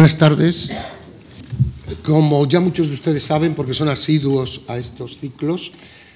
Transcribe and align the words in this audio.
Buenas 0.00 0.16
tardes. 0.16 0.72
Como 2.02 2.48
ya 2.48 2.58
muchos 2.58 2.88
de 2.88 2.94
ustedes 2.94 3.22
saben, 3.22 3.54
porque 3.54 3.74
son 3.74 3.90
asiduos 3.90 4.62
a 4.66 4.78
estos 4.78 5.18
ciclos, 5.18 5.72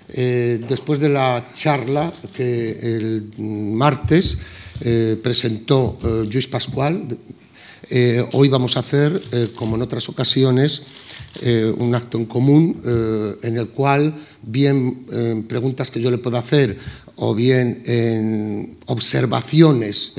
eh, 0.09 0.59
después 0.67 1.01
de 1.01 1.11
la 1.11 1.51
charla 1.53 2.11
que 2.35 2.71
el 2.71 3.35
martes 3.37 4.39
eh, 4.81 5.21
presentó 5.23 5.99
eh, 6.03 6.27
Luis 6.33 6.49
Pascual, 6.49 7.09
eh, 7.91 8.27
hoy 8.33 8.49
vamos 8.49 8.77
a 8.77 8.81
hacer, 8.81 9.21
eh, 9.33 9.51
como 9.55 9.77
en 9.77 9.83
otras 9.83 10.09
ocasiones, 10.09 10.83
eh, 11.43 11.73
un 11.77 11.95
acto 11.95 12.19
en 12.19 12.27
común 12.27 12.81
en 13.43 13.59
el 13.59 13.69
cual, 13.69 14.15
bien 14.43 15.07
en 15.11 15.45
preguntas 15.45 15.91
que 15.91 16.01
yo 16.01 16.11
le 16.11 16.19
pueda 16.19 16.39
hacer 16.39 16.77
o 17.17 17.35
bien 17.35 17.83
en 17.87 18.79
observaciones 18.87 20.13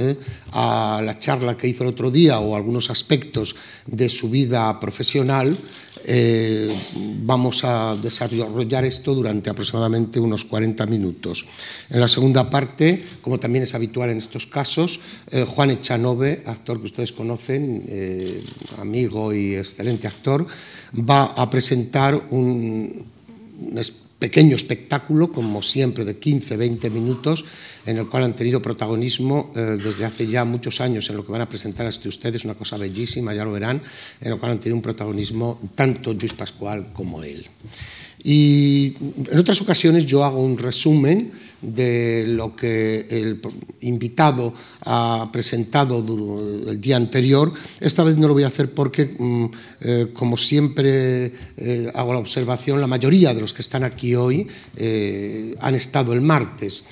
a 0.52 1.02
la 1.04 1.20
charla 1.20 1.58
que 1.58 1.68
hizo 1.68 1.84
el 1.84 1.90
otro 1.90 2.12
día 2.12 2.40
o 2.40 2.56
algunos 2.56 2.90
aspectos 2.90 3.56
de 3.86 4.10
su 4.10 4.30
vida 4.30 4.80
profesional, 4.80 5.58
eh, 6.08 6.70
vamos 7.24 7.64
a 7.64 7.96
desarrollar 7.96 8.86
esto 8.86 9.16
durante 9.16 9.50
aproximadamente 9.50 10.20
unos 10.20 10.46
40 10.46 10.86
minutos. 10.86 11.46
En 11.90 12.00
la 12.00 12.08
segunda 12.08 12.50
parte, 12.50 13.04
como 13.22 13.40
también 13.40 13.64
es 13.64 13.74
habitual 13.74 14.12
en 14.12 14.20
estos 14.20 14.46
casos, 14.46 15.00
eh, 15.32 15.46
Juan 15.48 15.72
Echanove, 15.72 16.44
actor 16.46 16.80
que 16.80 16.86
ustedes 16.86 17.12
conocen, 17.12 17.84
eh, 17.88 18.44
amigo 18.78 19.34
y 19.34 19.56
excelente 19.56 20.08
actor, 20.08 20.46
va 20.94 21.24
a 21.24 21.50
presentar 21.50 22.28
un, 22.30 23.06
un 23.60 23.78
pequeño 24.26 24.56
espectáculo, 24.56 25.32
como 25.32 25.62
siempre, 25.62 26.04
de 26.04 26.20
15-20 26.20 26.90
minutos, 26.90 27.46
en 27.86 28.00
el 28.00 28.10
cual 28.10 28.24
han 28.24 28.34
tenido 28.34 28.60
protagonismo 28.60 29.52
eh, 29.54 29.78
desde 29.78 30.04
hace 30.04 30.26
ya 30.26 30.44
muchos 30.46 30.82
años 30.82 31.08
en 31.12 31.18
lo 31.18 31.24
que 31.24 31.32
van 31.32 31.42
a 31.42 31.48
presentar 31.48 31.86
hasta 31.86 32.10
ustedes, 32.10 32.44
una 32.44 32.56
cosa 32.56 32.76
bellísima, 32.76 33.36
ya 33.36 33.46
lo 33.46 33.52
verán, 33.52 33.84
en 34.20 34.30
lo 34.32 34.40
cual 34.40 34.54
han 34.54 34.60
tenido 34.60 34.78
un 34.78 34.82
protagonismo 34.82 35.62
tanto 35.76 36.12
Luis 36.12 36.34
Pascual 36.34 36.92
como 36.92 37.22
él. 37.22 37.46
Y 38.28 38.96
en 39.30 39.38
otras 39.38 39.62
ocasiones 39.62 40.04
yo 40.04 40.24
hago 40.24 40.42
un 40.42 40.58
resumen 40.58 41.32
de 41.62 42.26
lo 42.28 42.56
que 42.56 43.06
el 43.08 43.40
invitado 43.82 44.52
ha 44.82 45.30
presentado 45.32 46.04
el 46.68 46.82
día 46.82 46.98
anterior. 46.98 47.54
Esta 47.80 48.04
vez 48.04 48.18
no 48.18 48.28
lo 48.28 48.34
voy 48.34 48.42
a 48.42 48.48
hacer 48.48 48.74
porque, 48.74 49.14
mm, 49.16 49.46
eh, 49.82 50.08
como 50.12 50.38
siempre 50.38 51.34
eh, 51.56 51.92
hago 51.94 52.14
la 52.14 52.20
observación, 52.20 52.82
la 52.82 52.88
mayoría 52.88 53.32
de 53.32 53.42
los 53.42 53.54
que 53.54 53.62
están 53.62 53.84
aquí 53.84 54.16
hoy 54.16 54.48
eh, 54.76 55.56
han 55.60 55.76
estado 55.76 56.12
el 56.14 56.22
martes. 56.22 56.84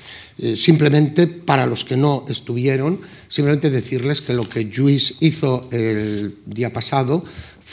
Simplemente, 0.55 1.27
para 1.27 1.67
los 1.67 1.85
que 1.85 1.95
no 1.95 2.25
estuvieron, 2.27 2.99
simplemente 3.27 3.69
decirles 3.69 4.19
que 4.19 4.33
lo 4.33 4.49
que 4.49 4.63
Luis 4.63 5.15
hizo 5.19 5.67
el 5.71 6.37
día 6.47 6.73
pasado 6.73 7.23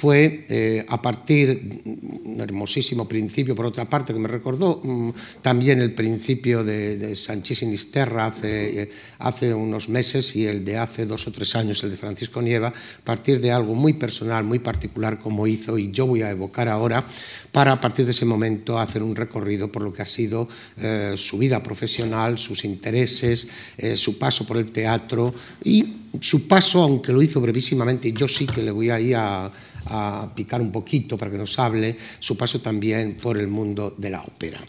fue 0.00 0.46
eh, 0.48 0.86
a 0.88 1.02
partir, 1.02 1.82
un 2.24 2.40
hermosísimo 2.40 3.06
principio, 3.06 3.54
por 3.54 3.66
otra 3.66 3.84
parte, 3.86 4.14
que 4.14 4.18
me 4.18 4.28
recordó 4.28 4.80
mm, 4.82 5.10
también 5.42 5.82
el 5.82 5.92
principio 5.92 6.64
de, 6.64 6.96
de 6.96 7.14
Sanchís 7.14 7.58
Sinisterra 7.58 8.24
hace, 8.24 8.82
eh, 8.82 8.90
hace 9.18 9.52
unos 9.52 9.90
meses 9.90 10.34
y 10.36 10.46
el 10.46 10.64
de 10.64 10.78
hace 10.78 11.04
dos 11.04 11.26
o 11.26 11.32
tres 11.32 11.54
años, 11.54 11.84
el 11.84 11.90
de 11.90 11.98
Francisco 11.98 12.40
Nieva, 12.40 12.68
a 12.68 13.04
partir 13.04 13.42
de 13.42 13.52
algo 13.52 13.74
muy 13.74 13.92
personal, 13.92 14.42
muy 14.42 14.60
particular 14.60 15.18
como 15.18 15.46
hizo 15.46 15.76
y 15.76 15.90
yo 15.90 16.06
voy 16.06 16.22
a 16.22 16.30
evocar 16.30 16.68
ahora, 16.68 17.06
para 17.52 17.72
a 17.72 17.80
partir 17.80 18.06
de 18.06 18.12
ese 18.12 18.24
momento 18.24 18.78
hacer 18.78 19.02
un 19.02 19.14
recorrido 19.14 19.70
por 19.70 19.82
lo 19.82 19.92
que 19.92 20.00
ha 20.00 20.06
sido 20.06 20.48
eh, 20.78 21.12
su 21.16 21.36
vida 21.36 21.62
profesional, 21.62 22.38
sus 22.38 22.64
intereses, 22.64 23.46
eh, 23.76 23.98
su 23.98 24.16
paso 24.16 24.46
por 24.46 24.56
el 24.56 24.72
teatro 24.72 25.34
y 25.62 25.96
su 26.18 26.48
paso, 26.48 26.82
aunque 26.82 27.12
lo 27.12 27.22
hizo 27.22 27.40
brevísimamente, 27.40 28.12
yo 28.12 28.26
sí 28.26 28.46
que 28.46 28.62
le 28.62 28.70
voy 28.70 28.90
ahí 28.90 29.12
a 29.12 29.50
a 29.86 30.30
picar 30.34 30.60
un 30.60 30.70
poquito 30.70 31.16
para 31.16 31.30
que 31.30 31.38
nos 31.38 31.58
hable 31.58 31.96
su 32.18 32.36
paso 32.36 32.60
también 32.60 33.16
por 33.16 33.38
el 33.38 33.48
mundo 33.48 33.94
de 33.96 34.10
la 34.10 34.22
ópera. 34.22 34.60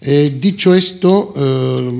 Eh, 0.00 0.36
dicho 0.38 0.74
esto, 0.74 1.32
eh, 1.36 1.92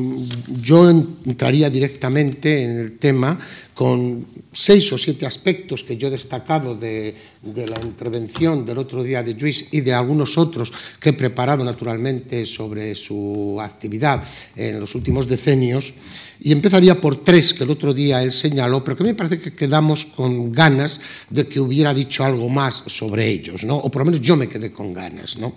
yo 0.61 0.91
entraría 0.91 1.71
directamente 1.71 2.63
en 2.63 2.79
el 2.79 2.99
tema 2.99 3.39
con 3.77 4.25
seis 4.57 4.89
o 4.89 4.97
siete 4.97 5.29
aspectos 5.29 5.85
que 5.85 6.01
yo 6.01 6.09
he 6.09 6.11
destacado 6.11 6.73
de, 6.73 7.13
de, 7.45 7.69
la 7.69 7.77
intervención 7.85 8.65
del 8.65 8.81
otro 8.81 9.05
día 9.05 9.23
de 9.23 9.37
Luis 9.37 9.69
y 9.71 9.85
de 9.85 9.93
algunos 9.93 10.39
otros 10.41 10.73
que 10.99 11.11
he 11.11 11.13
preparado 11.13 11.61
naturalmente 11.61 12.47
sobre 12.47 12.95
su 12.95 13.61
actividad 13.61 14.25
en 14.57 14.81
los 14.81 14.95
últimos 14.95 15.29
decenios. 15.29 15.93
Y 16.41 16.53
empezaría 16.53 16.99
por 16.99 17.23
tres 17.23 17.53
que 17.53 17.65
el 17.65 17.71
otro 17.71 17.93
día 17.93 18.23
él 18.23 18.33
señaló, 18.33 18.83
pero 18.83 18.97
que 18.97 19.05
me 19.05 19.15
parece 19.15 19.39
que 19.39 19.55
quedamos 19.55 20.07
con 20.07 20.53
ganas 20.53 20.99
de 21.29 21.47
que 21.47 21.61
hubiera 21.61 21.93
dicho 21.93 22.25
algo 22.25 22.49
más 22.49 22.83
sobre 22.87 23.29
ellos, 23.29 23.65
¿no? 23.65 23.77
o 23.77 23.91
por 23.91 24.01
lo 24.01 24.07
menos 24.07 24.23
yo 24.23 24.37
me 24.37 24.49
quedé 24.49 24.73
con 24.73 24.95
ganas. 24.95 25.37
¿no? 25.37 25.53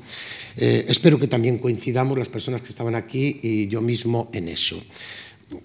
Eh, 0.58 0.84
espero 0.90 1.18
que 1.18 1.28
también 1.28 1.58
coincidamos 1.58 2.18
las 2.18 2.28
personas 2.28 2.62
que 2.62 2.68
estaban 2.68 2.96
aquí 2.96 3.40
y 3.42 3.70
yo 3.70 3.80
mismo 3.80 4.30
en 4.34 4.50
eso. 4.50 4.76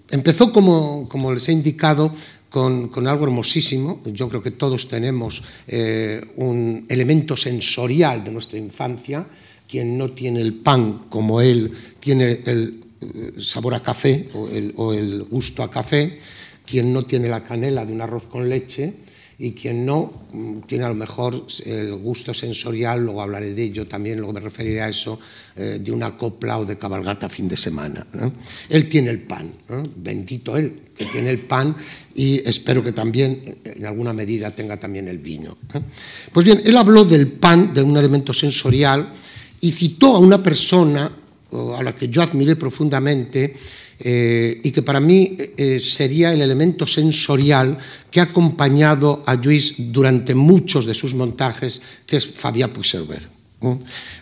Empezó, 0.09 0.51
como, 0.51 1.07
como 1.09 1.31
les 1.31 1.47
he 1.49 1.51
indicado, 1.51 2.15
con, 2.55 2.87
con, 2.87 3.05
algo 3.05 3.25
hermosísimo. 3.25 3.99
Yo 4.05 4.29
creo 4.29 4.41
que 4.41 4.51
todos 4.51 4.87
tenemos 4.87 5.43
eh, 5.67 6.23
un 6.37 6.85
elemento 6.87 7.35
sensorial 7.35 8.23
de 8.23 8.31
nuestra 8.31 8.57
infancia. 8.57 9.27
Quien 9.67 9.97
no 9.97 10.11
tiene 10.11 10.39
el 10.39 10.53
pan 10.53 11.07
como 11.09 11.41
él 11.41 11.69
tiene 11.99 12.39
el 12.45 12.79
eh, 13.01 13.33
sabor 13.39 13.73
a 13.73 13.83
café 13.83 14.29
o 14.33 14.47
el, 14.47 14.71
o 14.77 14.93
el 14.93 15.23
gusto 15.23 15.63
a 15.63 15.69
café. 15.69 16.17
Quien 16.65 16.93
no 16.93 17.03
tiene 17.03 17.27
la 17.27 17.43
canela 17.43 17.85
de 17.85 17.91
un 17.91 17.99
arroz 17.99 18.27
con 18.27 18.47
leche 18.47 19.03
y 19.37 19.51
quien 19.51 19.85
no 19.85 20.27
mm, 20.31 20.59
tiene 20.61 20.85
a 20.85 20.89
lo 20.89 20.95
mejor 20.95 21.45
el 21.65 21.93
gusto 21.95 22.33
sensorial, 22.33 23.03
luego 23.03 23.21
hablaré 23.21 23.53
de 23.53 23.63
ello 23.63 23.85
también, 23.85 24.19
luego 24.19 24.31
me 24.31 24.39
referiré 24.39 24.81
a 24.81 24.87
eso, 24.87 25.19
eh, 25.57 25.79
de 25.81 25.91
una 25.91 26.15
copla 26.15 26.59
o 26.59 26.63
de 26.63 26.77
cabalgata 26.77 27.27
fin 27.27 27.49
de 27.49 27.57
semana. 27.57 28.07
¿no? 28.13 28.31
Él 28.69 28.87
tiene 28.87 29.09
el 29.09 29.23
pan, 29.23 29.51
¿no? 29.67 29.83
bendito 29.97 30.55
él, 30.55 30.84
que 30.95 31.05
tiene 31.05 31.29
el 31.29 31.39
pan 31.39 31.75
y 32.13 32.47
espero 32.47 32.83
que 32.83 32.91
también 32.91 33.57
en 33.63 33.85
alguna 33.85 34.13
medida 34.13 34.51
tenga 34.51 34.79
también 34.79 35.07
el 35.07 35.17
vino. 35.17 35.57
¿no? 35.73 35.83
Pues 36.31 36.45
bien, 36.45 36.61
él 36.63 36.77
habló 36.77 37.03
del 37.03 37.27
pan, 37.27 37.73
de 37.73 37.81
un 37.81 37.97
elemento 37.97 38.33
sensorial, 38.33 39.13
y 39.61 39.71
citó 39.71 40.15
a 40.15 40.19
una 40.19 40.41
persona 40.41 41.11
a 41.51 41.83
la 41.83 41.95
que 41.95 42.09
yo 42.09 42.21
admiré 42.21 42.55
profundamente, 42.55 43.55
eh, 43.97 44.59
y 44.61 44.71
que 44.71 44.81
para 44.81 44.99
mí 44.99 45.37
eh, 45.39 45.79
sería 45.79 46.33
el 46.33 46.41
elemento 46.41 46.85
sensorial 46.85 47.77
que 48.11 48.19
ha 48.19 48.23
acompañado 48.23 49.23
a 49.25 49.35
Lluís 49.35 49.75
durante 49.77 50.35
muchos 50.35 50.85
de 50.85 50.93
sus 50.93 51.15
montajes, 51.15 51.81
que 52.05 52.17
es 52.17 52.25
Fabián 52.27 52.71
Puigcerver. 52.71 53.35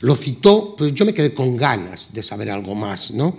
Lo 0.02 0.16
citó, 0.16 0.76
pues 0.78 0.94
yo 0.94 1.06
me 1.06 1.14
quedé 1.14 1.34
con 1.34 1.58
ganas 1.58 2.14
de 2.14 2.24
saber 2.24 2.52
algo 2.52 2.76
más. 2.76 3.12
¿no? 3.12 3.38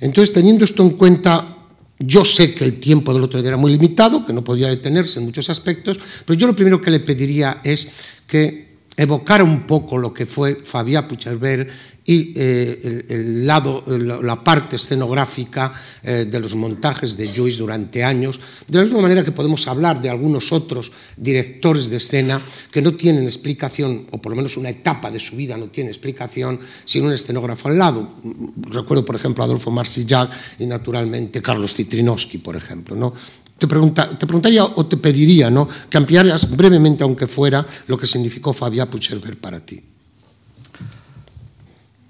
Entonces, 0.00 0.32
teniendo 0.32 0.64
esto 0.64 0.82
en 0.82 0.90
cuenta, 0.90 1.53
yo 1.98 2.24
sé 2.24 2.54
que 2.54 2.64
el 2.64 2.80
tiempo 2.80 3.14
del 3.14 3.22
otro 3.22 3.40
día 3.40 3.48
era 3.48 3.56
muy 3.56 3.72
limitado, 3.72 4.26
que 4.26 4.32
no 4.32 4.42
podía 4.42 4.68
detenerse 4.68 5.18
en 5.18 5.26
muchos 5.26 5.48
aspectos, 5.50 5.98
pero 6.26 6.38
yo 6.38 6.46
lo 6.46 6.56
primero 6.56 6.80
que 6.80 6.90
le 6.90 7.00
pediría 7.00 7.60
es 7.64 7.88
que 8.26 8.73
evocara 8.96 9.44
un 9.44 9.66
poco 9.66 9.98
lo 9.98 10.12
que 10.12 10.26
fue 10.26 10.56
Fabián 10.64 11.08
Puigcerver 11.08 11.68
y 12.06 12.34
eh, 12.36 13.04
el, 13.08 13.16
el, 13.16 13.46
lado, 13.46 13.82
la 13.86 14.44
parte 14.44 14.76
escenográfica 14.76 15.72
eh, 16.02 16.26
de 16.30 16.40
los 16.40 16.54
montajes 16.54 17.16
de 17.16 17.32
Joyce 17.34 17.58
durante 17.58 18.04
años, 18.04 18.38
de 18.68 18.78
la 18.78 18.84
misma 18.84 19.00
manera 19.00 19.24
que 19.24 19.32
podemos 19.32 19.66
hablar 19.66 20.02
de 20.02 20.10
algunos 20.10 20.52
otros 20.52 20.92
directores 21.16 21.88
de 21.88 21.96
escena 21.96 22.44
que 22.70 22.82
no 22.82 22.94
tienen 22.94 23.24
explicación, 23.24 24.06
o 24.10 24.20
por 24.20 24.30
lo 24.30 24.36
menos 24.36 24.56
una 24.58 24.68
etapa 24.68 25.10
de 25.10 25.18
su 25.18 25.34
vida 25.34 25.56
no 25.56 25.68
tiene 25.68 25.90
explicación 25.90 26.60
sin 26.84 27.06
un 27.06 27.12
escenógrafo 27.12 27.68
al 27.68 27.78
lado. 27.78 28.08
Recuerdo, 28.56 29.04
por 29.04 29.16
ejemplo, 29.16 29.42
a 29.42 29.46
Adolfo 29.46 29.70
Marsillac 29.70 30.30
y 30.58 30.66
naturalmente 30.66 31.40
Carlos 31.40 31.74
Citrinowski, 31.74 32.38
por 32.38 32.54
ejemplo. 32.54 32.94
¿no? 32.94 33.14
Te, 33.64 33.68
pregunta, 33.68 34.10
te, 34.18 34.26
preguntaría 34.26 34.62
o 34.62 34.84
te 34.84 34.98
pediría 34.98 35.48
¿no? 35.48 35.66
que 35.88 35.96
ampliaras 35.96 36.54
brevemente, 36.54 37.02
aunque 37.02 37.26
fuera, 37.26 37.64
lo 37.88 37.96
que 37.96 38.04
significó 38.04 38.52
Fabián 38.52 38.90
Puigcerver 38.90 39.40
para 39.40 39.58
ti. 39.64 39.80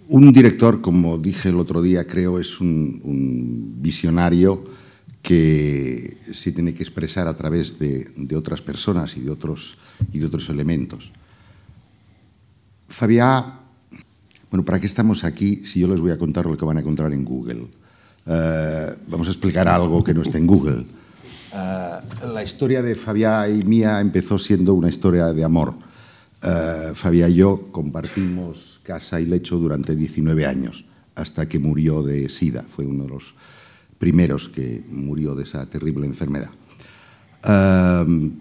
Un 0.08 0.32
director, 0.32 0.80
como 0.80 1.16
dije 1.16 1.50
el 1.50 1.60
otro 1.60 1.80
día, 1.80 2.08
creo 2.08 2.40
es 2.40 2.60
un, 2.60 3.76
visionario 3.80 4.64
que 5.22 6.16
se 6.32 6.50
tiene 6.50 6.74
que 6.74 6.82
expresar 6.82 7.28
a 7.28 7.36
través 7.36 7.78
de, 7.78 8.10
otras 8.36 8.60
personas 8.60 9.16
y 9.16 9.20
de 9.20 9.30
otros, 9.30 9.78
y 10.12 10.18
de 10.18 10.26
otros 10.26 10.48
elementos. 10.48 11.12
Fabián, 12.88 13.60
bueno, 14.50 14.64
¿para 14.64 14.80
qué 14.80 14.86
estamos 14.86 15.22
aquí 15.22 15.64
si 15.64 15.78
yo 15.78 15.86
les 15.86 16.00
voy 16.00 16.10
a 16.10 16.18
contar 16.18 16.46
lo 16.46 16.56
que 16.56 16.64
van 16.64 16.78
a 16.78 16.80
encontrar 16.80 17.12
en 17.12 17.24
Google? 17.24 17.68
Uh, 18.26 18.96
vamos 19.06 19.28
a 19.28 19.30
explicar 19.30 19.68
algo 19.68 20.02
que 20.02 20.12
no 20.12 20.22
está 20.22 20.36
en 20.36 20.48
Google. 20.48 20.84
Uh, 21.54 22.26
la 22.32 22.42
historia 22.42 22.82
de 22.82 22.96
Fabián 22.96 23.60
y 23.60 23.62
mía 23.62 24.00
empezó 24.00 24.38
siendo 24.38 24.74
una 24.74 24.88
historia 24.88 25.32
de 25.32 25.44
amor. 25.44 25.76
Uh, 26.42 26.94
Fabián 26.94 27.30
y 27.30 27.34
yo 27.36 27.68
compartimos 27.70 28.80
casa 28.82 29.20
y 29.20 29.26
lecho 29.26 29.56
durante 29.56 29.94
19 29.94 30.46
años, 30.46 30.84
hasta 31.14 31.48
que 31.48 31.60
murió 31.60 32.02
de 32.02 32.28
SIDA. 32.28 32.64
Fue 32.68 32.84
uno 32.84 33.04
de 33.04 33.10
los 33.10 33.36
primeros 33.98 34.48
que 34.48 34.82
murió 34.90 35.36
de 35.36 35.44
esa 35.44 35.64
terrible 35.66 36.06
enfermedad. 36.06 36.50
Um, 37.46 38.32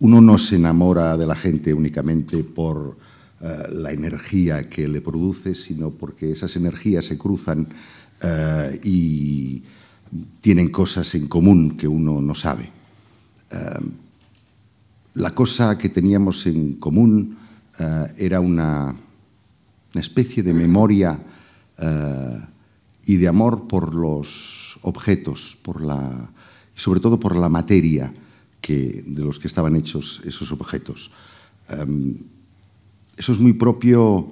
uno 0.00 0.20
no 0.20 0.36
se 0.36 0.56
enamora 0.56 1.16
de 1.16 1.26
la 1.26 1.36
gente 1.36 1.72
únicamente 1.72 2.44
por 2.44 2.98
eh, 3.40 3.68
la 3.70 3.92
energía 3.92 4.68
que 4.68 4.86
le 4.86 5.00
produce, 5.00 5.54
sino 5.54 5.90
porque 5.90 6.32
esas 6.32 6.54
energías 6.56 7.06
se 7.06 7.16
cruzan 7.16 7.68
eh, 8.20 8.80
y 8.84 9.62
tienen 10.40 10.68
cosas 10.68 11.14
en 11.14 11.26
común 11.28 11.76
que 11.76 11.88
uno 11.88 12.20
no 12.20 12.34
sabe. 12.34 12.70
la 15.14 15.34
cosa 15.34 15.76
que 15.76 15.88
teníamos 15.88 16.46
en 16.46 16.74
común 16.74 17.36
era 18.16 18.40
una, 18.40 18.94
especie 19.94 20.42
de 20.42 20.54
memoria 20.54 21.20
y 23.06 23.16
de 23.16 23.28
amor 23.28 23.68
por 23.68 23.94
los 23.94 24.78
objetos, 24.82 25.58
por 25.62 25.82
la, 25.82 26.30
y 26.76 26.80
sobre 26.80 27.00
todo 27.00 27.18
por 27.18 27.36
la 27.36 27.48
materia 27.48 28.12
que, 28.60 29.04
de 29.06 29.24
los 29.24 29.38
que 29.38 29.48
estaban 29.48 29.76
hechos 29.76 30.22
esos 30.24 30.52
objetos. 30.52 31.10
Um, 31.68 32.14
eso 33.16 33.32
es 33.32 33.40
muy 33.40 33.52
propio 33.52 34.28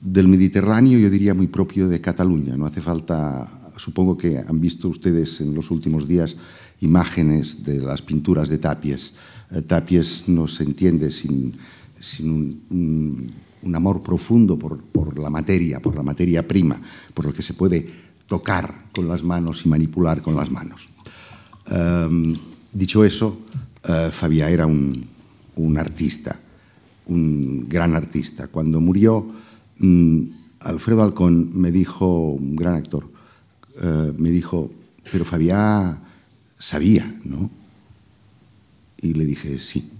del 0.00 0.26
Mediterráneo, 0.26 0.98
yo 0.98 1.08
diría 1.08 1.34
muy 1.34 1.46
propio 1.46 1.88
de 1.88 2.00
Cataluña. 2.00 2.56
No 2.56 2.66
hace 2.66 2.80
falta, 2.80 3.46
supongo 3.82 4.16
que 4.16 4.38
han 4.38 4.60
visto 4.60 4.88
ustedes 4.88 5.40
en 5.40 5.54
los 5.54 5.72
últimos 5.72 6.06
días 6.06 6.36
imágenes 6.80 7.64
de 7.64 7.80
las 7.82 8.00
pinturas 8.00 8.48
de 8.48 8.58
Tapies. 8.58 9.12
Eh, 9.50 9.62
Tapies 9.62 10.24
no 10.28 10.46
se 10.46 10.62
entiende 10.62 11.10
sin, 11.10 11.58
un, 12.20 13.74
amor 13.74 14.02
profundo 14.02 14.56
por, 14.56 15.18
la 15.18 15.30
materia, 15.30 15.80
por 15.80 15.96
la 15.96 16.02
materia 16.02 16.46
prima, 16.46 16.80
por 17.12 17.26
lo 17.26 17.32
que 17.32 17.42
se 17.42 17.54
puede 17.54 17.86
tocar 18.28 18.90
con 18.94 19.08
las 19.08 19.24
manos 19.24 19.66
y 19.66 19.68
manipular 19.68 20.22
con 20.22 20.36
las 20.36 20.50
manos. 20.50 20.88
Um, 21.70 22.38
Dicho 22.72 23.04
eso, 23.04 23.36
uh, 23.84 24.10
Fabià 24.10 24.48
era 24.48 24.64
un, 24.64 25.76
artista, 25.76 26.40
un 27.04 27.68
gran 27.68 27.94
artista. 27.94 28.48
Cuando 28.48 28.80
murió, 28.80 29.28
um, 29.80 30.30
Alfredo 30.60 31.02
Alcón 31.02 31.50
me 31.52 31.70
dijo, 31.70 32.32
un 32.32 32.56
gran 32.56 32.74
actor, 32.74 33.11
uh, 33.80 34.12
me 34.16 34.30
dijo, 34.30 34.70
pero 35.10 35.24
Fabià 35.24 35.98
sabía, 36.58 37.18
¿no? 37.24 37.50
Y 39.00 39.14
le 39.14 39.24
dije, 39.24 39.58
sí. 39.58 39.90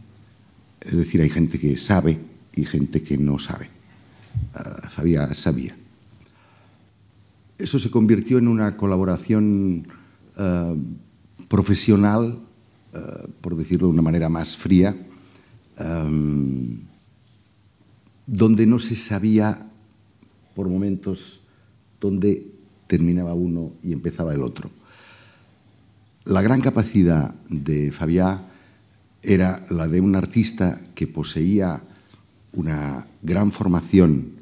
Es 0.80 0.96
decir, 0.96 1.20
hay 1.20 1.30
gente 1.30 1.58
que 1.58 1.76
sabe 1.76 2.18
y 2.54 2.64
gente 2.64 3.02
que 3.02 3.18
no 3.18 3.38
sabe. 3.38 3.68
Uh, 4.54 5.34
sabía. 5.34 5.76
Eso 7.58 7.78
se 7.78 7.90
convirtió 7.90 8.38
en 8.38 8.48
una 8.48 8.76
colaboración 8.76 9.86
profesional 11.48 12.40
uh, 12.94 13.28
por 13.40 13.56
decirlo 13.56 13.88
de 13.88 13.92
una 13.92 14.02
manera 14.02 14.28
más 14.28 14.56
fría, 14.56 14.96
donde 18.26 18.66
no 18.66 18.78
se 18.78 18.96
sabía 18.96 19.58
por 20.54 20.68
momentos 20.68 21.40
dónde 22.00 22.51
terminaba 22.92 23.32
uno 23.32 23.72
y 23.82 23.94
empezaba 23.94 24.34
el 24.34 24.42
otro. 24.42 24.70
La 26.24 26.42
gran 26.42 26.60
capacidad 26.60 27.32
de 27.48 27.90
Fabià 27.90 28.44
era 29.22 29.64
la 29.70 29.88
de 29.88 30.02
un 30.02 30.14
artista 30.14 30.78
que 30.94 31.06
poseía 31.06 31.80
una 32.52 33.08
gran 33.22 33.50
formación, 33.50 34.32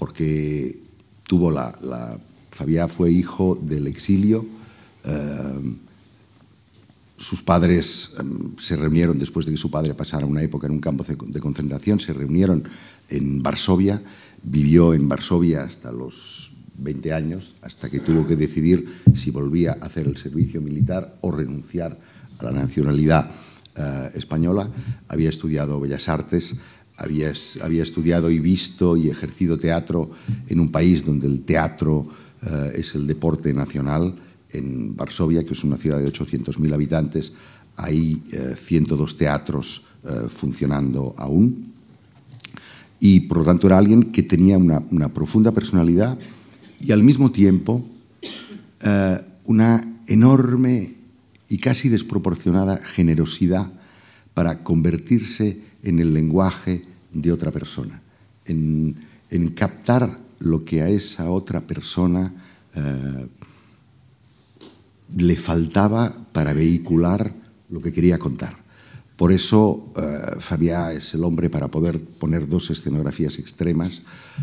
porque 0.00 0.80
tuvo 1.28 1.50
la, 1.50 2.16
Fabià 2.50 2.88
fue 2.88 3.12
hijo 3.12 3.60
del 3.60 3.88
exilio, 3.88 4.46
eh, 5.04 5.76
sus 7.18 7.42
padres 7.42 8.10
um, 8.18 8.56
se 8.56 8.74
reunieron 8.74 9.18
después 9.18 9.44
de 9.44 9.52
que 9.52 9.58
su 9.58 9.70
padre 9.70 9.92
pasara 9.92 10.24
una 10.24 10.40
época 10.40 10.66
en 10.66 10.72
un 10.72 10.80
campo 10.80 11.04
de 11.04 11.40
concentración, 11.40 11.98
se 11.98 12.14
reunieron 12.14 12.64
en 13.10 13.42
Varsovia, 13.42 14.00
vivió 14.42 14.94
en 14.94 15.10
Varsovia 15.10 15.64
hasta 15.64 15.92
los 15.92 16.49
20 16.80 17.12
años, 17.12 17.54
hasta 17.62 17.90
que 17.90 18.00
tuvo 18.00 18.26
que 18.26 18.36
decidir 18.36 18.86
si 19.14 19.30
volvía 19.30 19.76
a 19.80 19.86
hacer 19.86 20.06
el 20.06 20.16
servicio 20.16 20.60
militar 20.60 21.16
o 21.20 21.30
renunciar 21.30 21.98
a 22.38 22.44
la 22.44 22.52
nacionalidad 22.52 23.30
uh, 23.76 24.16
española. 24.16 24.68
Había 25.08 25.28
estudiado 25.28 25.80
Bellas 25.80 26.08
Artes, 26.08 26.54
había, 26.96 27.32
había, 27.62 27.82
estudiado 27.82 28.30
y 28.30 28.38
visto 28.40 28.96
y 28.96 29.08
ejercido 29.08 29.58
teatro 29.58 30.10
en 30.48 30.60
un 30.60 30.68
país 30.68 31.04
donde 31.04 31.26
el 31.26 31.42
teatro 31.42 31.98
uh, 31.98 32.70
es 32.74 32.94
el 32.94 33.06
deporte 33.06 33.54
nacional 33.54 34.14
en 34.52 34.96
Varsovia, 34.96 35.44
que 35.44 35.54
es 35.54 35.64
una 35.64 35.76
ciudad 35.76 35.98
de 35.98 36.12
800.000 36.12 36.74
habitantes, 36.74 37.32
hay 37.76 38.22
eh, 38.32 38.54
102 38.56 39.16
teatros 39.16 39.82
eh, 40.04 40.28
funcionando 40.28 41.14
aún. 41.16 41.72
Y 42.98 43.20
por 43.20 43.38
lo 43.38 43.44
tanto 43.44 43.66
era 43.66 43.78
alguien 43.78 44.12
que 44.12 44.22
tenía 44.22 44.58
una, 44.58 44.82
una 44.90 45.08
profunda 45.08 45.52
personalidad 45.52 46.18
y 46.80 46.92
al 46.92 47.02
mismo 47.02 47.30
tiempo 47.30 47.84
eh, 48.82 49.20
una 49.44 50.00
enorme 50.06 50.94
y 51.48 51.58
casi 51.58 51.88
desproporcionada 51.88 52.78
generosidad 52.78 53.70
para 54.34 54.62
convertirse 54.62 55.60
en 55.82 55.98
el 55.98 56.14
lenguaje 56.14 56.84
de 57.12 57.32
otra 57.32 57.50
persona, 57.50 58.00
en, 58.46 58.96
captar 59.54 60.18
lo 60.38 60.64
que 60.64 60.82
a 60.82 60.88
esa 60.88 61.30
otra 61.30 61.60
persona 61.60 62.32
eh, 62.74 63.26
le 65.16 65.36
faltaba 65.36 66.14
para 66.32 66.52
vehicular 66.52 67.32
lo 67.68 67.80
que 67.80 67.92
quería 67.92 68.18
contar. 68.18 68.54
Por 69.20 69.32
eso 69.32 69.92
uh, 70.00 70.40
Fabià 70.40 70.94
es 70.94 71.12
el 71.12 71.24
hombre 71.24 71.50
para 71.50 71.68
poder 71.68 72.00
poner 72.00 72.48
dos 72.48 72.70
escenografías 72.70 73.38
extremas 73.38 74.00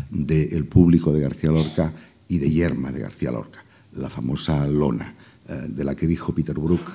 del 0.08 0.48
de 0.48 0.62
público 0.62 1.12
de 1.12 1.18
García 1.18 1.50
Lorca 1.50 1.92
y 2.28 2.38
de 2.38 2.50
Yerma 2.50 2.92
de 2.92 3.00
García 3.00 3.32
Lorca, 3.32 3.64
la 3.96 4.10
famosa 4.10 4.66
lona, 4.68 5.14
uh, 5.48 5.68
de 5.68 5.84
la 5.84 5.94
que 5.94 6.06
dijo 6.06 6.34
Peter 6.34 6.58
Brook 6.58 6.90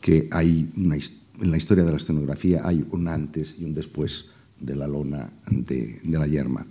que 0.00 0.28
hay 0.30 0.70
una, 0.76 0.96
en 0.96 1.50
la 1.50 1.56
historia 1.56 1.84
de 1.84 1.90
la 1.90 1.96
escenografía 1.96 2.60
hay 2.62 2.84
un 2.90 3.08
antes 3.08 3.56
y 3.58 3.64
un 3.64 3.74
después 3.74 4.26
de 4.60 4.76
la 4.76 4.86
lona 4.86 5.30
de, 5.50 6.00
de 6.02 6.18
la 6.18 6.26
Yerma. 6.26 6.66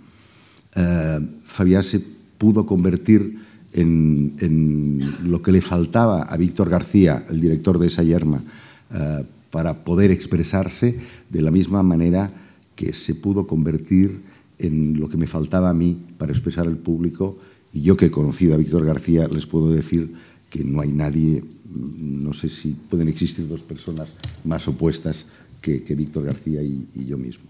Uh, 0.76 1.22
Fabià 1.46 1.82
se 1.82 2.00
pudo 2.38 2.66
convertir 2.66 3.38
en, 3.74 5.18
lo 5.22 5.42
que 5.42 5.52
le 5.52 5.60
faltaba 5.60 6.22
a 6.22 6.36
Víctor 6.36 6.70
García, 6.70 7.24
el 7.28 7.40
director 7.40 7.78
de 7.78 7.88
esa 7.88 8.02
yerma, 8.02 8.42
uh, 8.90 9.24
para 9.50 9.84
poder 9.84 10.10
expresarse 10.10 10.98
de 11.30 11.42
la 11.42 11.50
misma 11.50 11.82
manera 11.82 12.30
que 12.74 12.92
se 12.92 13.14
pudo 13.14 13.46
convertir 13.46 14.22
en 14.58 14.98
lo 14.98 15.08
que 15.08 15.16
me 15.16 15.26
faltaba 15.26 15.70
a 15.70 15.74
mí 15.74 15.98
para 16.18 16.32
expresar 16.32 16.66
al 16.66 16.76
público. 16.76 17.38
Y 17.74 17.82
yo 17.82 17.96
que 17.96 18.06
he 18.06 18.10
conocido 18.10 18.54
a 18.54 18.56
Víctor 18.56 18.86
García, 18.86 19.28
les 19.28 19.46
puedo 19.46 19.68
decir 19.68 20.14
que 20.48 20.62
no 20.62 20.80
hay 20.80 20.92
nadie, 20.92 21.44
no 21.74 22.32
sé 22.32 22.48
si 22.48 22.70
pueden 22.70 23.08
existir 23.08 23.48
dos 23.48 23.62
personas 23.62 24.14
más 24.44 24.68
opuestas 24.68 25.26
que, 25.60 25.82
que 25.82 25.96
Víctor 25.96 26.24
García 26.24 26.62
y, 26.62 26.86
y 26.94 27.04
yo 27.04 27.18
mismo. 27.18 27.44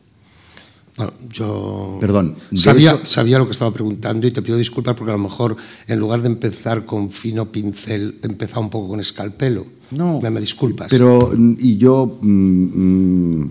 Bueno, 0.97 1.13
yo 1.29 1.99
Perdón, 2.01 2.37
sabía, 2.55 2.93
eso... 2.93 3.05
sabía 3.05 3.39
lo 3.39 3.47
que 3.47 3.53
estaba 3.53 3.73
preguntando 3.73 4.27
y 4.27 4.31
te 4.31 4.41
pido 4.41 4.57
disculpas 4.57 4.95
porque 4.95 5.11
a 5.11 5.17
lo 5.17 5.23
mejor 5.23 5.57
en 5.89 5.99
lugar 5.99 6.23
de 6.23 6.29
empezar 6.29 6.87
con 6.87 7.11
fino 7.11 7.51
pincel, 7.53 8.19
he 8.23 8.27
empezado 8.27 8.63
un 8.63 8.71
poco 8.71 8.89
con 8.89 9.01
escalpelo. 9.01 9.67
No. 9.91 10.21
Me, 10.23 10.31
me 10.31 10.41
disculpas. 10.41 10.87
Pero, 10.89 11.33
y 11.59 11.77
yo 11.77 12.19
mmm, 12.23 13.41
mmm, 13.43 13.51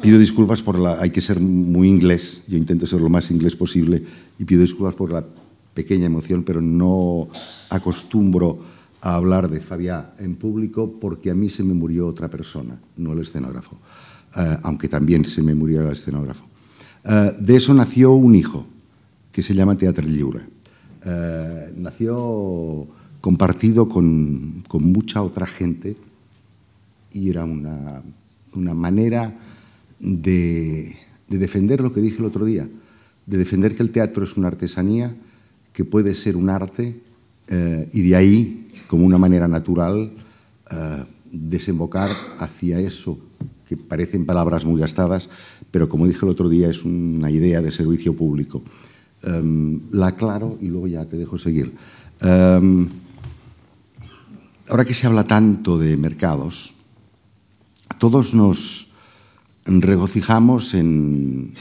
pido 0.00 0.18
disculpas 0.18 0.62
por 0.62 0.78
la. 0.78 1.00
Hay 1.00 1.10
que 1.10 1.20
ser 1.20 1.38
muy 1.38 1.88
inglés, 1.88 2.40
yo 2.48 2.56
intento 2.56 2.86
ser 2.86 3.00
lo 3.00 3.10
más 3.10 3.30
inglés 3.30 3.54
posible 3.54 4.02
y 4.38 4.44
pido 4.44 4.62
disculpas 4.62 4.94
por 4.94 5.12
la 5.12 5.24
pequeña 5.74 6.06
emoción, 6.06 6.42
pero 6.44 6.60
no 6.60 7.28
acostumbro 7.70 8.58
a 9.00 9.16
hablar 9.16 9.50
de 9.50 9.60
Fabià 9.60 10.14
en 10.18 10.36
público 10.36 11.00
porque 11.00 11.30
a 11.30 11.34
mí 11.34 11.50
se 11.50 11.64
me 11.64 11.74
murió 11.74 12.06
otra 12.06 12.28
persona, 12.28 12.80
no 12.96 13.12
el 13.12 13.20
escenógrafo. 13.20 13.76
Uh, 14.34 14.56
aunque 14.62 14.88
también 14.88 15.24
se 15.24 15.42
me 15.42 15.54
murió 15.54 15.82
el 15.82 15.92
escenógrafo. 15.92 16.44
Uh, 17.04 17.34
de 17.38 17.56
eso 17.56 17.74
nació 17.74 18.12
un 18.12 18.34
hijo, 18.34 18.64
que 19.32 19.42
se 19.42 19.54
llama 19.54 19.76
Teatre 19.76 20.06
Lliure. 20.06 20.40
Uh, 21.04 21.74
nació 21.76 22.86
compartido 23.20 23.88
con, 23.88 24.64
con, 24.68 24.84
mucha 24.84 25.22
otra 25.22 25.46
gente 25.46 25.96
y 27.12 27.28
era 27.28 27.44
una, 27.44 28.02
una 28.54 28.74
manera 28.74 29.36
de, 29.98 30.96
de, 31.28 31.38
defender 31.38 31.80
lo 31.80 31.92
que 31.92 32.00
dije 32.00 32.18
el 32.18 32.24
otro 32.24 32.44
día, 32.44 32.68
de 33.26 33.36
defender 33.36 33.74
que 33.74 33.82
el 33.82 33.90
teatro 33.90 34.24
es 34.24 34.36
una 34.36 34.48
artesanía, 34.48 35.14
que 35.72 35.84
puede 35.84 36.14
ser 36.14 36.36
un 36.36 36.50
arte 36.50 37.00
y 37.92 38.02
de 38.02 38.16
ahí, 38.16 38.68
como 38.86 39.04
una 39.04 39.18
manera 39.18 39.48
natural, 39.48 40.12
desembocar 41.30 42.10
hacia 42.38 42.78
eso 42.80 43.18
que 43.66 43.76
parecen 43.76 44.26
palabras 44.26 44.64
muy 44.64 44.80
gastadas, 44.80 45.30
pero 45.70 45.88
como 45.88 46.06
dije 46.06 46.26
el 46.26 46.32
otro 46.32 46.48
día, 46.48 46.68
es 46.68 46.84
una 46.84 47.30
idea 47.30 47.62
de 47.62 47.72
servicio 47.72 48.14
público. 48.14 48.62
Um, 49.24 49.80
la 49.92 50.08
aclaro 50.08 50.58
y 50.60 50.66
luego 50.66 50.88
ya 50.88 51.06
te 51.06 51.16
dejo 51.16 51.38
seguir. 51.38 51.72
Um, 52.20 52.88
ahora 54.68 54.84
que 54.84 54.94
se 54.94 55.06
habla 55.06 55.24
tanto 55.24 55.78
de 55.78 55.96
mercados, 55.96 56.74
todos 57.98 58.34
nos 58.34 58.88
regocijamos 59.64 60.74
en, 60.74 61.54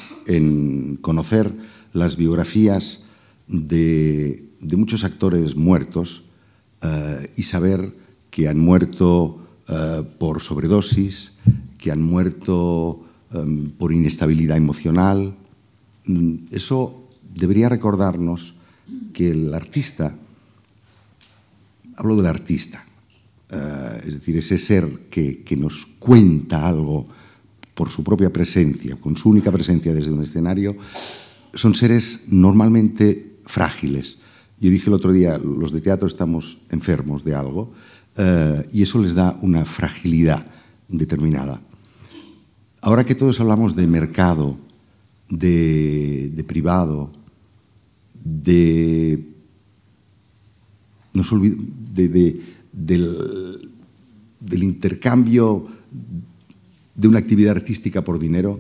conocer 1.01 1.53
las 1.94 2.18
biografías 2.18 3.03
de, 3.48 4.50
muchos 4.75 5.03
actores 5.03 5.55
muertos 5.55 6.24
eh, 6.81 7.31
y 7.36 7.43
saber 7.43 7.93
que 8.29 8.48
han 8.48 8.60
muerto 8.60 9.41
eh, 9.67 10.03
por 10.17 10.41
sobredosis, 10.41 11.33
que 11.77 11.91
han 11.91 12.01
muerto 12.01 13.03
em, 13.33 13.69
por 13.71 13.93
inestabilidad 13.93 14.57
emocional. 14.57 15.36
Mm, 16.05 16.48
eso 16.51 17.10
debería 17.33 17.69
recordarnos 17.69 18.55
que 19.13 19.31
el 19.31 19.53
artista, 19.53 20.15
hablo 21.95 22.15
del 22.15 22.27
artista, 22.27 22.86
eh, 23.50 24.01
es 24.05 24.13
decir, 24.13 24.38
ese 24.38 24.57
ser 24.57 25.10
que, 25.10 25.43
nos 25.57 25.86
cuenta 26.00 26.67
algo 26.67 27.05
por 27.74 27.89
su 27.89 28.03
propia 28.03 28.31
presencia, 28.31 28.95
con 28.95 29.17
su 29.17 29.29
única 29.29 29.51
presencia 29.51 29.93
desde 29.93 30.12
un 30.12 30.24
escenario, 30.24 30.75
son 31.53 31.75
seres 31.75 32.25
normalmente 32.27 33.31
frágiles. 33.45 34.17
Yo 34.62 34.69
dije 34.69 34.89
el 34.89 34.93
otro 34.93 35.12
día, 35.12 35.39
los 35.39 35.71
de 35.71 35.81
teatro 35.81 36.07
estamos 36.07 36.60
enfermos 36.69 37.24
de 37.24 37.33
algo 37.33 37.74
eh, 38.15 38.62
y 38.71 38.83
eso 38.83 39.00
les 39.01 39.15
da 39.15 39.38
una 39.41 39.65
fragilidad 39.65 40.45
determinada. 40.88 41.60
Ahora 42.81 43.03
que 43.03 43.15
todos 43.15 43.39
hablamos 43.39 43.75
de 43.75 43.88
mercado, 43.88 44.57
de, 45.29 46.43
privado, 46.48 47.12
de, 48.24 49.25
no 51.13 51.24
de, 51.93 52.41
del, 52.71 54.63
intercambio 54.63 55.67
de 56.93 57.07
una 57.07 57.17
actividad 57.17 57.57
artística 57.57 58.03
por 58.03 58.19
dinero, 58.19 58.60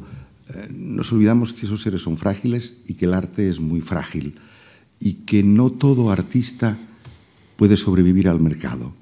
eh, 0.49 0.67
nos 0.71 1.11
olvidamos 1.13 1.53
que 1.53 1.67
esos 1.67 1.81
seres 1.83 2.01
son 2.01 2.17
frágiles 2.17 2.77
y 2.87 2.95
que 2.95 3.05
el 3.05 3.13
arte 3.13 3.49
es 3.49 3.59
muy 3.59 3.81
frágil 3.81 4.39
y 5.01 5.25
que 5.25 5.43
no 5.43 5.71
todo 5.71 6.11
artista 6.11 6.77
puede 7.57 7.75
sobrevivir 7.75 8.29
al 8.29 8.39
mercado. 8.39 8.93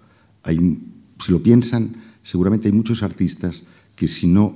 si 0.46 1.32
lo 1.32 1.44
piensan, 1.44 1.98
seguramente 2.24 2.70
hay 2.70 2.72
muchos 2.72 3.04
artistas 3.04 3.64
que 3.96 4.08
si 4.08 4.26
no 4.26 4.56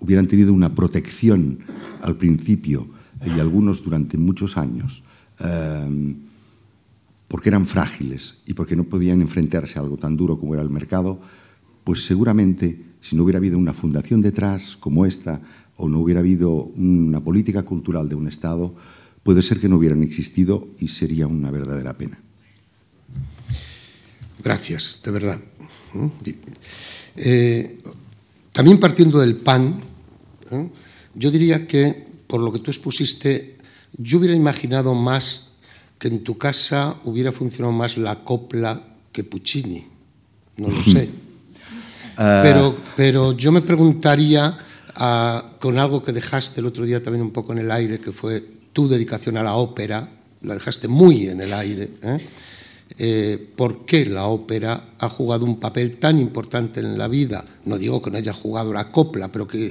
hubieran 0.00 0.26
tenido 0.26 0.52
una 0.52 0.74
protección 0.74 1.60
al 2.02 2.16
principio 2.16 2.88
y 3.24 3.38
algunos 3.38 3.82
durante 3.84 4.18
muchos 4.18 4.56
años, 4.56 5.02
eh, 5.38 6.14
porque 7.28 7.48
eran 7.48 7.66
frágiles 7.66 8.34
y 8.44 8.54
porque 8.54 8.76
no 8.76 8.84
podían 8.84 9.22
enfrentarse 9.22 9.78
a 9.78 9.82
algo 9.82 9.96
tan 9.96 10.16
duro 10.16 10.38
como 10.38 10.54
era 10.54 10.62
el 10.62 10.70
mercado, 10.70 11.20
pues 11.84 12.04
seguramente 12.04 12.82
si 13.00 13.14
no 13.14 13.22
hubiera 13.22 13.38
habido 13.38 13.58
una 13.58 13.72
fundación 13.72 14.20
detrás 14.20 14.76
como 14.76 15.06
esta 15.06 15.40
o 15.76 15.88
no 15.88 16.00
hubiera 16.00 16.20
habido 16.20 16.52
una 16.52 17.22
política 17.22 17.62
cultural 17.62 18.08
de 18.08 18.14
un 18.14 18.28
Estado, 18.28 18.74
puede 19.24 19.42
ser 19.42 19.58
que 19.58 19.68
no 19.68 19.76
hubieran 19.76 20.04
existido 20.04 20.68
y 20.78 20.88
sería 20.88 21.26
una 21.26 21.50
verdadera 21.50 21.96
pena. 21.96 22.20
Gracias, 24.44 25.00
de 25.02 25.10
verdad. 25.10 25.40
Eh, 27.16 27.80
también 28.52 28.78
partiendo 28.78 29.18
del 29.18 29.36
pan, 29.36 29.80
¿eh? 30.50 30.70
yo 31.14 31.30
diría 31.30 31.66
que, 31.66 32.06
por 32.26 32.40
lo 32.40 32.52
que 32.52 32.58
tú 32.58 32.70
expusiste, 32.70 33.56
yo 33.96 34.18
hubiera 34.18 34.36
imaginado 34.36 34.94
más 34.94 35.52
que 35.98 36.08
en 36.08 36.22
tu 36.22 36.36
casa 36.36 37.00
hubiera 37.04 37.32
funcionado 37.32 37.72
más 37.72 37.96
la 37.96 38.24
copla 38.24 38.82
que 39.10 39.24
Puccini. 39.24 39.86
No 40.58 40.68
lo 40.68 40.82
sé. 40.84 41.08
Ah. 42.16 42.42
pero, 42.44 42.76
pero 42.94 43.32
yo 43.32 43.50
me 43.50 43.60
preguntaría 43.60 44.56
ah, 44.94 45.56
con 45.58 45.80
algo 45.80 46.00
que 46.00 46.12
dejaste 46.12 46.60
el 46.60 46.66
otro 46.66 46.84
día 46.84 47.02
también 47.02 47.22
un 47.22 47.32
poco 47.32 47.52
en 47.52 47.58
el 47.58 47.72
aire, 47.72 47.98
que 47.98 48.12
fue 48.12 48.54
tu 48.74 48.86
dedicación 48.88 49.38
a 49.38 49.42
la 49.42 49.54
ópera, 49.54 50.10
la 50.42 50.54
dejaste 50.54 50.88
muy 50.88 51.28
en 51.28 51.40
el 51.40 51.54
aire. 51.54 51.90
¿eh? 52.02 52.18
Eh, 52.98 53.52
por 53.56 53.86
qué 53.86 54.04
la 54.04 54.26
ópera 54.26 54.90
ha 54.98 55.08
jugado 55.08 55.46
un 55.46 55.58
papel 55.58 55.96
tan 55.96 56.18
importante 56.18 56.80
en 56.80 56.98
la 56.98 57.08
vida. 57.08 57.44
No 57.64 57.78
digo 57.78 58.02
que 58.02 58.10
no 58.10 58.18
haya 58.18 58.32
jugado 58.32 58.72
la 58.72 58.92
copla, 58.92 59.28
pero 59.28 59.48
que 59.48 59.70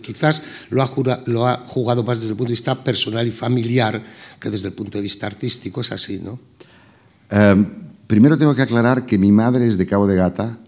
quizás 0.00 0.42
lo 0.70 0.82
ha, 0.82 0.86
jugado, 0.86 2.02
más 2.04 2.18
desde 2.18 2.30
el 2.30 2.36
punto 2.36 2.50
de 2.50 2.52
vista 2.52 2.84
personal 2.84 3.26
y 3.26 3.32
familiar 3.32 4.02
que 4.38 4.50
desde 4.50 4.68
el 4.68 4.74
punto 4.74 4.98
de 4.98 5.02
vista 5.02 5.26
artístico. 5.26 5.80
Es 5.80 5.92
así, 5.92 6.20
¿no? 6.22 6.38
Em, 7.30 7.66
primero 8.06 8.38
tengo 8.38 8.54
que 8.54 8.62
aclarar 8.62 9.06
que 9.06 9.18
mi 9.18 9.32
madre 9.32 9.66
es 9.66 9.76
de 9.76 9.86
Cabo 9.86 10.06
de 10.06 10.16
Gata 10.16 10.58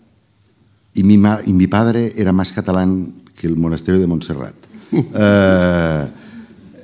y 0.94 1.04
mi, 1.04 1.14
y 1.46 1.52
mi 1.52 1.66
padre 1.68 2.12
era 2.16 2.32
más 2.32 2.50
catalán 2.50 3.22
que 3.38 3.46
el 3.46 3.56
monasterio 3.56 4.00
de 4.00 4.06
Montserrat. 4.06 4.54
Eh, 4.90 6.08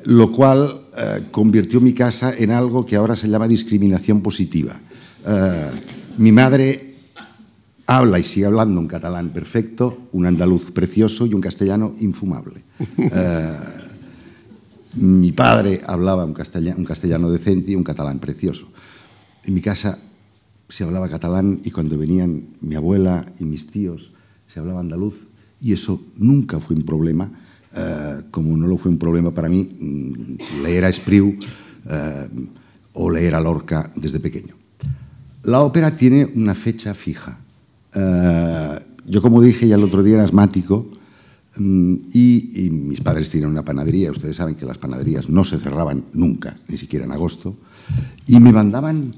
lo 0.04 0.30
cual 0.30 0.88
eh, 0.96 1.26
convirtió 1.30 1.80
mi 1.80 1.92
casa 1.92 2.34
en 2.36 2.50
algo 2.50 2.84
que 2.84 2.96
ahora 2.96 3.16
se 3.16 3.28
llama 3.28 3.48
discriminación 3.48 4.20
positiva. 4.20 4.78
Eh, 5.26 5.70
mi 6.18 6.32
madre 6.32 6.94
habla 7.86 8.18
y 8.18 8.24
sigue 8.24 8.46
hablando 8.46 8.80
un 8.80 8.86
catalán 8.86 9.30
perfecto, 9.30 10.08
un 10.12 10.26
andaluz 10.26 10.70
precioso 10.70 11.26
y 11.26 11.34
un 11.34 11.40
castellano 11.40 11.94
infumable. 12.00 12.62
Eh, 12.96 13.50
mi 14.96 15.32
padre 15.32 15.80
hablaba 15.86 16.24
un 16.24 16.34
castellano, 16.34 16.78
un 16.78 16.84
castellano 16.84 17.30
decente 17.30 17.72
y 17.72 17.74
un 17.74 17.82
catalán 17.82 18.20
precioso. 18.20 18.68
En 19.44 19.54
mi 19.54 19.60
casa 19.60 19.98
se 20.68 20.84
hablaba 20.84 21.08
catalán 21.08 21.60
y 21.64 21.70
cuando 21.70 21.98
venían 21.98 22.48
mi 22.60 22.76
abuela 22.76 23.26
y 23.38 23.44
mis 23.44 23.66
tíos 23.66 24.12
se 24.46 24.60
hablaba 24.60 24.80
andaluz 24.80 25.28
y 25.60 25.72
eso 25.72 26.00
nunca 26.16 26.60
fue 26.60 26.76
un 26.76 26.82
problema 26.82 27.30
eh, 27.76 28.22
como 28.30 28.56
no 28.56 28.68
lo 28.68 28.78
fue 28.78 28.90
un 28.90 28.98
problema 28.98 29.32
para 29.32 29.48
mí 29.48 29.64
mm, 29.64 30.62
leer 30.62 30.84
a 30.84 30.88
Espriu 30.88 31.36
eh, 31.90 32.28
o 32.92 33.10
leer 33.10 33.34
a 33.34 33.40
Lorca 33.40 33.90
desde 33.96 34.20
pequeño. 34.20 34.54
La 35.42 35.60
ópera 35.60 35.96
tiene 35.96 36.24
una 36.36 36.54
fecha 36.54 36.94
fija. 36.94 37.36
Eh, 37.92 38.78
yo, 39.06 39.20
como 39.20 39.42
dije 39.42 39.66
ya 39.66 39.74
el 39.74 39.82
otro 39.82 40.04
día, 40.04 40.14
era 40.14 40.24
asmático 40.24 40.88
mm, 41.56 41.94
y, 42.12 42.70
mis 42.70 43.00
padres 43.00 43.28
tienen 43.28 43.50
una 43.50 43.64
panadería. 43.64 44.12
Ustedes 44.12 44.36
saben 44.36 44.54
que 44.54 44.66
las 44.66 44.78
panaderías 44.78 45.28
no 45.28 45.44
se 45.44 45.58
cerraban 45.58 46.04
nunca, 46.12 46.56
ni 46.68 46.78
siquiera 46.78 47.04
en 47.06 47.12
agosto. 47.12 47.56
Y 48.28 48.38
me 48.38 48.52
mandaban 48.52 49.14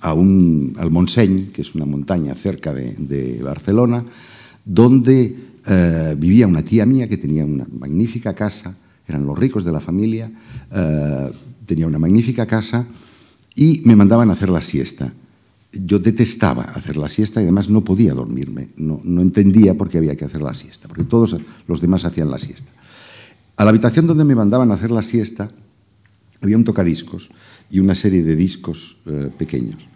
a 0.00 0.12
un, 0.14 0.74
al 0.78 0.90
Montseny, 0.90 1.46
que 1.52 1.62
es 1.62 1.76
una 1.76 1.86
montaña 1.86 2.34
cerca 2.34 2.74
de, 2.74 2.96
de 2.98 3.40
Barcelona, 3.40 4.04
donde 4.64 5.48
eh, 5.68 6.14
vivía 6.18 6.46
una 6.46 6.62
tía 6.62 6.86
mía 6.86 7.08
que 7.08 7.18
tenía 7.18 7.44
una 7.44 7.66
magnífica 7.70 8.34
casa, 8.34 8.74
eran 9.06 9.26
los 9.26 9.38
ricos 9.38 9.64
de 9.64 9.72
la 9.72 9.80
familia, 9.80 10.30
eh, 10.72 11.30
tenía 11.66 11.86
una 11.86 11.98
magnífica 11.98 12.46
casa 12.46 12.86
y 13.54 13.82
me 13.84 13.94
mandaban 13.94 14.30
a 14.30 14.32
hacer 14.32 14.48
la 14.48 14.62
siesta. 14.62 15.12
Yo 15.72 15.98
detestaba 15.98 16.62
hacer 16.62 16.96
la 16.96 17.08
siesta 17.08 17.40
y 17.40 17.44
además 17.44 17.68
no 17.68 17.84
podía 17.84 18.14
dormirme, 18.14 18.70
no, 18.76 19.00
no 19.04 19.20
entendía 19.20 19.76
por 19.76 19.90
qué 19.90 19.98
había 19.98 20.16
que 20.16 20.24
hacer 20.24 20.40
la 20.40 20.54
siesta, 20.54 20.88
porque 20.88 21.04
todos 21.04 21.36
los 21.66 21.80
demás 21.80 22.04
hacían 22.06 22.30
la 22.30 22.38
siesta. 22.38 22.70
A 23.56 23.64
la 23.64 23.70
habitación 23.70 24.06
donde 24.06 24.24
me 24.24 24.34
mandaban 24.34 24.70
a 24.70 24.74
hacer 24.74 24.90
la 24.90 25.02
siesta 25.02 25.50
había 26.40 26.56
un 26.56 26.64
tocadiscos 26.64 27.28
y 27.70 27.80
una 27.80 27.94
serie 27.94 28.22
de 28.22 28.36
discos 28.36 28.96
eh, 29.06 29.30
pequeños. 29.36 29.86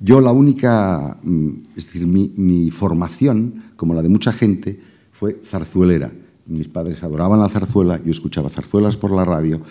Yo 0.00 0.20
la 0.20 0.32
única, 0.32 1.18
mm, 1.22 1.50
es 1.76 1.86
decir, 1.86 2.06
mi, 2.06 2.32
mi, 2.36 2.70
formación, 2.70 3.62
como 3.76 3.94
la 3.94 4.02
de 4.02 4.08
mucha 4.08 4.32
gente, 4.32 4.80
fue 5.22 5.40
zarzuelera. 5.44 6.10
Mis 6.46 6.66
padres 6.66 7.00
adoraban 7.04 7.38
la 7.38 7.48
zarzuela, 7.48 8.02
yo 8.04 8.10
escuchaba 8.10 8.48
zarzuelas 8.48 8.96
por 8.96 9.12
la 9.12 9.24
radio 9.24 9.62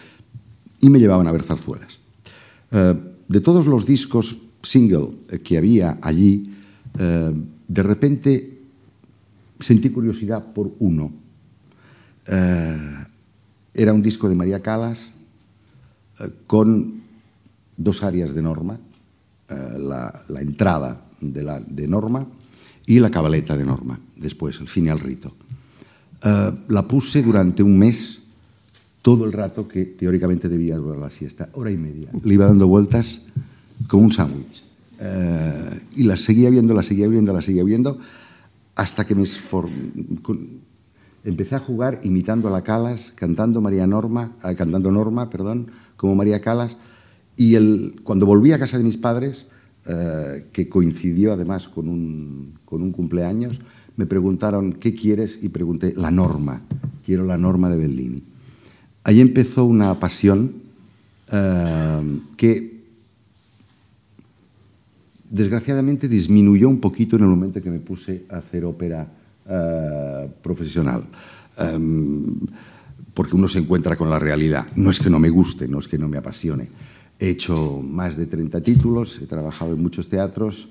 y 0.79 0.89
me 0.89 0.97
llevaban 0.97 1.27
a 1.27 1.33
ver 1.33 1.43
zarzuelas. 1.43 1.99
Eh, 2.71 2.95
de 3.27 3.41
todos 3.41 3.65
los 3.65 3.85
discos 3.85 4.37
single 4.61 5.09
que 5.43 5.57
había 5.57 5.99
allí, 6.01 6.53
eh, 6.97 7.33
de 7.67 7.83
repente 7.83 8.61
sentí 9.59 9.89
curiosidad 9.89 10.53
por 10.53 10.71
uno. 10.79 11.11
Eh, 12.27 13.05
era 13.73 13.91
un 13.91 14.01
disco 14.01 14.29
de 14.29 14.35
María 14.35 14.61
Calas 14.61 15.11
con 16.47 17.01
dos 17.75 18.03
áreas 18.03 18.33
de 18.33 18.41
Norma, 18.41 18.79
la, 19.49 20.23
entrada 20.39 21.09
de, 21.19 21.43
la, 21.43 21.59
de 21.59 21.89
Norma 21.89 22.25
y 22.85 22.99
la 22.99 23.09
cabaleta 23.09 23.55
de 23.57 23.65
Norma, 23.65 23.99
después, 24.15 24.59
el 24.59 24.67
fin 24.67 24.87
y 24.87 24.91
rito. 24.91 25.31
Eh, 26.23 26.51
la 26.67 26.87
puse 26.87 27.23
durante 27.23 27.63
un 27.63 27.77
mes, 27.79 28.21
todo 29.01 29.25
el 29.25 29.31
rato 29.31 29.67
que 29.67 29.85
teóricamente 29.85 30.49
debía 30.49 30.77
durar 30.77 30.99
la 30.99 31.09
siesta, 31.09 31.49
hora 31.53 31.71
y 31.71 31.77
media. 31.77 32.09
Le 32.23 32.33
iba 32.35 32.45
dando 32.45 32.67
vueltas 32.67 33.21
como 33.87 34.03
un 34.03 34.11
sándwich. 34.11 34.63
Eh, 34.99 35.79
y 35.95 36.03
la 36.03 36.17
seguía 36.17 36.51
viendo, 36.51 36.75
la 36.75 36.83
seguía 36.83 37.07
viendo, 37.07 37.33
la 37.33 37.41
seguía 37.41 37.63
viendo, 37.63 37.97
hasta 38.75 39.05
que 39.05 39.15
me 39.15 39.23
empecé 41.23 41.55
a 41.55 41.59
jugar 41.59 41.99
imitando 42.03 42.47
a 42.47 42.51
la 42.51 42.61
Calas, 42.61 43.11
cantando 43.15 43.59
María 43.59 43.87
Norma, 43.87 44.35
eh, 44.43 44.53
cantando 44.55 44.91
Norma, 44.91 45.31
perdón, 45.31 45.71
como 45.97 46.13
María 46.13 46.39
Calas. 46.39 46.77
Y 47.35 47.55
el, 47.55 48.01
cuando 48.03 48.27
volví 48.27 48.51
a 48.51 48.59
casa 48.59 48.77
de 48.77 48.83
mis 48.83 48.97
padres, 48.97 49.47
que 50.53 50.69
coincidió 50.69 51.33
además 51.33 51.67
con 51.67 51.89
un, 51.89 52.53
con 52.65 52.83
un 52.83 52.91
cumpleaños, 52.91 53.59
me 53.95 54.05
preguntaron, 54.05 54.73
¿qué 54.73 54.93
quieres? 54.93 55.39
Y 55.41 55.49
pregunté, 55.49 55.93
la 55.95 56.11
norma, 56.11 56.61
quiero 57.05 57.25
la 57.25 57.37
norma 57.37 57.69
de 57.69 57.77
Bellini. 57.77 58.23
Ahí 59.03 59.19
empezó 59.19 59.65
una 59.65 59.99
pasión 59.99 60.53
eh, 61.31 62.19
que 62.37 62.81
desgraciadamente 65.29 66.07
disminuyó 66.07 66.67
un 66.69 66.79
poquito 66.79 67.15
en 67.15 67.23
el 67.23 67.29
momento 67.29 67.61
que 67.61 67.71
me 67.71 67.79
puse 67.79 68.25
a 68.29 68.37
hacer 68.37 68.65
ópera 68.65 69.07
eh, 69.47 70.29
profesional. 70.41 71.05
Em, 71.57 72.35
porque 73.13 73.35
uno 73.35 73.47
se 73.47 73.59
encuentra 73.59 73.95
con 73.95 74.09
la 74.09 74.19
realidad. 74.19 74.67
No 74.75 74.91
es 74.91 74.99
que 74.99 75.09
no 75.09 75.19
me 75.19 75.29
guste, 75.29 75.67
no 75.67 75.79
es 75.79 75.87
que 75.87 75.97
no 75.97 76.07
me 76.07 76.17
apasione. 76.17 76.69
He 77.19 77.29
hecho 77.29 77.81
más 77.83 78.15
de 78.15 78.25
30 78.25 78.61
títulos, 78.61 79.19
he 79.21 79.25
trabajado 79.25 79.73
en 79.73 79.81
muchos 79.81 80.07
teatros. 80.07 80.69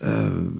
Eh, 0.00 0.50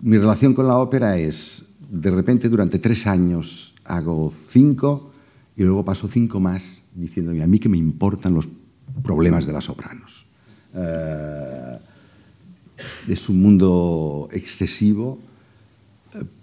mi 0.00 0.18
relación 0.18 0.54
con 0.54 0.66
la 0.66 0.78
ópera 0.78 1.16
es, 1.16 1.64
de 1.90 2.10
repente, 2.10 2.48
durante 2.48 2.78
tres 2.78 3.06
años 3.06 3.74
hago 3.84 4.32
cinco 4.48 5.12
y 5.56 5.62
luego 5.62 5.84
paso 5.84 6.08
cinco 6.08 6.40
más 6.40 6.82
diciéndome 6.94 7.42
a 7.42 7.46
mí 7.46 7.58
que 7.58 7.68
me 7.68 7.78
importan 7.78 8.34
los 8.34 8.48
problemas 9.02 9.46
de 9.46 9.52
las 9.52 9.64
sopranos. 9.64 10.26
Eh, 10.74 11.78
es 13.08 13.28
un 13.28 13.40
mundo 13.40 14.28
excesivo, 14.32 15.18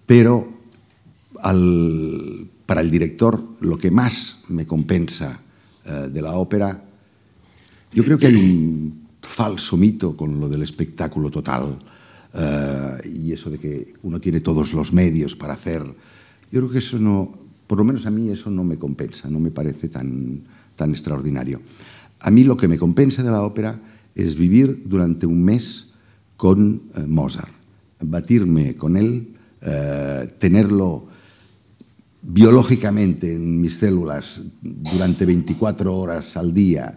pero 0.05 0.51
para 2.65 2.81
el 2.81 2.91
director 2.91 3.43
lo 3.59 3.77
que 3.77 3.91
más 3.91 4.39
me 4.47 4.65
compensa 4.65 5.39
eh, 5.85 6.09
de 6.11 6.21
la 6.21 6.33
ópera, 6.33 6.83
yo 7.91 8.03
creo 8.03 8.17
que 8.17 8.27
hay 8.27 8.35
un 8.35 9.07
falso 9.21 9.77
mito 9.77 10.15
con 10.15 10.39
lo 10.39 10.49
del 10.49 10.63
espectáculo 10.63 11.29
total 11.29 11.77
y 13.05 13.31
eso 13.31 13.49
de 13.49 13.59
que 13.59 13.93
uno 14.03 14.19
tiene 14.19 14.39
todos 14.39 14.73
los 14.73 14.91
medios 14.91 15.35
para 15.35 15.53
hacer. 15.53 15.83
Yo 16.51 16.59
creo 16.59 16.69
que 16.69 16.79
eso 16.79 16.97
no, 16.97 17.31
por 17.67 17.77
lo 17.77 17.83
menos 17.83 18.05
a 18.05 18.11
mí 18.11 18.29
eso 18.29 18.49
no 18.49 18.63
me 18.63 18.77
compensa, 18.77 19.29
no 19.29 19.39
me 19.39 19.51
parece 19.51 19.89
tan, 19.89 20.41
tan 20.75 20.91
extraordinario. 20.91 21.61
A 22.21 22.31
mí 22.31 22.43
lo 22.43 22.57
que 22.57 22.67
me 22.67 22.77
compensa 22.77 23.23
de 23.23 23.31
la 23.31 23.43
ópera 23.43 23.79
es 24.15 24.35
vivir 24.35 24.83
durante 24.85 25.25
un 25.25 25.43
mes 25.43 25.87
con 26.37 26.81
eh, 26.95 27.01
Mozart, 27.07 27.51
batirme 28.01 28.75
con 28.75 28.97
él, 28.97 29.35
eh, 29.61 30.27
tenerlo 30.39 31.07
biológicamente 32.21 33.33
en 33.33 33.59
mis 33.59 33.75
células 33.75 34.41
durante 34.61 35.25
24 35.25 35.95
horas 35.95 36.37
al 36.37 36.53
día 36.53 36.95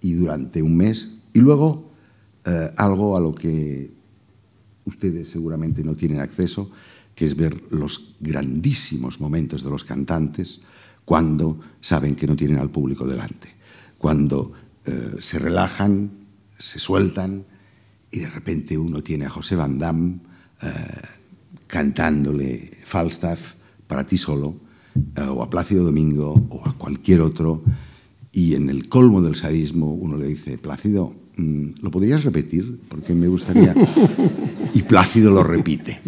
y 0.00 0.12
durante 0.12 0.62
un 0.62 0.76
mes, 0.76 1.10
y 1.32 1.40
luego 1.40 1.90
algo 2.76 3.16
a 3.16 3.20
lo 3.20 3.34
que 3.34 3.90
ustedes 4.90 5.30
seguramente 5.30 5.82
no 5.82 5.94
tienen 5.96 6.20
acceso, 6.20 6.70
que 7.14 7.26
es 7.26 7.34
ver 7.34 7.60
los 7.70 8.14
grandísimos 8.20 9.20
momentos 9.20 9.64
de 9.64 9.70
los 9.70 9.84
cantantes, 9.84 10.60
cuando 11.04 11.58
saben 11.80 12.14
que 12.14 12.26
no 12.26 12.36
tienen 12.36 12.58
al 12.58 12.70
público 12.70 13.06
delante, 13.06 13.48
cuando 13.98 14.52
eh, 14.84 15.16
se 15.18 15.38
relajan, 15.38 16.10
se 16.58 16.78
sueltan 16.78 17.44
y 18.10 18.20
de 18.20 18.28
repente 18.28 18.76
uno 18.76 19.02
tiene 19.02 19.26
a 19.26 19.30
José 19.30 19.56
Van 19.56 19.78
Damme 19.78 20.20
eh, 20.62 20.68
cantándole 21.66 22.70
Falstaff 22.84 23.54
para 23.86 24.06
ti 24.06 24.18
solo, 24.18 24.56
eh, 25.16 25.22
o 25.22 25.42
a 25.42 25.50
Plácido 25.50 25.84
Domingo, 25.84 26.34
o 26.50 26.68
a 26.68 26.76
cualquier 26.76 27.20
otro, 27.20 27.62
y 28.32 28.54
en 28.54 28.70
el 28.70 28.88
colmo 28.88 29.22
del 29.22 29.34
sadismo 29.34 29.92
uno 29.92 30.16
le 30.16 30.26
dice, 30.26 30.58
Plácido, 30.58 31.14
¿lo 31.36 31.90
podrías 31.90 32.24
repetir? 32.24 32.80
Porque 32.88 33.14
me 33.14 33.28
gustaría... 33.28 33.74
Y 34.72 34.82
Plácido 34.82 35.32
lo 35.32 35.42
repite. 35.42 36.00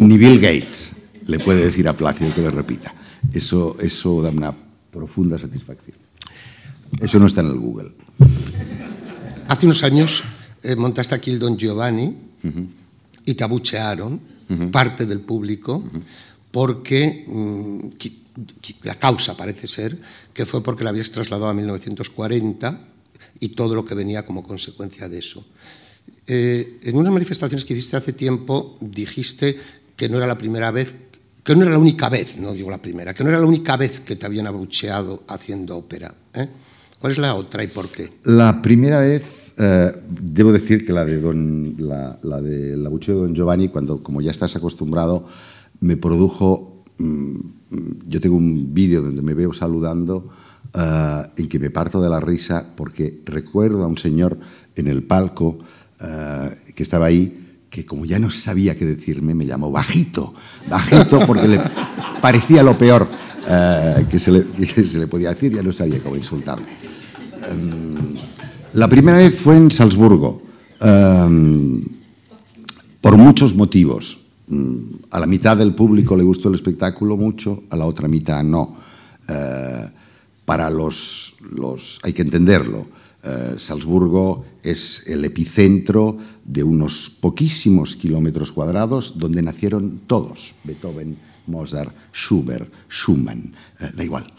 Ni 0.00 0.18
Bill 0.18 0.40
Gates 0.40 0.90
le 1.26 1.38
puede 1.38 1.64
decir 1.64 1.86
a 1.86 1.96
Plácido 1.96 2.34
que 2.34 2.42
lo 2.42 2.50
repita. 2.50 2.92
Eso, 3.32 3.76
eso 3.80 4.20
da 4.20 4.30
una 4.30 4.52
profunda 4.90 5.38
satisfacción. 5.38 5.96
Eso 7.00 7.18
no 7.18 7.26
está 7.26 7.40
en 7.42 7.48
el 7.48 7.58
Google. 7.58 7.92
Hace 9.48 9.66
unos 9.66 9.84
años 9.84 10.24
eh, 10.62 10.74
montaste 10.74 11.14
aquí 11.14 11.30
el 11.30 11.38
Don 11.38 11.56
Giovanni 11.56 12.16
y 13.24 13.34
te 13.34 13.44
abuchearon 13.44 14.20
parte 14.72 15.06
del 15.06 15.20
público 15.20 15.84
porque 16.50 17.24
mm, 17.28 17.78
la 18.84 18.94
causa 18.94 19.36
parece 19.36 19.66
ser 19.66 19.98
que 20.32 20.46
fue 20.46 20.62
porque 20.62 20.84
la 20.84 20.90
habías 20.90 21.10
trasladado 21.10 21.48
a 21.48 21.54
1940 21.54 22.80
y 23.40 23.50
todo 23.50 23.74
lo 23.74 23.84
que 23.84 23.94
venía 23.94 24.26
como 24.26 24.42
consecuencia 24.42 25.08
de 25.08 25.18
eso. 25.18 25.44
Eh, 26.26 26.80
en 26.82 26.96
unas 26.96 27.12
manifestaciones 27.12 27.64
que 27.64 27.74
hiciste 27.74 27.96
hace 27.96 28.12
tiempo 28.12 28.76
dijiste 28.80 29.56
que 29.96 30.08
no 30.08 30.18
era 30.18 30.26
la 30.26 30.38
primera 30.38 30.70
vez 30.70 30.94
que 31.48 31.56
no 31.56 31.62
era 31.62 31.70
la 31.70 31.78
única 31.78 32.10
vez, 32.10 32.36
no 32.36 32.52
digo 32.52 32.70
la 32.70 32.76
primera, 32.76 33.14
que 33.14 33.24
no 33.24 33.30
era 33.30 33.40
la 33.40 33.46
única 33.46 33.78
vez 33.78 34.00
que 34.00 34.16
te 34.16 34.26
habían 34.26 34.46
abucheado 34.46 35.22
haciendo 35.28 35.78
ópera. 35.78 36.14
¿eh? 36.34 36.46
¿Cuál 37.00 37.12
es 37.12 37.18
la 37.18 37.34
otra 37.34 37.64
y 37.64 37.68
por 37.68 37.88
qué? 37.88 38.18
La 38.24 38.60
primera 38.60 39.00
vez, 39.00 39.54
eh, 39.56 39.90
debo 40.10 40.52
decir 40.52 40.84
que 40.84 40.92
la 40.92 41.06
de 41.06 41.18
don, 41.18 41.74
la, 41.78 42.18
la 42.22 42.42
del 42.42 42.84
abucheo 42.84 43.14
de 43.14 43.20
don 43.22 43.34
Giovanni, 43.34 43.68
cuando 43.68 44.02
como 44.02 44.20
ya 44.20 44.30
estás 44.30 44.56
acostumbrado, 44.56 45.24
me 45.80 45.96
produjo, 45.96 46.84
mm, 46.98 47.36
yo 48.06 48.20
tengo 48.20 48.36
un 48.36 48.74
vídeo 48.74 49.00
donde 49.00 49.22
me 49.22 49.32
veo 49.32 49.54
saludando, 49.54 50.28
eh, 50.74 51.22
en 51.36 51.48
que 51.48 51.58
me 51.58 51.70
parto 51.70 52.00
de 52.00 52.10
la 52.10 52.20
risa 52.20 52.66
porque 52.76 53.20
recuerdo 53.24 53.84
a 53.84 53.86
un 53.86 53.98
señor 53.98 54.38
en 54.74 54.88
el 54.88 55.02
palco 55.02 55.58
que 55.98 56.84
estaba 56.84 57.06
ahí, 57.06 57.48
que 57.68 57.84
como 57.84 58.04
ya 58.04 58.20
no 58.20 58.30
sabía 58.30 58.76
qué 58.76 58.86
decirme, 58.86 59.34
me 59.34 59.44
llamó 59.44 59.72
bajito, 59.72 60.32
bajito, 60.70 61.18
porque 61.26 61.48
le 61.48 61.60
parecía 62.22 62.62
lo 62.62 62.78
peor 62.78 63.08
eh, 63.50 64.06
que, 64.10 64.18
se 64.18 64.30
le, 64.30 65.06
podía 65.06 65.30
decir, 65.30 65.54
ya 65.54 65.62
no 65.62 65.72
sabía 65.72 66.00
cómo 66.02 66.16
insultarme. 66.16 66.66
Em, 67.50 68.14
la 68.74 68.88
primera 68.88 69.18
vez 69.18 69.34
fue 69.34 69.56
en 69.56 69.70
Salzburgo, 69.70 70.42
em, 70.80 71.82
por 73.00 73.16
muchos 73.16 73.54
motivos. 73.54 74.20
Mm, 74.48 74.76
a 75.10 75.20
la 75.20 75.26
mitad 75.26 75.56
del 75.56 75.74
público 75.74 76.14
le 76.14 76.24
gustó 76.24 76.48
el 76.48 76.56
espectáculo 76.56 77.16
mucho, 77.16 77.64
a 77.70 77.76
la 77.76 77.86
otra 77.86 78.06
mitad 78.06 78.42
no. 78.42 78.76
Eh, 79.26 79.88
para 80.48 80.70
los, 80.70 81.34
los, 81.40 82.00
hay 82.02 82.14
que 82.14 82.22
entenderlo, 82.22 82.86
eh, 83.22 83.56
Salzburgo 83.58 84.46
es 84.62 85.06
el 85.06 85.22
epicentro 85.26 86.16
de 86.42 86.62
unos 86.62 87.10
poquísimos 87.10 87.94
kilómetros 87.94 88.50
cuadrados 88.50 89.18
donde 89.18 89.42
nacieron 89.42 90.00
todos, 90.06 90.54
Beethoven, 90.64 91.18
Mozart, 91.48 91.94
Schubert, 92.14 92.72
Schumann, 92.88 93.52
eh, 93.78 93.90
da 93.94 94.02
igual. 94.02 94.32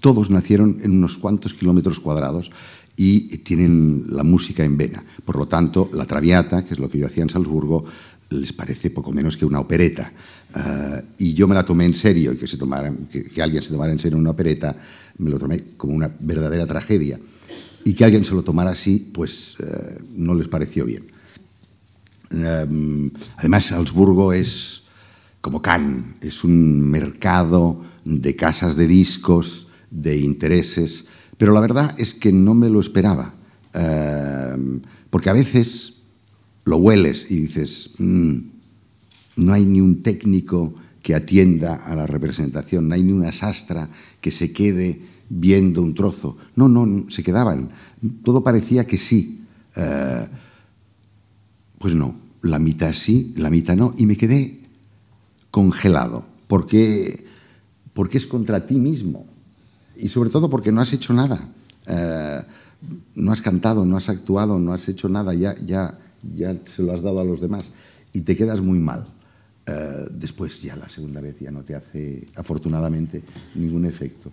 Todos 0.00 0.30
nacieron 0.30 0.78
en 0.80 0.92
unos 0.92 1.18
cuantos 1.18 1.54
kilómetros 1.54 1.98
cuadrados 1.98 2.52
y 2.94 3.38
tienen 3.38 4.04
la 4.10 4.22
música 4.22 4.62
en 4.62 4.76
vena. 4.76 5.04
Por 5.24 5.38
lo 5.38 5.48
tanto, 5.48 5.90
la 5.92 6.06
Traviata, 6.06 6.64
que 6.64 6.74
es 6.74 6.78
lo 6.78 6.88
que 6.88 6.98
yo 6.98 7.06
hacía 7.06 7.24
en 7.24 7.30
Salzburgo, 7.30 7.84
les 8.30 8.52
parece 8.52 8.90
poco 8.90 9.10
menos 9.10 9.36
que 9.36 9.44
una 9.44 9.58
opereta. 9.58 10.12
Eh, 10.54 11.02
y 11.18 11.34
yo 11.34 11.46
me 11.46 11.54
la 11.54 11.64
tomé 11.64 11.84
en 11.84 11.94
serio, 11.94 12.32
y 12.32 12.36
que, 12.36 12.46
se 12.46 12.58
que, 13.10 13.24
que 13.24 13.42
alguien 13.42 13.62
se 13.62 13.72
tomara 13.72 13.92
en 13.92 13.98
serio 13.98 14.18
una 14.18 14.30
opereta, 14.30 14.74
me 15.18 15.30
lo 15.30 15.38
tomé 15.38 15.62
como 15.76 15.94
una 15.94 16.10
verdadera 16.20 16.66
tragedia 16.66 17.18
y 17.84 17.94
que 17.94 18.04
alguien 18.04 18.24
se 18.24 18.34
lo 18.34 18.42
tomara 18.42 18.70
así, 18.70 19.10
pues 19.12 19.56
eh, 19.60 19.98
no 20.14 20.34
les 20.34 20.48
pareció 20.48 20.84
bien. 20.84 21.06
Em, 22.30 23.10
además, 23.36 23.66
Salzburgo 23.66 24.32
es 24.32 24.82
como 25.40 25.62
Cannes, 25.62 26.16
es 26.20 26.44
un 26.44 26.82
mercado 26.82 27.82
de 28.04 28.36
casas 28.36 28.76
de 28.76 28.86
discos, 28.86 29.68
de 29.90 30.18
intereses, 30.18 31.06
pero 31.38 31.52
la 31.52 31.60
verdad 31.60 31.94
es 31.98 32.12
que 32.12 32.32
no 32.32 32.54
me 32.54 32.68
lo 32.68 32.80
esperaba, 32.80 33.34
em, 33.72 34.82
porque 35.08 35.30
a 35.30 35.32
veces 35.32 35.94
lo 36.64 36.76
hueles 36.76 37.30
y 37.30 37.36
dices, 37.36 37.92
mm, 37.96 38.38
no 39.38 39.52
hay 39.52 39.64
ni 39.64 39.80
un 39.80 40.02
técnico 40.02 40.74
que 41.02 41.14
atienda 41.14 41.76
a 41.76 41.94
la 41.94 42.06
representación, 42.06 42.88
no 42.88 42.94
hay 42.94 43.02
ni 43.02 43.12
una 43.12 43.32
sastra 43.32 43.88
que 44.20 44.30
se 44.30 44.52
quede 44.52 45.00
viendo 45.28 45.80
un 45.80 45.94
trozo. 45.94 46.36
No, 46.56 46.68
no, 46.68 47.08
se 47.10 47.22
quedaban. 47.22 47.70
Todo 48.24 48.42
parecía 48.42 48.86
que 48.86 48.98
sí. 48.98 49.40
Eh, 49.76 50.26
pues 51.78 51.94
no, 51.94 52.16
la 52.42 52.58
mitad 52.58 52.92
sí, 52.92 53.32
la 53.36 53.48
mitad 53.48 53.76
no. 53.76 53.94
Y 53.96 54.06
me 54.06 54.16
quedé 54.16 54.60
congelado, 55.50 56.26
porque, 56.46 57.24
porque 57.94 58.18
es 58.18 58.26
contra 58.26 58.66
ti 58.66 58.74
mismo. 58.74 59.26
Y 59.96 60.08
sobre 60.08 60.30
todo 60.30 60.50
porque 60.50 60.72
no 60.72 60.80
has 60.80 60.92
hecho 60.92 61.12
nada. 61.12 61.48
Eh, 61.86 62.42
no 63.14 63.32
has 63.32 63.42
cantado, 63.42 63.84
no 63.84 63.96
has 63.96 64.08
actuado, 64.08 64.58
no 64.58 64.72
has 64.72 64.88
hecho 64.88 65.08
nada, 65.08 65.34
ya, 65.34 65.54
ya, 65.64 65.98
ya 66.34 66.56
se 66.64 66.82
lo 66.82 66.92
has 66.92 67.02
dado 67.02 67.20
a 67.20 67.24
los 67.24 67.40
demás. 67.40 67.70
Y 68.12 68.22
te 68.22 68.36
quedas 68.36 68.60
muy 68.60 68.78
mal. 68.78 69.06
Eh, 69.68 70.06
después 70.10 70.62
ya 70.62 70.76
la 70.76 70.88
segunda 70.88 71.20
vez 71.20 71.38
ya 71.40 71.50
no 71.50 71.62
te 71.62 71.74
hace, 71.74 72.28
afortunadamente, 72.34 73.22
ningún 73.54 73.84
efecto. 73.84 74.32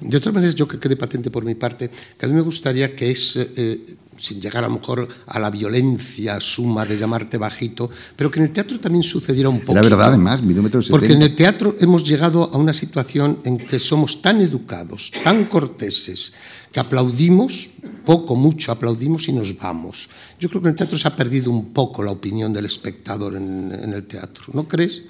De 0.00 0.18
todas 0.18 0.34
maneras, 0.34 0.54
yo 0.54 0.66
que 0.66 0.78
quede 0.78 0.96
patente 0.96 1.30
por 1.30 1.44
mi 1.44 1.54
parte, 1.54 1.90
que 2.18 2.26
a 2.26 2.28
mí 2.28 2.34
me 2.34 2.40
gustaría 2.40 2.96
que 2.96 3.10
es, 3.10 3.36
eh, 3.36 3.96
sin 4.22 4.40
llegar 4.40 4.62
a 4.64 4.68
lo 4.68 4.74
mejor 4.74 5.08
a 5.26 5.38
la 5.40 5.50
violencia 5.50 6.38
suma 6.38 6.86
de 6.86 6.96
llamarte 6.96 7.38
bajito, 7.38 7.90
pero 8.14 8.30
que 8.30 8.38
en 8.38 8.46
el 8.46 8.52
teatro 8.52 8.78
también 8.78 9.02
sucediera 9.02 9.48
un 9.48 9.60
poco. 9.60 9.74
La 9.74 9.82
verdad, 9.82 10.08
además, 10.08 10.42
mi 10.42 10.54
número 10.54 10.80
Porque 10.88 11.12
en 11.12 11.22
el 11.22 11.34
teatro 11.34 11.76
hemos 11.80 12.04
llegado 12.04 12.48
a 12.52 12.56
una 12.56 12.72
situación 12.72 13.40
en 13.44 13.58
que 13.58 13.80
somos 13.80 14.22
tan 14.22 14.40
educados, 14.40 15.10
tan 15.24 15.46
corteses, 15.46 16.32
que 16.70 16.78
aplaudimos, 16.78 17.70
poco, 18.06 18.36
mucho 18.36 18.70
aplaudimos 18.70 19.26
y 19.28 19.32
nos 19.32 19.58
vamos. 19.58 20.08
Yo 20.38 20.48
creo 20.48 20.62
que 20.62 20.68
en 20.68 20.72
el 20.72 20.78
teatro 20.78 20.96
se 20.96 21.08
ha 21.08 21.16
perdido 21.16 21.50
un 21.50 21.72
poco 21.72 22.04
la 22.04 22.12
opinión 22.12 22.52
del 22.52 22.66
espectador 22.66 23.34
en, 23.34 23.72
en 23.72 23.92
el 23.92 24.04
teatro, 24.06 24.44
¿no 24.52 24.68
crees? 24.68 25.02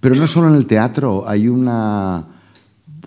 Pero 0.00 0.14
no 0.14 0.28
solo 0.28 0.48
en 0.48 0.54
el 0.54 0.66
teatro, 0.66 1.28
hay 1.28 1.48
una 1.48 2.37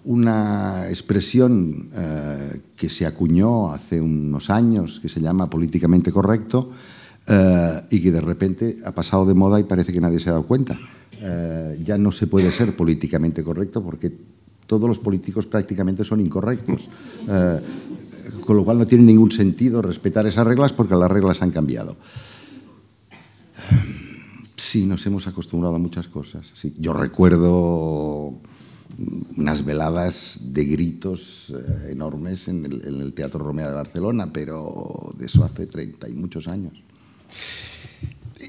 una 0.04 0.90
expresión 0.90 1.90
eh, 1.94 2.62
que 2.76 2.90
se 2.90 3.06
acuñó 3.06 3.72
hace 3.72 4.02
unos 4.02 4.50
años, 4.50 5.00
que 5.00 5.10
se 5.10 5.22
llama 5.22 5.50
políticamente 5.50 6.12
correcto, 6.12 6.72
eh, 7.28 7.82
y 7.90 8.02
que 8.02 8.12
de 8.12 8.22
repente 8.22 8.78
ha 8.84 8.92
pasado 8.92 9.26
de 9.26 9.34
moda 9.34 9.60
y 9.60 9.64
parece 9.64 9.94
que 9.94 10.02
nadie 10.02 10.20
se 10.20 10.30
ha 10.30 10.34
dado 10.34 10.48
cuenta. 10.48 10.80
Eh, 11.14 11.80
ya 11.84 11.98
no 11.98 12.12
se 12.12 12.28
puede 12.28 12.52
ser 12.52 12.76
políticamente 12.76 13.44
correcto 13.44 13.84
porque 13.84 14.12
todos 14.66 14.88
los 14.88 15.00
políticos 15.00 15.46
prácticamente 15.46 16.04
son 16.04 16.22
incorrectos. 16.22 16.90
con 18.46 18.58
lo 18.58 18.64
cual 18.64 18.80
no 18.80 18.88
tiene 18.88 19.04
ningún 19.04 19.32
sentido 19.32 19.82
respetar 19.82 20.26
esas 20.26 20.48
reglas 20.48 20.74
porque 20.74 20.96
las 20.96 21.12
reglas 21.12 21.42
han 21.42 21.52
cambiado. 21.52 21.96
Sí, 24.56 24.86
nos 24.86 25.06
hemos 25.06 25.28
acostumbrado 25.28 25.76
a 25.76 25.80
muchas 25.80 26.08
cosas. 26.08 26.46
Sí, 26.54 26.74
yo 26.80 26.94
recuerdo 26.94 28.40
unas 29.38 29.64
veladas 29.66 30.40
de 30.42 30.66
gritos 30.66 31.54
eh, 31.56 31.92
enormes 31.92 32.48
en 32.48 32.66
el, 32.66 33.14
Teatro 33.14 33.44
Romea 33.44 33.68
de 33.68 33.74
Barcelona, 33.74 34.32
pero 34.32 35.14
de 35.18 35.26
eso 35.26 35.44
hace 35.44 35.68
30 35.68 36.10
y 36.10 36.14
muchos 36.14 36.48
años. 36.48 36.74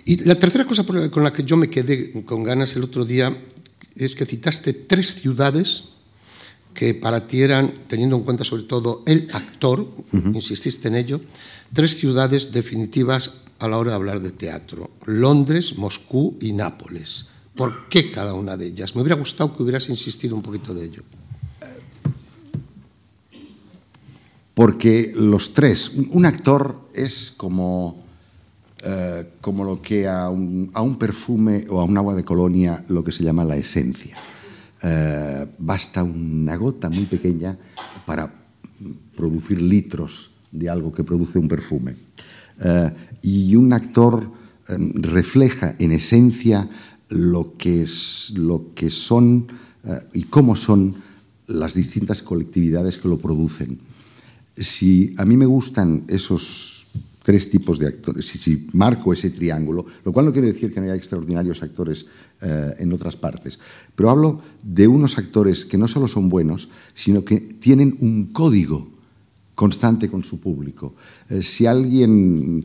Y 0.05 0.25
la 0.25 0.35
tercera 0.35 0.65
cosa 0.65 0.85
con 0.85 1.23
la 1.23 1.33
que 1.33 1.45
yo 1.45 1.57
me 1.57 1.69
quedé 1.69 2.25
con 2.25 2.43
ganas 2.43 2.75
el 2.77 2.83
otro 2.83 3.05
día 3.05 3.37
es 3.97 4.15
que 4.15 4.27
citaste 4.27 4.73
tres 4.73 5.17
ciudades 5.17 5.85
que 6.75 6.95
para 6.95 7.27
ti 7.27 7.43
eran, 7.43 7.73
teniendo 7.87 8.17
en 8.17 8.23
cuenta 8.23 8.45
sobre 8.45 8.63
todo 8.63 9.03
el 9.07 9.29
actor, 9.33 9.87
insististe 10.33 10.89
en 10.89 10.97
ello, 10.97 11.21
tres 11.73 11.97
ciudades 11.99 12.53
definitivas 12.53 13.43
a 13.59 13.69
la 13.69 13.79
hora 13.79 13.91
de 13.91 13.97
hablar 13.97 14.21
de 14.21 14.33
teatro, 14.33 14.91
Londres, 15.05 15.77
Moscú 15.77 16.37
y 16.41 16.53
Nápoles. 16.53 17.27
¿Por 17.55 17.89
qué 17.89 18.11
cada 18.11 18.35
una 18.35 18.57
de 18.57 18.67
ellas? 18.67 18.95
Me 18.95 19.03
hubiera 19.03 19.17
gustado 19.17 19.55
que 19.55 19.63
hubieras 19.63 19.89
insistido 19.89 20.35
un 20.35 20.43
poquito 20.43 20.75
de 20.75 20.87
ello. 20.87 21.03
Porque 24.55 25.13
los 25.17 25.55
tres, 25.55 25.91
un 26.11 26.27
actor 26.27 26.89
es 26.95 27.33
como, 27.37 28.05
eh, 28.85 29.27
como 29.41 29.65
lo 29.65 29.81
que 29.81 30.07
a 30.07 30.29
un, 30.29 30.97
perfume 30.99 31.65
o 31.71 31.81
a 31.81 31.85
un 31.85 31.97
agua 31.97 32.15
de 32.15 32.25
colonia 32.25 32.85
lo 32.89 33.03
que 33.03 33.13
se 33.13 33.25
llama 33.25 33.45
la 33.45 33.57
esencia. 33.57 34.17
Eh, 34.83 35.47
basta 35.59 36.03
una 36.03 36.57
gota 36.57 36.91
muy 36.91 37.07
pequeña 37.07 37.57
para 38.05 38.33
producir 39.17 39.63
litros 39.63 40.33
de 40.51 40.69
algo 40.69 40.93
que 40.93 41.05
produce 41.05 41.39
un 41.39 41.49
perfume. 41.49 41.97
Eh, 42.63 42.91
y 43.23 43.57
un 43.57 43.73
actor 43.73 44.43
refleja 44.95 45.75
en 45.79 45.93
esencia 45.93 46.69
lo 47.13 47.57
que, 47.57 47.83
es, 47.83 48.33
lo 48.35 48.73
que 48.75 48.91
son 48.91 49.47
eh, 49.85 49.99
y 50.15 50.25
cómo 50.25 50.57
son 50.57 50.95
las 51.47 51.75
distintas 51.75 52.23
colectividades 52.23 52.99
que 52.99 53.09
lo 53.09 53.19
producen. 53.19 53.79
Si 54.57 55.15
a 55.19 55.25
mí 55.25 55.37
me 55.37 55.47
gustan 55.47 56.05
esos 56.09 56.87
tres 57.23 57.49
tipos 57.49 57.79
de 57.79 57.87
actores, 57.87 58.27
si, 58.27 58.69
marco 58.73 59.13
ese 59.13 59.31
triángulo, 59.31 59.87
lo 60.05 60.13
cual 60.13 60.27
no 60.27 60.33
quiere 60.33 60.53
decir 60.53 60.73
que 60.73 60.81
no 60.81 60.87
haya 60.87 60.97
extraordinarios 60.97 61.63
actores 61.63 62.07
eh, 62.41 62.75
en 62.79 62.93
otras 62.93 63.17
partes, 63.17 63.59
pero 63.95 64.11
hablo 64.11 64.43
de 64.63 64.89
unos 64.89 65.19
actores 65.19 65.65
que 65.65 65.79
no 65.79 65.87
solo 65.87 66.09
son 66.09 66.29
buenos, 66.29 66.69
sino 66.95 67.25
que 67.25 67.41
tienen 67.41 67.97
un 68.01 68.33
código 68.33 68.91
constante 69.55 70.09
con 70.09 70.25
su 70.25 70.41
público. 70.41 70.95
Eh, 71.29 71.43
si 71.43 71.67
alguien 71.67 72.65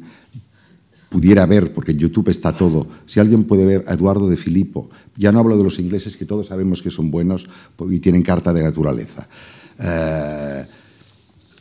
pudiera 1.10 1.46
ver, 1.46 1.74
porque 1.74 1.92
en 1.92 2.00
YouTube 2.00 2.30
está 2.30 2.56
todo, 2.56 2.88
si 3.06 3.20
alguien 3.20 3.46
puede 3.46 3.66
ver 3.66 3.86
a 3.88 3.94
Eduardo 3.94 4.30
de 4.30 4.38
Filippo, 4.38 4.90
ya 5.16 5.32
no 5.32 5.40
hablo 5.40 5.58
de 5.58 5.64
los 5.64 5.80
ingleses 5.80 6.18
que 6.18 6.26
todos 6.26 6.48
sabemos 6.48 6.82
que 6.82 6.92
son 6.92 7.12
buenos 7.12 7.48
y 7.90 8.00
tienen 8.00 8.22
carta 8.22 8.54
de 8.54 8.64
naturaleza. 8.64 9.28
Eh, 9.80 10.66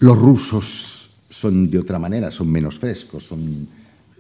los 0.01 0.19
rusos 0.19 1.11
son 1.29 1.71
de 1.71 1.79
otra 1.79 1.99
manera, 1.99 2.31
son 2.33 2.51
menos 2.51 2.79
frescos, 2.79 3.25
son, 3.25 3.69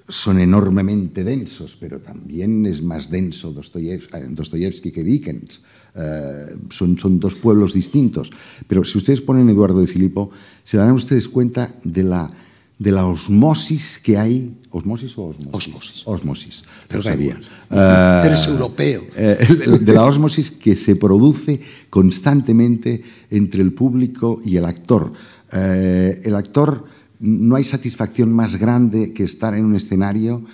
son 0.08 0.38
enormemente 0.38 1.24
densos, 1.24 1.76
pero 1.78 2.00
también 2.00 2.64
es 2.66 2.82
más 2.82 3.10
denso 3.10 3.52
Dostoyevsky 3.52 4.90
que 4.90 5.02
Dickens. 5.02 5.62
Eh, 5.94 6.56
son, 6.70 6.98
son 6.98 7.18
dos 7.18 7.34
pueblos 7.34 7.72
distintos. 7.72 8.30
Pero 8.68 8.84
si 8.84 8.98
ustedes 8.98 9.22
ponen 9.22 9.48
Eduardo 9.48 9.80
de 9.80 9.86
Filippo, 9.86 10.30
se 10.62 10.76
darán 10.76 10.94
ustedes 10.94 11.28
cuenta 11.28 11.74
de 11.84 12.02
la 12.02 12.30
de 12.78 12.92
la 12.92 13.06
osmosis 13.06 13.98
que 14.02 14.18
hay. 14.18 14.54
¿Osmosis 14.70 15.16
o 15.16 15.24
osmosis? 15.24 15.54
Osmosis. 15.54 16.02
Osmosis, 16.04 16.62
pero 16.88 17.02
sabía. 17.02 17.40
Uh, 17.70 18.26
Eres 18.26 18.46
europeo. 18.46 19.02
Uh, 19.02 19.78
de 19.78 19.92
la 19.92 20.04
osmosis 20.04 20.50
que 20.50 20.76
se 20.76 20.96
produce 20.96 21.60
constantemente 21.88 23.02
entre 23.30 23.62
el 23.62 23.72
público 23.72 24.38
y 24.44 24.56
el 24.56 24.66
actor. 24.66 25.12
Uh, 25.52 25.56
el 25.56 26.34
actor, 26.34 26.84
no 27.18 27.56
hay 27.56 27.64
satisfacción 27.64 28.32
más 28.32 28.56
grande 28.56 29.12
que 29.14 29.24
estar 29.24 29.54
en 29.54 29.64
un 29.64 29.74
escenario 29.74 30.44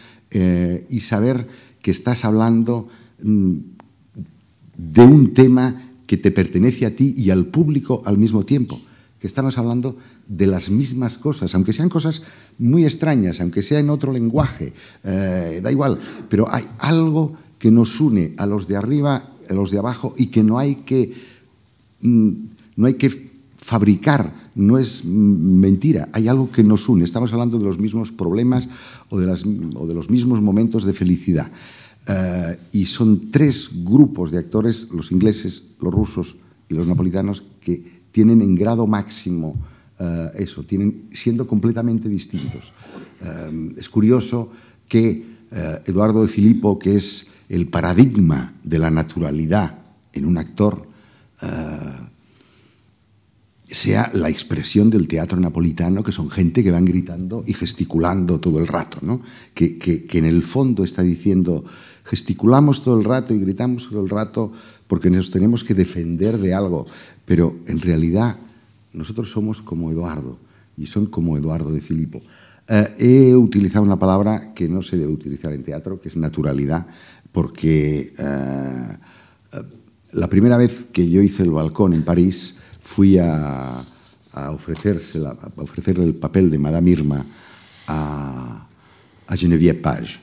y 0.88 1.00
saber 1.00 1.46
que 1.82 1.90
estás 1.90 2.24
hablando 2.24 2.88
mm, 3.22 3.56
de 4.78 5.02
un 5.02 5.35
tema 5.35 5.90
que 6.06 6.16
te 6.16 6.30
pertenece 6.30 6.87
a 6.87 6.94
ti 6.94 7.12
y 7.14 7.28
al 7.28 7.48
público 7.48 8.02
al 8.06 8.16
mismo 8.16 8.46
tiempo 8.46 8.80
que 9.22 9.28
estamos 9.28 9.56
hablando 9.56 9.94
de 10.26 10.48
las 10.48 10.68
mismas 10.68 11.16
cosas, 11.16 11.54
aunque 11.54 11.72
sean 11.72 11.88
cosas 11.88 12.22
muy 12.58 12.85
extrañas, 12.85 13.40
aunque 13.40 13.62
sea 13.62 13.78
en 13.78 13.88
otro 13.88 14.11
lenguaje, 14.11 14.72
eh, 15.04 15.61
da 15.62 15.70
igual, 15.70 16.00
pero 16.28 16.52
hay 16.52 16.64
algo 16.80 17.32
que 17.56 17.70
nos 17.70 18.00
une 18.00 18.35
a 18.37 18.46
los 18.46 18.66
de 18.66 18.74
arriba, 18.74 19.30
a 19.48 19.54
los 19.54 19.70
de 19.70 19.78
abajo 19.78 20.12
y 20.18 20.26
que 20.26 20.42
no 20.42 20.58
hay 20.58 20.82
que, 20.82 21.14
mm, 22.00 22.30
no 22.74 22.87
hay 22.88 22.94
que 22.94 23.30
fabricar, 23.58 24.50
no 24.56 24.76
es 24.76 25.04
mentira, 25.04 26.08
hay 26.12 26.26
algo 26.26 26.50
que 26.50 26.64
nos 26.64 26.88
une, 26.88 27.04
estamos 27.04 27.32
hablando 27.32 27.61
de 27.61 27.64
los 27.64 27.78
mismos 27.78 28.11
problemas 28.11 28.68
o 29.08 29.20
de, 29.20 29.26
las, 29.28 29.44
o 29.46 29.87
de 29.87 29.94
los 29.94 30.11
mismos 30.11 30.42
momentos 30.42 30.82
de 30.82 30.94
felicidad. 30.94 31.48
Eh, 32.08 32.58
y 32.72 32.87
son 32.87 33.30
tres 33.30 33.70
grupos 33.72 34.32
de 34.32 34.38
actores, 34.38 34.88
los 34.90 35.12
ingleses, 35.12 35.62
los 35.80 35.94
rusos 35.94 36.35
y 36.68 36.74
los 36.74 36.88
napolitanos, 36.88 37.44
que 37.61 38.01
tienen 38.12 38.40
en 38.42 38.55
grado 38.55 38.87
máximo 38.87 39.57
uh, 39.98 40.37
eso, 40.38 40.62
tienen, 40.62 41.09
siendo 41.12 41.46
completamente 41.46 42.09
distintos. 42.09 42.72
Uh, 43.20 43.72
es 43.77 43.88
curioso 43.88 44.53
que 44.87 45.25
uh, 45.51 45.90
Eduardo 45.90 46.22
de 46.22 46.29
Filippo, 46.29 46.79
que 46.79 46.96
es 46.96 47.27
el 47.48 47.66
paradigma 47.68 48.55
de 48.62 48.79
la 48.79 48.90
naturalidad 48.90 49.79
en 50.12 50.27
un 50.27 50.38
actor, 50.38 50.92
sea 53.72 54.11
la 54.14 54.29
expresión 54.29 54.90
del 54.90 55.09
teatro 55.09 55.40
napolitano, 55.40 56.05
que 56.05 56.12
son 56.12 56.31
gente 56.31 56.62
que 56.62 56.70
van 56.70 56.85
gritando 56.85 57.42
y 57.46 57.55
gesticulando 57.55 58.38
todo 58.38 58.61
el 58.61 58.68
rato, 58.68 58.98
¿no? 59.03 59.22
que, 59.55 59.77
que, 59.77 60.05
que 60.05 60.18
en 60.18 60.27
el 60.27 60.42
fondo 60.42 60.85
está 60.85 61.03
diciendo, 61.03 61.64
gesticulamos 62.05 62.85
todo 62.85 62.98
el 62.98 63.05
rato 63.05 63.35
y 63.35 63.40
gritamos 63.40 63.88
todo 63.88 64.03
el 64.03 64.11
rato 64.11 64.53
porque 64.87 65.11
nos 65.11 65.31
tenemos 65.31 65.64
que 65.64 65.72
defender 65.72 66.37
de 66.37 66.53
algo, 66.53 66.87
pero 67.24 67.56
en 67.66 67.80
realidad 67.80 68.37
nosotros 68.94 69.30
somos 69.30 69.62
como 69.62 69.90
Eduardo 69.90 70.38
y 70.76 70.87
son 70.87 71.06
como 71.06 71.37
Eduardo 71.37 71.70
de 71.70 71.80
Filipo. 71.80 72.20
Eh, 72.68 72.94
he 72.98 73.37
utilizado 73.37 73.85
una 73.85 73.98
palabra 73.98 74.54
que 74.54 74.68
no 74.68 74.82
se 74.82 74.96
debe 74.96 75.12
utilizar 75.12 75.52
en 75.52 75.62
teatro, 75.62 76.00
que 76.00 76.08
es 76.08 76.16
naturalidad, 76.16 76.87
porque 77.32 78.12
eh, 78.16 78.96
eh, 79.52 79.62
la 80.12 80.28
primera 80.28 80.56
vez 80.56 80.87
que 80.92 81.08
yo 81.08 81.22
hice 81.22 81.42
el 81.42 81.50
balcón 81.50 81.94
en 81.94 82.04
París 82.04 82.54
fui 82.82 83.18
a, 83.18 83.82
a, 84.32 84.50
ofrecerse 84.50 85.18
a 85.26 85.37
ofrecerle 85.56 86.04
el 86.04 86.14
papel 86.14 86.50
de 86.50 86.58
Madame 86.58 86.90
Irma 86.90 87.26
a, 87.87 88.68
a 89.26 89.37
Geneviève 89.37 89.80
Page, 89.80 90.20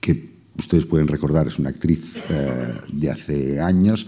que 0.00 0.30
ustedes 0.58 0.86
pueden 0.86 1.08
recordar, 1.08 1.46
es 1.46 1.58
una 1.58 1.70
actriz 1.70 2.16
eh, 2.30 2.74
de 2.92 3.10
hace 3.10 3.60
años 3.60 4.06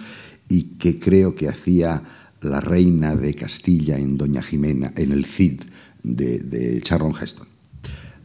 y 0.53 0.77
que 0.77 0.99
creo 0.99 1.35
que 1.35 1.49
hacía 1.49 2.03
la 2.43 2.61
reina 2.61 3.17
de 3.17 3.35
Castilla 3.35 3.99
en 3.99 4.19
Doña 4.19 4.43
Jimena, 4.43 4.93
en 4.97 5.13
el 5.13 5.25
Cid 5.25 5.63
de, 6.03 6.41
de 6.41 6.83
Charlton 6.83 7.15
Heston. 7.19 7.49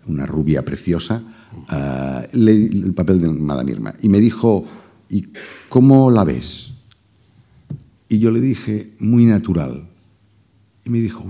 Una 0.08 0.26
rubia 0.26 0.66
preciosa, 0.66 1.24
eh, 1.72 2.28
el 2.34 2.94
papel 2.94 3.22
de 3.22 3.30
Madame 3.30 3.72
Irma. 3.72 3.94
Y 4.02 4.10
me 4.10 4.20
dijo, 4.20 4.66
¿y 5.10 5.28
cómo 5.70 6.12
la 6.12 6.26
ves? 6.26 6.74
Y 8.10 8.18
yo 8.20 8.30
le 8.30 8.42
dije, 8.42 8.92
muy 9.00 9.24
natural. 9.24 9.88
Y 10.84 10.90
me 10.90 11.00
dijo, 11.00 11.24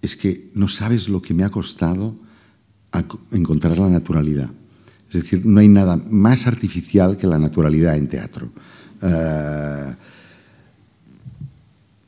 es 0.00 0.16
que 0.16 0.50
no 0.54 0.66
sabes 0.66 1.10
lo 1.10 1.20
que 1.20 1.34
me 1.34 1.44
ha 1.44 1.50
costado 1.50 2.16
encontrar 3.32 3.76
la 3.78 3.90
naturalidad. 3.90 4.48
Es 5.08 5.24
decir, 5.24 5.44
no 5.44 5.60
hay 5.60 5.68
nada 5.68 5.96
más 5.96 6.46
artificial 6.46 7.18
que 7.18 7.26
la 7.26 7.38
naturalidad 7.38 7.98
en 7.98 8.08
teatro. 8.08 8.50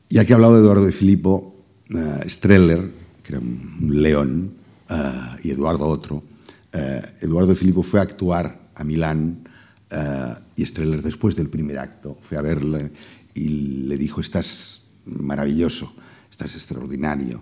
Ya 0.09 0.23
que 0.23 0.31
he 0.31 0.35
hablado 0.35 0.55
de 0.55 0.61
Eduardo 0.61 0.85
de 0.85 0.93
Filippo, 0.93 1.53
uh, 1.91 2.29
Streller, 2.29 2.91
que 3.23 3.33
era 3.33 3.39
un 3.39 4.01
león, 4.01 4.53
uh, 4.89 5.37
y 5.43 5.51
Eduardo 5.51 5.85
otro, 5.87 6.23
Eduardo 7.21 7.49
de 7.49 7.55
Filippo 7.55 7.81
fue 7.81 7.99
a 7.99 8.03
actuar 8.03 8.69
a 8.75 8.83
Milán 8.83 9.39
y 10.55 10.63
Streller 10.63 11.01
después 11.01 11.35
del 11.35 11.49
primer 11.49 11.79
acto 11.79 12.19
fue 12.21 12.37
a 12.37 12.41
verle 12.41 12.91
y 13.33 13.47
le 13.87 13.97
dijo, 13.97 14.21
estás 14.21 14.83
maravilloso, 15.05 15.91
estás 16.29 16.53
extraordinario. 16.53 17.41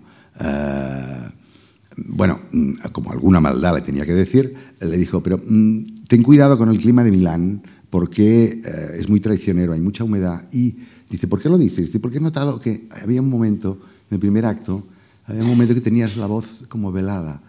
bueno, 2.06 2.40
mm, 2.50 2.72
como 2.92 3.12
alguna 3.12 3.40
maldad 3.40 3.74
le 3.74 3.82
tenía 3.82 4.06
que 4.06 4.14
decir, 4.14 4.54
le 4.80 4.96
dijo, 4.96 5.22
pero 5.22 5.38
mm, 5.38 6.06
ten 6.08 6.22
cuidado 6.22 6.56
con 6.56 6.70
el 6.70 6.78
clima 6.78 7.04
de 7.04 7.10
Milán, 7.10 7.62
porque 7.96 8.60
eh, 8.62 8.98
es 8.98 9.08
muy 9.08 9.20
traicionero, 9.20 9.72
hay 9.72 9.80
mucha 9.80 10.04
humedad. 10.04 10.46
Y 10.52 10.76
dice, 11.08 11.26
¿por 11.26 11.40
qué 11.40 11.48
lo 11.48 11.56
dices? 11.56 11.86
Dice, 11.86 11.98
porque 11.98 12.18
he 12.18 12.20
notado 12.20 12.60
que 12.60 12.86
había 12.90 13.22
un 13.22 13.30
momento, 13.30 13.78
en 14.10 14.16
el 14.16 14.20
primer 14.20 14.44
acto, 14.44 14.84
había 15.24 15.40
un 15.40 15.48
momento 15.48 15.72
que 15.72 15.80
tenías 15.80 16.14
la 16.18 16.26
voz 16.26 16.64
como 16.68 16.92
velada. 16.92 17.40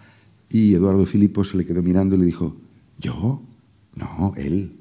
Y 0.49 0.73
Eduardo 0.73 1.05
Filippo 1.05 1.43
se 1.43 1.57
le 1.57 1.65
quedó 1.65 1.83
mirando 1.83 2.15
y 2.15 2.19
le 2.19 2.25
dijo, 2.25 2.55
¿yo? 2.97 3.41
No, 3.95 4.33
él. 4.37 4.71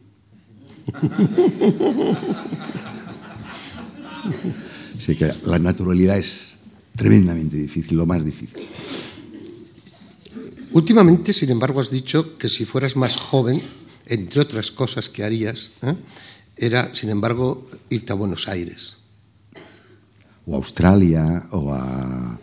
Así 4.97 5.17
que 5.17 5.33
la 5.47 5.59
naturalidad 5.59 6.17
es 6.17 6.61
tremendamente 6.95 7.57
difícil, 7.57 7.97
lo 7.97 8.07
más 8.07 8.25
difícil. 8.25 8.61
Últimamente, 10.71 11.33
sin 11.33 11.51
embargo, 11.51 11.81
has 11.81 11.91
dicho 11.91 12.39
que 12.39 12.49
si 12.49 12.65
fueras 12.65 12.95
más 12.95 13.17
joven 13.17 13.61
entre 14.07 14.41
otras 14.41 14.71
cosas 14.71 15.09
que 15.09 15.25
harías, 15.25 15.73
¿eh? 15.83 15.95
era, 16.57 16.95
sin 16.95 17.11
embargo, 17.11 17.67
irte 17.91 18.13
a 18.13 18.17
Buenos 18.17 18.49
Aires. 18.49 18.99
O 20.47 20.55
a 20.55 20.57
Australia, 20.57 21.47
o 21.51 21.75
a, 21.75 22.39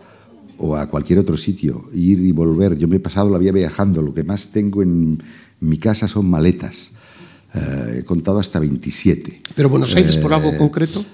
o 0.58 0.76
a 0.76 0.88
cualquier 0.88 1.20
otro 1.20 1.38
sitio, 1.38 1.90
ir 1.94 2.20
y 2.20 2.32
volver. 2.32 2.78
Yo 2.78 2.88
me 2.88 2.98
he 2.98 3.00
pasado 3.00 3.30
la 3.30 3.38
vida 3.38 3.52
viajando, 3.52 4.02
lo 4.02 4.14
que 4.14 4.24
más 4.24 4.50
tengo 4.50 4.84
en 4.84 5.24
mi 5.62 5.78
casa 5.78 6.08
son 6.08 6.30
maletas. 6.30 6.92
Eh, 7.54 8.00
he 8.00 8.04
contado 8.04 8.40
hasta 8.40 8.60
27. 8.60 9.42
¿Pero 9.56 9.70
Buenos 9.70 9.96
Aires 9.96 10.18
por 10.18 10.34
algo 10.34 10.50
eh, 10.50 10.58
concreto? 10.58 11.06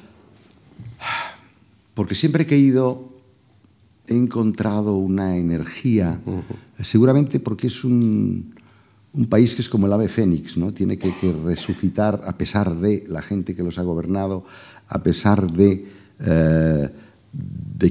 Porque 1.93 2.15
siempre 2.15 2.45
que 2.45 2.55
he 2.55 2.59
ido 2.59 3.09
he 4.07 4.15
encontrado 4.15 4.95
una 4.95 5.37
energía, 5.37 6.19
seguramente 6.81 7.39
porque 7.39 7.67
es 7.67 7.83
un, 7.83 8.55
un 9.13 9.25
país 9.27 9.55
que 9.55 9.61
es 9.61 9.69
como 9.69 9.87
el 9.87 9.93
ave 9.93 10.07
fénix, 10.07 10.57
¿no? 10.57 10.73
Tiene 10.73 10.97
que, 10.97 11.11
resucitar 11.45 12.21
a 12.25 12.37
pesar 12.37 12.75
de 12.75 13.05
la 13.07 13.21
gente 13.21 13.55
que 13.55 13.63
los 13.63 13.79
ha 13.79 13.83
gobernado, 13.83 14.45
a 14.87 15.01
pesar 15.01 15.51
de, 15.51 15.85
eh, 16.19 16.89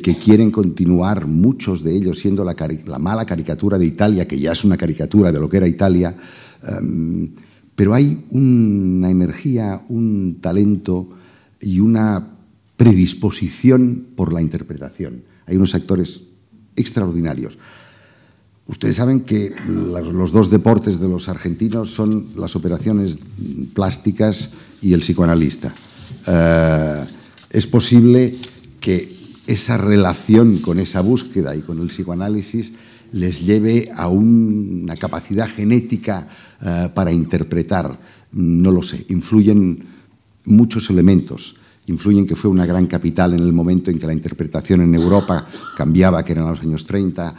que 0.02 0.16
quieren 0.16 0.50
continuar 0.50 1.26
muchos 1.26 1.82
de 1.82 1.94
ellos 1.94 2.20
siendo 2.20 2.44
la, 2.44 2.54
mala 2.98 3.26
caricatura 3.26 3.78
de 3.78 3.86
Italia, 3.86 4.28
que 4.28 4.38
ya 4.38 4.52
es 4.52 4.64
una 4.64 4.76
caricatura 4.76 5.32
de 5.32 5.40
lo 5.40 5.48
que 5.48 5.56
era 5.56 5.66
Italia, 5.66 6.14
em, 6.62 7.30
pero 7.74 7.94
hay 7.94 8.24
una 8.30 9.10
energía, 9.10 9.82
un 9.88 10.38
talento 10.40 11.10
y 11.60 11.80
una 11.80 12.38
predisposición 12.76 14.08
por 14.14 14.32
la 14.32 14.40
interpretación. 14.40 15.22
Hay 15.46 15.56
unos 15.56 15.74
actores 15.74 16.22
extraordinarios. 16.76 17.58
Ustedes 18.68 18.96
saben 18.96 19.20
que 19.20 19.54
los 19.66 20.30
dos 20.30 20.50
deportes 20.50 21.00
de 21.00 21.08
los 21.08 21.30
argentinos 21.30 21.90
son 21.90 22.28
las 22.36 22.54
operaciones 22.54 23.16
plásticas 23.72 24.50
y 24.82 24.92
el 24.92 25.00
psicoanalista. 25.00 25.74
Eh, 26.26 27.04
es 27.48 27.66
posible 27.66 28.36
que 28.78 29.16
esa 29.46 29.78
relación 29.78 30.58
con 30.58 30.78
esa 30.80 31.00
búsqueda 31.00 31.56
y 31.56 31.60
con 31.60 31.80
el 31.80 31.88
psicoanálisis 31.88 32.74
les 33.12 33.46
lleve 33.46 33.90
a 33.94 34.08
una 34.08 34.96
capacidad 34.96 35.48
genética 35.48 36.28
eh, 36.60 36.90
para 36.94 37.10
interpretar. 37.10 37.98
No 38.32 38.70
lo 38.70 38.82
sé, 38.82 39.06
influyen 39.08 39.82
muchos 40.44 40.90
elementos. 40.90 41.56
Influyen 41.86 42.26
que 42.26 42.36
fue 42.36 42.50
una 42.50 42.66
gran 42.66 42.84
capital 42.84 43.32
en 43.32 43.40
el 43.40 43.54
momento 43.54 43.90
en 43.90 43.98
que 43.98 44.06
la 44.06 44.12
interpretación 44.12 44.82
en 44.82 44.94
Europa 44.94 45.46
cambiaba, 45.74 46.22
que 46.22 46.32
eran 46.32 46.50
los 46.50 46.60
años 46.60 46.84
30 46.84 47.34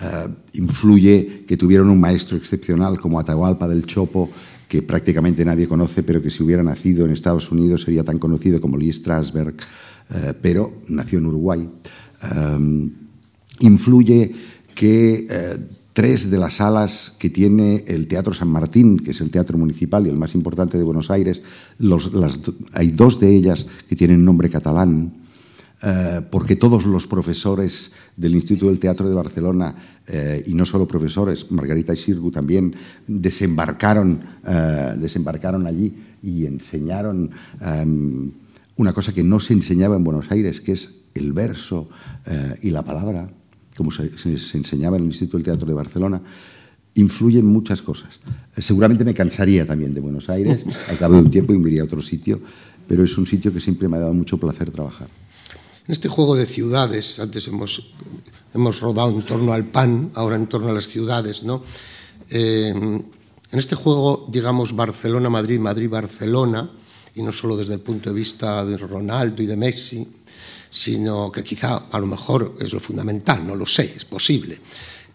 eh, 0.00 0.28
influye 0.52 1.44
que 1.46 1.56
tuvieron 1.56 1.90
un 1.90 1.98
maestro 1.98 2.36
excepcional 2.36 3.00
como 3.00 3.18
Atahualpa 3.18 3.66
del 3.66 3.84
Chopo, 3.84 4.30
que 4.68 4.82
prácticamente 4.82 5.44
nadie 5.44 5.66
conoce, 5.66 6.02
pero 6.02 6.22
que 6.22 6.30
si 6.30 6.42
hubiera 6.42 6.62
nacido 6.62 7.04
en 7.04 7.10
Estados 7.10 7.50
Unidos 7.50 7.82
sería 7.82 8.04
tan 8.04 8.18
conocido 8.18 8.60
como 8.60 8.76
Lee 8.76 8.92
Strasberg, 8.92 9.54
eh, 10.10 10.34
pero 10.40 10.82
nació 10.88 11.18
en 11.18 11.26
Uruguay. 11.26 11.68
Eh, 12.22 12.88
influye 13.60 14.32
que 14.74 15.26
tres 15.92 16.30
de 16.30 16.38
las 16.38 16.54
salas 16.54 17.14
que 17.18 17.28
tiene 17.28 17.82
el 17.88 18.06
Teatro 18.06 18.32
San 18.32 18.48
Martín, 18.48 19.00
que 19.00 19.10
es 19.10 19.20
el 19.20 19.30
teatro 19.30 19.58
municipal 19.58 20.06
y 20.06 20.10
el 20.10 20.16
más 20.16 20.36
importante 20.36 20.78
de 20.78 20.84
Buenos 20.84 21.10
Aires, 21.10 21.42
hay 22.72 22.88
dos 22.92 23.18
de 23.18 23.34
ellas 23.34 23.66
que 23.88 23.96
tienen 23.96 24.24
nombre 24.24 24.48
catalán. 24.48 25.12
Eh, 25.80 26.22
porque 26.30 26.56
todos 26.56 26.84
los 26.86 27.06
profesores 27.06 27.92
del 28.16 28.34
Instituto 28.34 28.66
del 28.66 28.80
Teatro 28.80 29.08
de 29.08 29.14
Barcelona, 29.14 29.74
eh, 30.08 30.42
y 30.46 30.54
no 30.54 30.66
solo 30.66 30.88
profesores, 30.88 31.50
Margarita 31.50 31.94
y 31.94 31.96
Sirgu 31.96 32.32
también, 32.32 32.74
desembarcaron, 33.06 34.20
eh, 34.44 34.94
desembarcaron 34.98 35.66
allí 35.66 35.94
y 36.22 36.46
enseñaron 36.46 37.30
em, 37.60 38.30
una 38.76 38.92
cosa 38.92 39.12
que 39.12 39.22
no 39.22 39.38
se 39.38 39.52
enseñaba 39.52 39.94
en 39.94 40.02
Buenos 40.02 40.30
Aires, 40.32 40.60
que 40.60 40.72
es 40.72 40.94
el 41.14 41.32
verso 41.32 41.88
y 42.62 42.70
la 42.70 42.82
palabra, 42.82 43.28
como 43.76 43.90
se, 43.90 44.16
se, 44.18 44.58
enseñaba 44.58 44.96
en 44.98 45.04
el 45.04 45.08
Instituto 45.08 45.38
del 45.38 45.44
Teatro 45.44 45.66
de 45.66 45.74
Barcelona. 45.74 46.20
Influyen 46.94 47.46
muchas 47.46 47.82
cosas. 47.82 48.20
seguramente 48.56 49.04
me 49.04 49.14
cansaría 49.14 49.66
también 49.66 49.94
de 49.94 50.00
Buenos 50.00 50.28
Aires, 50.28 50.64
al 50.88 50.98
cabo 50.98 51.14
de 51.14 51.22
un 51.22 51.30
tiempo 51.30 51.54
y 51.54 51.58
me 51.58 51.70
iría 51.70 51.82
a 51.82 51.86
otro 51.86 52.02
sitio, 52.02 52.40
pero 52.86 53.02
es 53.02 53.16
un 53.18 53.26
sitio 53.26 53.52
que 53.52 53.60
siempre 53.60 53.88
me 53.88 53.96
ha 53.96 54.00
dado 54.00 54.14
mucho 54.14 54.38
placer 54.38 54.70
trabajar. 54.70 55.08
En 55.88 55.92
este 55.92 56.10
juego 56.10 56.36
de 56.36 56.44
ciudades, 56.44 57.18
antes 57.18 57.48
hemos, 57.48 57.82
hemos 58.52 58.78
rodado 58.80 59.08
en 59.08 59.24
torno 59.24 59.54
al 59.54 59.64
pan, 59.64 60.12
ahora 60.16 60.36
en 60.36 60.46
torno 60.46 60.68
a 60.68 60.74
las 60.74 60.86
ciudades, 60.86 61.44
¿no? 61.44 61.62
Eh, 62.28 62.68
en 62.68 63.58
este 63.58 63.74
juego, 63.74 64.26
digamos, 64.28 64.76
Barcelona-Madrid, 64.76 65.58
Madrid-Barcelona, 65.58 66.70
y 67.14 67.22
no 67.22 67.32
solo 67.32 67.56
desde 67.56 67.72
el 67.72 67.80
punto 67.80 68.10
de 68.10 68.16
vista 68.16 68.66
de 68.66 68.76
Ronaldo 68.76 69.42
y 69.42 69.46
de 69.46 69.56
Messi, 69.56 70.06
sino 70.68 71.32
que 71.32 71.42
quizá 71.42 71.86
a 71.90 71.98
lo 71.98 72.06
mejor 72.06 72.56
es 72.60 72.70
lo 72.74 72.80
fundamental, 72.80 73.46
no 73.46 73.56
lo 73.56 73.64
sé, 73.64 73.94
es 73.96 74.04
posible 74.04 74.60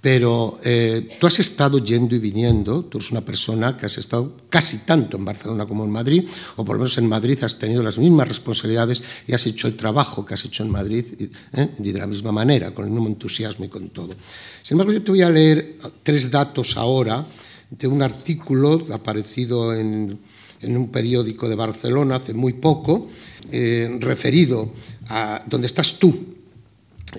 pero 0.03 0.59
eh, 0.65 1.15
tú 1.17 1.27
has 1.27 1.39
estado 1.39 1.79
yendo 1.79 2.13
y 2.13 2.19
viniendo, 2.19 2.83
tú 2.83 2.97
eres 2.97 3.11
una 3.11 3.23
persona 3.23 3.77
que 3.77 3.85
has 3.85 3.97
estado 3.97 4.35
casi 4.49 4.79
tanto 4.79 5.15
en 5.15 5.23
Barcelona 5.23 5.65
como 5.65 5.85
en 5.85 5.91
Madrid, 5.91 6.25
o 6.57 6.65
por 6.65 6.75
lo 6.75 6.79
menos 6.79 6.97
en 6.97 7.07
Madrid 7.07 7.41
has 7.41 7.57
tenido 7.57 7.81
las 7.81 7.97
mismas 7.97 8.27
responsabilidades 8.27 9.01
y 9.25 9.31
has 9.31 9.45
hecho 9.45 9.65
el 9.65 9.77
trabajo 9.77 10.25
que 10.25 10.33
has 10.33 10.43
hecho 10.43 10.61
en 10.61 10.71
Madrid 10.71 11.05
¿eh? 11.53 11.69
de 11.77 11.93
la 11.93 12.05
misma 12.05 12.33
manera, 12.33 12.75
con 12.75 12.83
el 12.83 12.91
mismo 12.91 13.07
entusiasmo 13.07 13.63
y 13.63 13.69
con 13.69 13.91
todo. 13.91 14.13
Sin 14.61 14.75
embargo, 14.75 14.91
yo 14.91 15.01
te 15.01 15.11
voy 15.11 15.21
a 15.21 15.29
leer 15.29 15.77
tres 16.03 16.29
datos 16.29 16.75
ahora 16.75 17.25
de 17.69 17.87
un 17.87 18.01
artículo 18.01 18.85
aparecido 18.91 19.73
en, 19.73 20.19
un 20.63 20.91
periódico 20.91 21.47
de 21.47 21.55
Barcelona 21.55 22.17
hace 22.17 22.33
muy 22.33 22.51
poco, 22.51 23.07
eh, 23.53 23.87
referido 24.01 24.73
a 25.07 25.41
donde 25.47 25.67
estás 25.67 25.97
tú, 25.97 26.32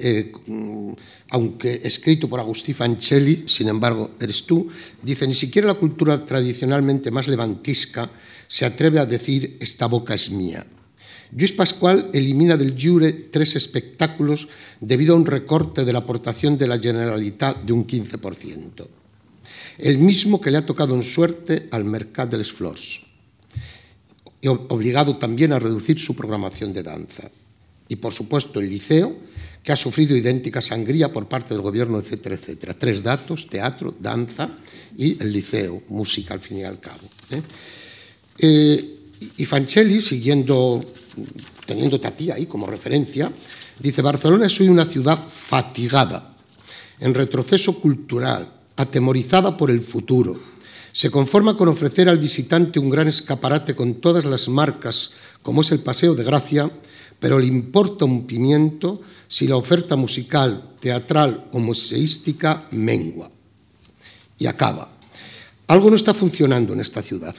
eh, 0.00 0.33
aunque 1.30 1.80
escrito 1.83 2.28
por 2.28 2.40
Agustí 2.40 2.72
Fancelli, 2.72 3.44
sin 3.46 3.68
embargo, 3.68 4.12
eres 4.20 4.44
tú, 4.44 4.68
dice, 5.02 5.26
ni 5.26 5.35
siquiera 5.35 5.68
la 5.68 5.74
cultura 5.74 6.24
tradicionalmente 6.24 7.11
más 7.11 7.28
levantisca 7.28 8.11
se 8.46 8.64
atreve 8.64 8.98
a 8.98 9.07
decir, 9.07 9.57
esta 9.61 9.87
boca 9.87 10.14
es 10.14 10.30
mía. 10.30 10.64
Luis 11.37 11.52
Pascual 11.52 12.11
elimina 12.12 12.57
del 12.57 12.76
Jure 12.78 13.12
tres 13.12 13.57
espectáculos 13.57 14.48
debido 14.80 15.14
a 15.14 15.18
un 15.18 15.26
recorte 15.26 15.85
de 15.85 15.92
la 15.92 15.98
aportación 16.00 16.57
de 16.57 16.68
la 16.68 16.78
Generalitat 16.78 17.64
de 17.64 17.72
un 17.72 17.87
15%, 17.87 18.87
el 19.78 19.98
mismo 19.98 20.40
que 20.40 20.50
le 20.50 20.59
ha 20.59 20.66
tocado 20.66 20.94
en 20.94 21.02
suerte 21.02 21.68
al 21.72 21.85
Mercat 21.85 22.30
de 22.30 22.38
les 22.38 22.52
Flors, 22.52 23.02
obligado 24.68 25.16
también 25.16 25.52
a 25.52 25.59
reducir 25.59 25.98
su 25.98 26.14
programación 26.14 26.72
de 26.72 26.83
danza. 26.85 27.30
Y 27.88 27.96
por 27.96 28.12
supuesto 28.12 28.61
el 28.61 28.70
liceo, 28.70 29.16
que 29.64 29.72
ha 29.72 29.77
sufrido 29.77 30.14
idéntica 30.14 30.61
sangría 30.61 31.11
por 31.11 31.27
parte 31.27 31.55
del 31.55 31.62
gobierno, 31.62 31.98
etcétera, 31.98 32.35
etcétera. 32.35 32.74
Tres 32.77 33.03
datos, 33.03 33.48
teatro, 33.48 33.96
danza 33.98 34.50
y 34.94 35.20
el 35.22 35.33
liceo, 35.33 35.83
música 35.88 36.35
al 36.35 36.40
fin 36.40 36.59
y 36.59 36.64
al 36.64 36.79
cabo. 36.79 37.09
¿eh? 37.31 37.42
Eh, 38.38 38.98
y 39.38 39.44
Fancelli, 39.46 40.03
siguiendo, 40.03 40.85
teniendo 41.66 41.98
Tatía 41.98 42.35
ahí 42.35 42.44
como 42.44 42.66
referencia, 42.66 43.33
dice, 43.81 44.03
Barcelona 44.03 44.46
es 44.46 44.61
hoy 44.61 44.68
una 44.68 44.85
ciudad 44.85 45.18
fatigada, 45.29 46.37
en 47.00 47.14
retroceso 47.14 47.81
cultural, 47.81 48.53
atemorizada 48.77 49.57
por 49.57 49.70
el 49.70 49.81
futuro. 49.81 50.38
Se 50.92 51.11
conforma 51.11 51.57
con 51.57 51.68
ofrecer 51.68 52.11
al 52.11 52.18
visitante 52.18 52.79
un 52.79 52.90
gran 52.90 53.09
escaparate 53.09 53.74
con 53.74 53.94
todas 53.94 54.27
las 54.27 54.48
marcas, 54.48 55.12
como 55.42 55.62
es 55.62 55.72
el 55.72 55.81
Paseo 55.81 56.14
de 56.14 56.22
Gracia, 56.22 56.70
pero 57.20 57.38
le 57.38 57.46
importa 57.46 58.05
un 58.05 58.27
pimiento 58.27 59.00
si 59.27 59.48
la 59.48 59.57
oferta 59.57 59.96
musical, 59.96 60.74
teatral 60.81 61.48
o 61.53 61.59
museística 61.59 62.68
mengua. 62.70 63.31
Y 64.38 64.46
acaba. 64.46 64.90
Algo 65.68 65.88
no 65.88 65.96
está 65.96 66.12
funcionando 66.12 66.72
en 66.72 66.81
esta 66.81 67.03
ciudad. 67.03 67.35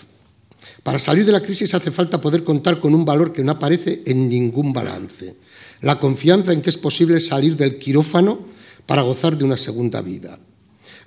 Para 0.84 1.00
salir 1.00 1.26
de 1.26 1.32
la 1.32 1.42
crisis 1.42 1.74
hace 1.74 1.92
falta 1.92 2.22
poder 2.22 2.44
contar 2.44 2.80
con 2.80 2.94
un 2.96 3.06
valor 3.06 3.34
que 3.34 3.44
no 3.44 3.52
aparece 3.52 4.02
en 4.06 4.30
ningún 4.30 4.74
balance. 4.74 5.36
La 5.82 6.00
confianza 6.00 6.54
en 6.54 6.62
que 6.62 6.70
es 6.70 6.78
posible 6.78 7.20
salir 7.20 7.56
del 7.56 7.78
quirófano 7.78 8.40
para 8.86 9.02
gozar 9.02 9.38
de 9.38 9.44
una 9.44 9.58
segunda 9.58 10.02
vida. 10.02 10.40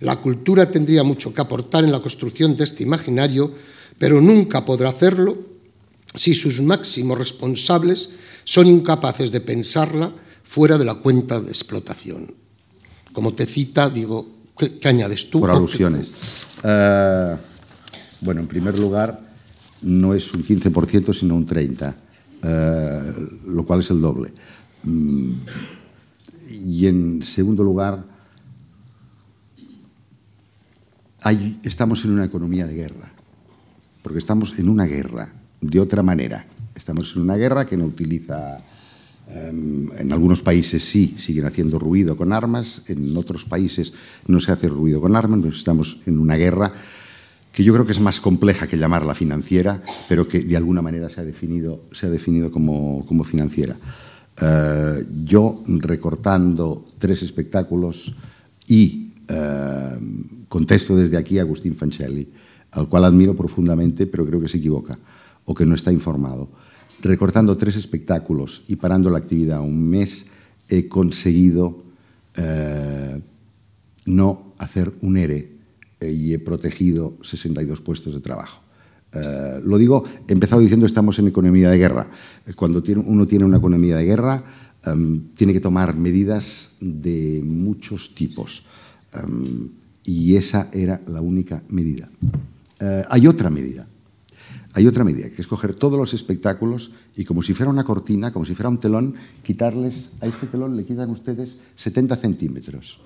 La 0.01 0.17
cultura 0.17 0.71
tendría 0.71 1.03
mucho 1.03 1.35
que 1.35 1.41
aportar 1.41 1.85
en 1.85 1.93
la 1.93 2.01
construcción 2.01 2.57
de 2.57 2.65
este 2.65 2.85
imaginario, 2.85 3.53
pero 3.99 4.21
nunca 4.21 4.65
podrá 4.65 4.91
hacerlo 4.91 5.39
si 6.15 6.35
sus 6.35 6.63
máximos 6.63 7.19
responsables 7.19 8.11
son 8.45 8.67
incapaces 8.67 9.31
de 9.31 9.41
pensarla 9.41 10.13
fuera 10.43 10.79
de 10.79 10.85
la 10.85 10.95
cuenta 10.95 11.41
de 11.41 11.49
explotación. 11.49 12.35
Como 13.13 13.35
te 13.35 13.47
cita, 13.47 13.91
digo, 13.91 14.27
¿qué, 14.57 14.89
añades 14.89 15.29
tú? 15.29 15.41
Por 15.41 15.51
alusiones. 15.51 16.47
Eh, 16.63 17.37
bueno, 18.21 18.41
en 18.41 18.47
primer 18.49 18.79
lugar, 18.79 19.21
no 19.83 20.15
es 20.15 20.33
un 20.33 20.43
15%, 20.43 21.15
sino 21.15 21.35
un 21.35 21.47
30%, 21.47 21.95
eh, 22.43 23.15
lo 23.47 23.65
cual 23.65 23.81
es 23.81 23.91
el 23.91 24.01
doble. 24.01 24.33
Mm, 24.85 25.33
y 26.67 26.87
en 26.87 27.23
segundo 27.23 27.63
lugar, 27.63 28.05
estamos 31.63 32.05
en 32.05 32.13
una 32.13 32.25
economía 32.25 32.67
de 32.67 32.75
guerra, 32.75 33.13
porque 34.03 34.19
estamos 34.19 34.59
en 34.59 34.71
una 34.71 34.87
guerra 34.87 35.38
de 35.61 35.81
otra 35.81 36.03
manera. 36.03 36.47
Estamos 36.75 37.15
en 37.17 37.23
una 37.23 37.37
guerra 37.37 37.67
que 37.67 37.77
no 37.77 37.85
utiliza... 37.85 38.59
Em, 39.31 39.91
en 39.99 40.11
algunos 40.11 40.41
países 40.41 40.83
sí, 40.83 41.15
siguen 41.19 41.45
haciendo 41.45 41.79
ruido 41.79 42.17
con 42.17 42.33
armas, 42.33 42.81
en 42.87 43.15
otros 43.15 43.45
países 43.45 43.93
no 44.27 44.41
se 44.41 44.53
hace 44.53 44.69
ruido 44.69 45.03
con 45.03 45.17
armas, 45.17 45.45
estamos 45.55 45.99
en 46.07 46.19
una 46.19 46.37
guerra 46.37 46.73
que 47.53 47.63
yo 47.63 47.75
creo 47.75 47.85
que 47.85 47.93
es 47.93 48.01
más 48.01 48.21
compleja 48.21 48.67
que 48.67 48.79
llamarla 48.79 49.15
financiera, 49.15 49.83
pero 50.09 50.27
que 50.27 50.41
de 50.41 50.57
alguna 50.57 50.81
manera 50.81 51.11
se 51.11 51.21
ha 51.21 51.25
definido, 51.25 51.83
se 51.93 52.07
ha 52.07 52.09
definido 52.09 52.51
como, 52.51 53.25
financiera. 53.25 53.77
Eh, 54.41 55.05
yo, 55.25 55.63
recortando 55.67 56.87
tres 56.99 57.23
espectáculos 57.23 58.15
y 58.67 59.13
eh, 59.29 59.99
contesto 60.49 60.97
desde 60.97 61.19
aquí 61.19 61.39
a 61.39 61.43
Agustín 61.43 61.77
Fancelli, 61.77 62.29
al 62.71 62.89
cual 62.89 63.05
admiro 63.05 63.37
profundamente, 63.37 64.07
pero 64.07 64.25
creo 64.25 64.41
que 64.41 64.49
se 64.49 64.57
equivoca 64.57 64.99
o 65.49 65.55
que 65.57 65.65
no 65.65 65.75
está 65.75 65.91
informado. 65.91 66.49
Recortando 67.01 67.57
tres 67.57 67.75
espectáculos 67.77 68.63
y 68.69 68.77
parando 68.77 69.09
la 69.09 69.17
actividad 69.17 69.61
un 69.61 69.89
mes, 69.89 70.27
he 70.69 70.89
conseguido 70.89 71.83
eh, 72.37 73.21
no 74.05 74.53
hacer 74.59 74.93
un 75.01 75.17
ERE 75.17 75.49
eh, 76.01 76.11
y 76.13 76.35
he 76.35 76.39
protegido 76.39 77.17
62 77.23 77.81
puestos 77.81 78.13
de 78.13 78.21
trabajo. 78.21 78.61
Eh, 79.15 79.61
lo 79.65 79.79
digo, 79.79 80.05
he 80.29 80.33
empezado 80.35 80.61
diciendo 80.61 80.85
estamos 80.85 81.19
en 81.19 81.29
economía 81.29 81.71
de 81.71 81.79
guerra. 81.79 82.11
Cuando 82.55 82.83
uno 83.07 83.27
tiene 83.27 83.45
una 83.47 83.57
economía 83.57 83.97
de 83.97 84.05
guerra, 84.05 84.45
em, 84.85 85.35
tiene 85.35 85.55
que 85.55 85.61
tomar 85.61 85.97
medidas 85.97 86.71
de 86.79 87.41
muchos 87.43 88.15
tipos. 88.15 88.65
Em, 89.15 89.71
y 90.05 90.37
esa 90.37 90.69
era 90.73 91.01
la 91.07 91.23
única 91.23 91.63
medida. 91.71 92.11
hay 93.11 93.27
otra 93.27 93.51
medida, 93.51 93.89
hay 94.79 94.87
otra 94.87 95.03
medida, 95.03 95.29
que 95.29 95.43
es 95.43 95.49
coger 95.49 95.75
todos 95.75 95.99
los 95.99 96.15
espectáculos 96.15 96.93
y 97.17 97.25
como 97.25 97.43
si 97.43 97.53
fuera 97.53 97.69
una 97.69 97.83
cortina, 97.83 98.33
como 98.33 98.47
si 98.47 98.55
fuera 98.55 98.69
un 98.69 98.79
telón, 98.79 99.17
quitarles, 99.43 100.11
a 100.21 100.27
este 100.27 100.47
telón 100.47 100.77
le 100.77 100.85
quitan 100.85 101.11
ustedes 101.11 101.57
70 101.75 102.15
centímetros 102.15 103.01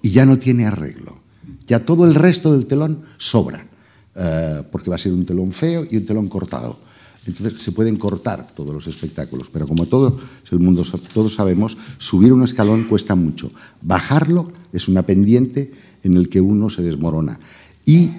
y 0.00 0.10
ya 0.10 0.24
no 0.24 0.38
tiene 0.38 0.66
arreglo. 0.66 1.18
Ya 1.66 1.84
todo 1.84 2.04
el 2.04 2.14
resto 2.14 2.52
del 2.52 2.66
telón 2.66 3.02
sobra, 3.16 3.66
eh, 4.14 4.62
porque 4.70 4.90
va 4.90 4.94
a 4.94 5.00
ser 5.00 5.12
un 5.12 5.26
telón 5.26 5.50
feo 5.50 5.84
y 5.90 5.96
un 5.96 6.06
telón 6.06 6.28
cortado. 6.28 6.78
Entonces 7.26 7.60
se 7.60 7.72
pueden 7.72 7.96
cortar 7.96 8.52
todos 8.54 8.72
los 8.72 8.86
espectáculos, 8.86 9.50
pero 9.52 9.66
como 9.66 9.86
todo 9.86 10.20
el 10.52 10.60
mundo 10.60 10.84
todos 11.12 11.34
sabemos, 11.34 11.76
subir 11.98 12.32
un 12.32 12.44
escalón 12.44 12.84
cuesta 12.84 13.16
mucho. 13.16 13.50
Bajarlo 13.82 14.52
es 14.72 14.86
una 14.86 15.02
pendiente 15.02 15.72
en 16.04 16.16
el 16.16 16.28
que 16.28 16.40
uno 16.40 16.70
se 16.70 16.82
desmorona. 16.82 17.40
Y 17.84 18.12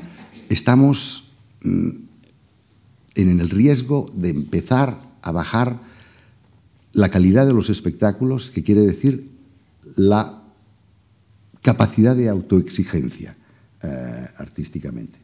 estamos 0.49 1.29
mm, 1.63 2.08
en 3.15 3.39
el 3.39 3.49
riesgo 3.49 4.11
de 4.13 4.29
empezar 4.29 4.99
a 5.21 5.31
bajar 5.31 5.79
la 6.93 7.09
calidad 7.09 7.45
de 7.45 7.53
los 7.53 7.69
espectáculos, 7.69 8.49
que 8.51 8.63
quiere 8.63 8.81
decir 8.81 9.29
la 9.95 10.43
capacidad 11.61 12.15
de 12.15 12.29
autoexigencia 12.29 13.35
eh, 13.83 14.27
artísticamente. 14.37 15.19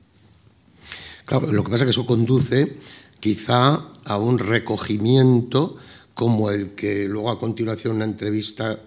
Claro, 1.25 1.51
lo 1.51 1.63
que 1.63 1.71
pasa 1.71 1.83
es 1.83 1.87
que 1.87 1.91
eso 1.91 2.05
conduce 2.05 2.77
quizá 3.19 3.81
a 4.03 4.17
un 4.17 4.37
recogimiento 4.37 5.77
como 6.13 6.51
el 6.51 6.71
que 6.71 7.07
luego 7.07 7.29
a 7.29 7.39
continuación 7.39 7.95
una 7.95 8.05
entrevista, 8.05 8.79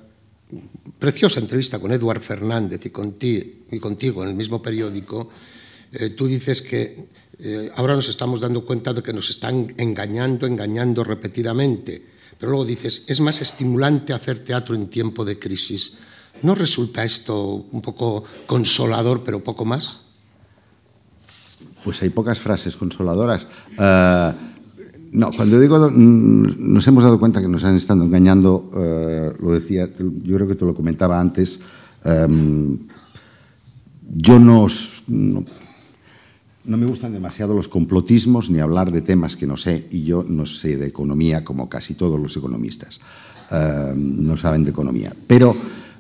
preciosa 0.99 1.41
entrevista 1.41 1.79
con 1.79 1.93
Eduard 1.93 2.21
Fernández 2.21 2.87
y, 2.87 2.91
contigo 2.91 4.23
en 4.23 4.31
el 4.31 4.35
mismo 4.35 4.63
periódico, 4.63 5.29
eh, 5.93 6.11
tú 6.11 6.27
dices 6.27 6.61
que 6.63 7.09
eh, 7.39 7.71
ahora 7.77 7.95
nos 7.95 8.09
estamos 8.09 8.41
dando 8.41 8.65
cuenta 8.65 8.93
de 8.93 9.03
que 9.03 9.13
nos 9.13 9.31
están 9.31 9.67
engañando, 9.79 10.47
engañando 10.47 11.05
repetidamente. 11.05 12.05
Pero 12.39 12.51
luego 12.53 12.65
dices, 12.65 13.05
es 13.07 13.21
más 13.21 13.41
estimulante 13.41 14.13
hacer 14.13 14.41
teatro 14.41 14.75
en 14.75 14.89
tiempo 14.89 15.25
de 15.25 15.39
crisis. 15.39 15.95
¿No 16.43 16.55
resulta 16.55 17.05
esto 17.05 17.67
un 17.73 17.81
poco 17.81 18.25
consolador, 18.47 19.25
pero 19.25 19.43
poco 19.43 19.65
más? 19.65 20.03
Pues 21.83 22.03
hay 22.03 22.11
pocas 22.11 22.39
frases 22.39 22.77
consoladoras. 22.77 23.47
Eh, 23.79 24.33
no, 25.13 25.31
cuando 25.33 25.59
digo 25.59 25.91
nos 25.91 26.87
hemos 26.87 27.03
dado 27.03 27.19
cuenta 27.19 27.41
que 27.41 27.49
nos 27.49 27.65
han 27.65 27.77
estado 27.77 28.05
engañando, 28.05 28.71
lo 29.41 29.53
decía, 29.53 29.89
yo 29.99 30.35
creo 30.37 30.47
que 30.47 30.55
te 30.55 30.67
lo 30.67 30.75
comentaba 30.75 31.19
antes, 31.19 31.61
yo 34.15 34.39
no, 34.39 34.67
no 35.07 35.45
me 36.77 36.87
gustan 36.87 37.13
demasiado 37.13 37.55
los 37.55 37.69
complotismos 37.69 38.51
ni 38.51 38.61
hablar 38.61 38.93
de 38.93 39.01
temas 39.01 39.37
que 39.37 39.47
no 39.47 39.57
sé, 39.57 39.87
y 39.91 40.03
yo 40.03 40.25
no 40.29 40.45
sé 40.45 40.77
de 40.77 40.87
economía 40.87 41.43
como 41.43 41.69
casi 41.69 41.95
todos 41.95 42.21
los 42.21 42.37
economistas. 42.37 43.01
Eh, 43.51 43.95
no 43.97 44.37
saben 44.37 44.65
de 44.65 44.71
economía. 44.71 45.15
Pero 45.27 45.57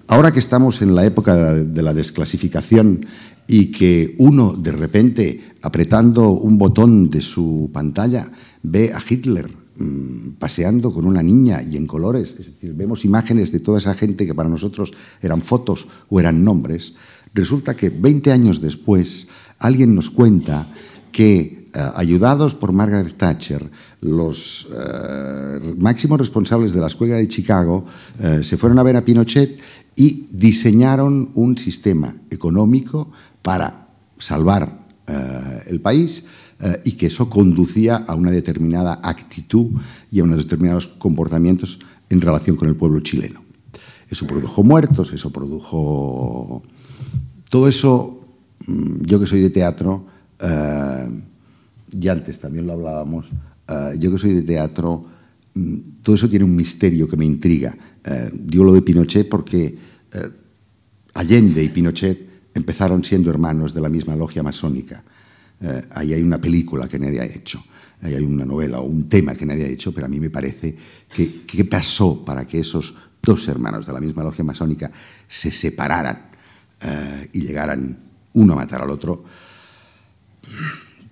ahora 0.08 0.30
que 0.30 0.38
estamos 0.38 0.82
en 0.82 0.94
la 0.94 1.04
época 1.06 1.54
de 1.54 1.82
la 1.82 1.94
desclasificación 1.94 3.06
y 3.46 3.66
que 3.72 4.14
uno 4.18 4.52
de 4.52 4.72
repente, 4.72 5.52
apretando 5.62 6.30
un 6.30 6.58
botón 6.58 7.08
de 7.08 7.22
su 7.22 7.70
pantalla, 7.72 8.30
ve 8.62 8.92
a 8.92 9.00
Hitler 9.00 9.48
mm, 9.76 10.32
paseando 10.38 10.92
con 10.92 11.06
una 11.06 11.22
niña 11.22 11.62
y 11.62 11.78
en 11.78 11.86
colores, 11.86 12.36
es 12.38 12.46
decir, 12.48 12.74
vemos 12.74 13.06
imágenes 13.06 13.50
de 13.50 13.60
toda 13.60 13.78
esa 13.78 13.94
gente 13.94 14.26
que 14.26 14.34
para 14.34 14.50
nosotros 14.50 14.92
eran 15.22 15.40
fotos 15.40 15.88
o 16.10 16.20
eran 16.20 16.44
nombres, 16.44 16.92
resulta 17.32 17.74
que 17.74 17.88
20 17.88 18.30
años 18.32 18.60
después 18.60 19.26
alguien 19.58 19.94
nos 19.94 20.10
cuenta 20.10 20.68
que, 21.12 21.70
eh, 21.74 21.90
ayudados 21.96 22.54
por 22.54 22.72
Margaret 22.72 23.16
Thatcher, 23.16 23.70
los 24.00 24.68
eh, 24.72 25.74
máximos 25.78 26.18
responsables 26.18 26.72
de 26.72 26.80
la 26.80 26.86
escuela 26.86 27.16
de 27.16 27.28
Chicago 27.28 27.84
eh, 28.18 28.40
se 28.42 28.56
fueron 28.56 28.78
a 28.78 28.82
ver 28.82 28.96
a 28.96 29.04
Pinochet 29.04 29.58
y 29.96 30.28
diseñaron 30.30 31.30
un 31.34 31.58
sistema 31.58 32.14
económico 32.30 33.10
para 33.42 33.88
salvar 34.18 34.86
el 35.66 35.80
país 35.80 36.24
y 36.84 36.92
que 36.92 37.06
eso 37.06 37.30
conducía 37.30 37.96
a 37.96 38.14
una 38.14 38.30
determinada 38.30 39.00
actitud 39.02 39.68
y 40.12 40.20
a 40.20 40.24
unos 40.24 40.44
determinados 40.44 40.86
comportamientos 40.86 41.78
en 42.10 42.20
relación 42.20 42.56
con 42.56 42.68
el 42.68 42.76
pueblo 42.76 43.00
chileno. 43.00 43.42
Eso 44.10 44.26
produjo 44.26 44.62
muertos, 44.62 45.12
eso 45.12 45.30
produjo... 45.30 46.62
Todo 47.48 47.68
eso 47.68 48.17
yo 49.00 49.20
que 49.20 49.26
soy 49.26 49.40
de 49.40 49.50
teatro, 49.50 50.06
eh, 50.40 51.08
y 51.92 52.08
antes 52.08 52.38
también 52.38 52.66
lo 52.66 52.74
hablábamos, 52.74 53.30
eh, 53.68 53.96
yo 53.98 54.12
que 54.12 54.18
soy 54.18 54.34
de 54.34 54.42
teatro, 54.42 55.04
mm, 55.54 55.76
todo 56.02 56.16
eso 56.16 56.28
tiene 56.28 56.44
un 56.44 56.54
misterio 56.54 57.08
que 57.08 57.16
me 57.16 57.24
intriga. 57.24 57.76
Eh, 58.04 58.30
digo 58.32 58.64
lo 58.64 58.72
de 58.72 58.82
Pinochet 58.82 59.28
porque 59.28 59.76
eh, 60.12 60.30
Allende 61.14 61.62
y 61.62 61.68
Pinochet 61.68 62.26
empezaron 62.54 63.04
siendo 63.04 63.30
hermanos 63.30 63.74
de 63.74 63.80
la 63.80 63.88
misma 63.88 64.16
logia 64.16 64.42
masónica. 64.42 65.02
Eh, 65.60 65.82
ahí 65.90 66.14
hay 66.14 66.22
una 66.22 66.40
película 66.40 66.88
que 66.88 66.98
nadie 66.98 67.20
ha 67.20 67.26
hecho, 67.26 67.62
ahí 68.00 68.14
hay 68.14 68.24
una 68.24 68.44
novela 68.44 68.80
o 68.80 68.84
un 68.84 69.08
tema 69.08 69.34
que 69.34 69.44
nadie 69.44 69.64
ha 69.64 69.68
hecho, 69.68 69.92
pero 69.92 70.06
a 70.06 70.08
mí 70.08 70.20
me 70.20 70.30
parece 70.30 70.76
que 71.12 71.42
qué 71.42 71.64
pasó 71.64 72.24
para 72.24 72.46
que 72.46 72.60
esos 72.60 72.94
dos 73.20 73.48
hermanos 73.48 73.86
de 73.86 73.92
la 73.92 74.00
misma 74.00 74.22
logia 74.22 74.44
masónica 74.44 74.90
se 75.26 75.50
separaran 75.50 76.28
y 77.32 77.40
llegaran 77.40 77.98
uno 78.38 78.52
a 78.52 78.56
matar 78.56 78.82
al 78.82 78.90
otro 78.90 79.24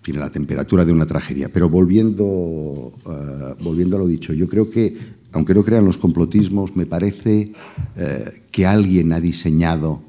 tiene 0.06 0.20
la 0.20 0.30
temperatura 0.30 0.84
de 0.84 0.92
una 0.92 1.04
tragedia. 1.04 1.48
Pero 1.52 1.68
volviendo, 1.68 2.92
eh, 3.06 3.54
volviendo 3.60 3.96
a 3.96 3.98
lo 3.98 4.06
dicho, 4.06 4.32
yo 4.32 4.48
creo 4.48 4.70
que, 4.70 4.96
aunque 5.32 5.52
no 5.52 5.64
crean 5.64 5.84
los 5.84 5.98
complotismos, 5.98 6.76
me 6.76 6.86
parece 6.86 7.52
eh, 7.96 8.42
que 8.52 8.66
alguien 8.66 9.12
ha 9.12 9.18
diseñado, 9.18 10.00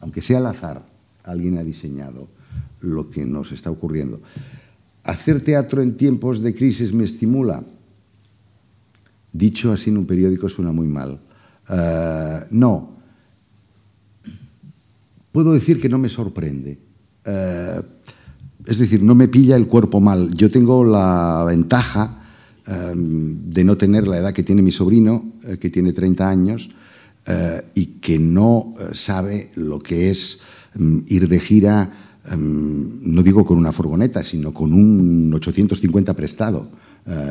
aunque 0.00 0.22
sea 0.22 0.38
al 0.38 0.46
azar, 0.46 0.86
alguien 1.22 1.58
ha 1.58 1.62
diseñado 1.62 2.28
lo 2.80 3.10
que 3.10 3.26
nos 3.26 3.52
está 3.52 3.70
ocurriendo. 3.70 4.22
Hacer 5.04 5.42
teatro 5.42 5.82
en 5.82 5.98
tiempos 5.98 6.40
de 6.40 6.54
crisis 6.54 6.94
me 6.94 7.04
estimula. 7.04 7.62
Dicho 9.34 9.70
así 9.70 9.90
en 9.90 9.98
un 9.98 10.06
periódico 10.06 10.48
suena 10.48 10.72
muy 10.72 10.86
mal. 10.86 11.20
Eh, 11.68 12.40
no. 12.52 12.95
Puedo 15.36 15.52
decir 15.52 15.78
que 15.78 15.90
no 15.90 15.98
me 15.98 16.08
sorprende 16.08 16.78
es 18.66 18.78
decir, 18.78 19.02
no 19.02 19.14
me 19.14 19.28
pilla 19.28 19.56
el 19.56 19.66
cuerpo 19.66 20.00
mal. 20.00 20.34
Yo 20.34 20.50
tengo 20.50 20.84
la 20.84 21.44
ventaja 21.46 22.22
em, 22.66 23.48
de 23.48 23.64
no 23.64 23.76
tener 23.76 24.08
la 24.08 24.18
edad 24.18 24.32
que 24.32 24.42
tiene 24.42 24.62
mi 24.62 24.72
sobrino, 24.72 25.32
eh, 25.46 25.56
que 25.58 25.70
tiene 25.70 25.92
30 25.92 26.28
años, 26.28 26.70
eh, 27.26 27.62
y 27.74 27.86
que 28.00 28.18
no 28.18 28.74
eh, 28.78 28.90
sabe 28.92 29.50
lo 29.54 29.78
que 29.78 30.10
es 30.10 30.40
em, 30.74 31.04
ir 31.06 31.28
de 31.28 31.38
gira, 31.38 32.05
em, 32.30 33.00
no 33.02 33.22
digo 33.22 33.44
con 33.44 33.58
una 33.58 33.72
furgoneta, 33.72 34.24
sino 34.24 34.52
con 34.52 34.72
un 34.72 35.32
850 35.34 36.14
prestado. 36.14 36.70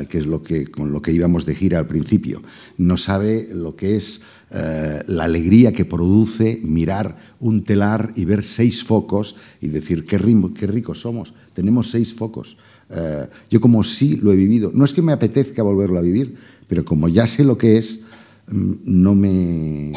que 0.08 0.20
es 0.20 0.26
lo 0.26 0.42
que, 0.42 0.68
con 0.68 0.94
lo 0.94 1.02
que 1.02 1.12
íbamos 1.12 1.46
de 1.46 1.54
gira 1.54 1.80
al 1.80 1.86
principio. 1.86 2.42
No 2.78 2.96
sabe 2.96 3.50
lo 3.52 3.76
que 3.76 3.98
es 3.98 4.22
eh, 4.52 5.04
la 5.08 5.26
alegría 5.26 5.74
que 5.74 5.84
produce 5.84 6.62
mirar 6.64 7.18
un 7.42 7.64
telar 7.64 8.14
y 8.16 8.26
ver 8.26 8.46
seis 8.46 8.84
focos 8.84 9.36
y 9.60 9.68
decir, 9.68 10.06
qué, 10.06 10.18
qué 10.56 10.68
ricos 10.68 11.02
somos, 11.02 11.34
tenemos 11.54 11.90
seis 11.90 12.14
focos. 12.14 12.56
Eh, 12.90 13.28
yo 13.50 13.60
como 13.60 13.84
sí 13.84 14.18
lo 14.18 14.32
he 14.32 14.36
vivido, 14.36 14.72
no 14.74 14.86
es 14.86 14.94
que 14.94 15.02
me 15.02 15.12
apetezca 15.12 15.64
volverlo 15.64 15.98
a 15.98 16.02
vivir, 16.02 16.36
pero 16.68 16.86
como 16.86 17.10
ya 17.10 17.28
sé 17.28 17.44
lo 17.44 17.58
que 17.58 17.78
es, 17.78 18.02
mm, 18.48 18.74
no 18.86 19.16
me, 19.16 19.92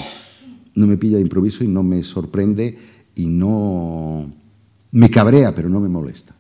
no 0.75 0.87
me 0.87 0.97
pilla 0.97 1.19
de 1.19 1.23
improviso 1.23 1.63
y 1.63 1.69
no 1.69 1.83
me 1.83 2.03
sorprende 2.03 2.79
y 3.15 3.27
no 3.27 4.33
me 4.93 5.11
cabrea, 5.11 5.55
pero 5.55 5.69
no 5.69 5.81
me 5.81 5.89
molesta. 5.89 6.35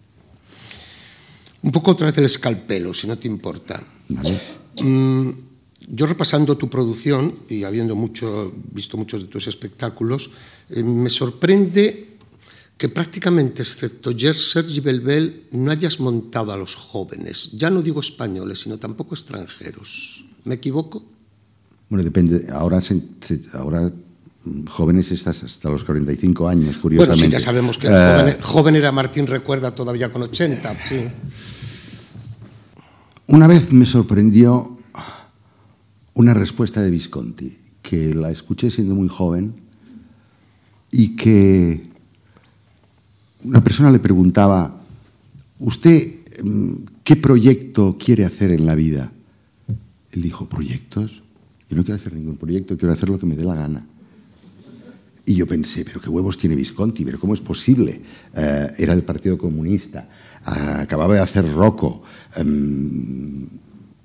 Un 1.62 1.72
poco 1.72 1.92
otra 1.92 2.06
vez 2.06 2.18
el 2.18 2.24
escalpelo, 2.24 2.94
si 2.94 3.06
no 3.06 3.18
te 3.18 3.26
importa. 3.28 3.82
Mm, 4.76 5.30
yo 5.88 6.06
repasando 6.06 6.56
tu 6.56 6.70
producción 6.70 7.40
y 7.48 7.64
habiendo 7.64 7.96
mucho, 7.96 8.52
visto 8.72 8.96
muchos 8.96 9.22
de 9.22 9.28
tus 9.28 9.48
espectáculos, 9.48 10.30
eh, 10.70 10.82
me 10.82 11.10
sorprende 11.10 12.08
que 12.76 12.88
prácticamente, 12.88 13.62
excepto 13.62 14.16
Sergi 14.16 14.78
Belbel, 14.78 15.48
no 15.50 15.72
hayas 15.72 15.98
montado 15.98 16.52
a 16.52 16.56
los 16.56 16.76
jóvenes. 16.76 17.50
Ya 17.52 17.70
no 17.70 17.82
digo 17.82 18.00
españoles, 18.00 18.60
sino 18.60 18.78
tampoco 18.78 19.16
extranjeros. 19.16 20.24
¿Me 20.44 20.54
equivoco? 20.54 21.04
Bueno, 21.88 22.04
depende. 22.04 22.46
Ahora, 22.52 22.80
ahora 23.54 23.92
jóvenes 24.68 25.10
estás 25.10 25.42
hasta 25.42 25.70
los 25.70 25.84
45 25.84 26.48
años, 26.48 26.78
curiosamente. 26.78 27.16
Bueno, 27.16 27.30
sí, 27.30 27.32
ya 27.32 27.40
sabemos 27.40 27.78
que 27.78 27.88
joven, 27.88 28.28
eh, 28.28 28.36
joven, 28.40 28.76
era 28.76 28.92
Martín 28.92 29.26
Recuerda 29.26 29.74
todavía 29.74 30.12
con 30.12 30.22
80. 30.22 30.76
Sí. 30.88 31.08
Una 33.28 33.46
vez 33.46 33.72
me 33.72 33.86
sorprendió 33.86 34.78
una 36.14 36.34
respuesta 36.34 36.82
de 36.82 36.90
Visconti, 36.90 37.56
que 37.82 38.14
la 38.14 38.30
escuché 38.30 38.70
siendo 38.70 38.94
muy 38.94 39.08
joven 39.08 39.54
y 40.90 41.14
que 41.14 41.82
una 43.44 43.62
persona 43.62 43.90
le 43.90 43.98
preguntaba, 43.98 44.80
¿usted 45.58 46.18
mm, 46.42 46.72
qué 47.04 47.16
proyecto 47.16 47.96
quiere 47.98 48.24
hacer 48.24 48.50
en 48.52 48.66
la 48.66 48.74
vida? 48.74 49.12
Él 50.12 50.22
dijo, 50.22 50.48
¿proyectos? 50.48 51.22
Yo 51.70 51.76
no 51.76 51.84
quiero 51.84 51.96
hacer 51.96 52.14
ningún 52.14 52.36
proyecto, 52.36 52.76
quiero 52.76 52.94
hacer 52.94 53.10
lo 53.10 53.18
que 53.18 53.26
me 53.26 53.36
dé 53.36 53.44
la 53.44 53.54
gana. 53.54 53.86
Y 55.28 55.34
yo 55.34 55.46
pensé, 55.46 55.84
pero 55.84 56.00
qué 56.00 56.08
huevos 56.08 56.38
tiene 56.38 56.56
Visconti, 56.56 57.04
pero 57.04 57.20
¿cómo 57.20 57.34
es 57.34 57.42
posible? 57.42 58.00
Eh, 58.34 58.72
era 58.78 58.94
del 58.94 59.04
Partido 59.04 59.36
Comunista, 59.36 60.08
acababa 60.42 61.12
de 61.12 61.20
hacer 61.20 61.52
Rocco. 61.52 62.02
Em, 62.34 63.46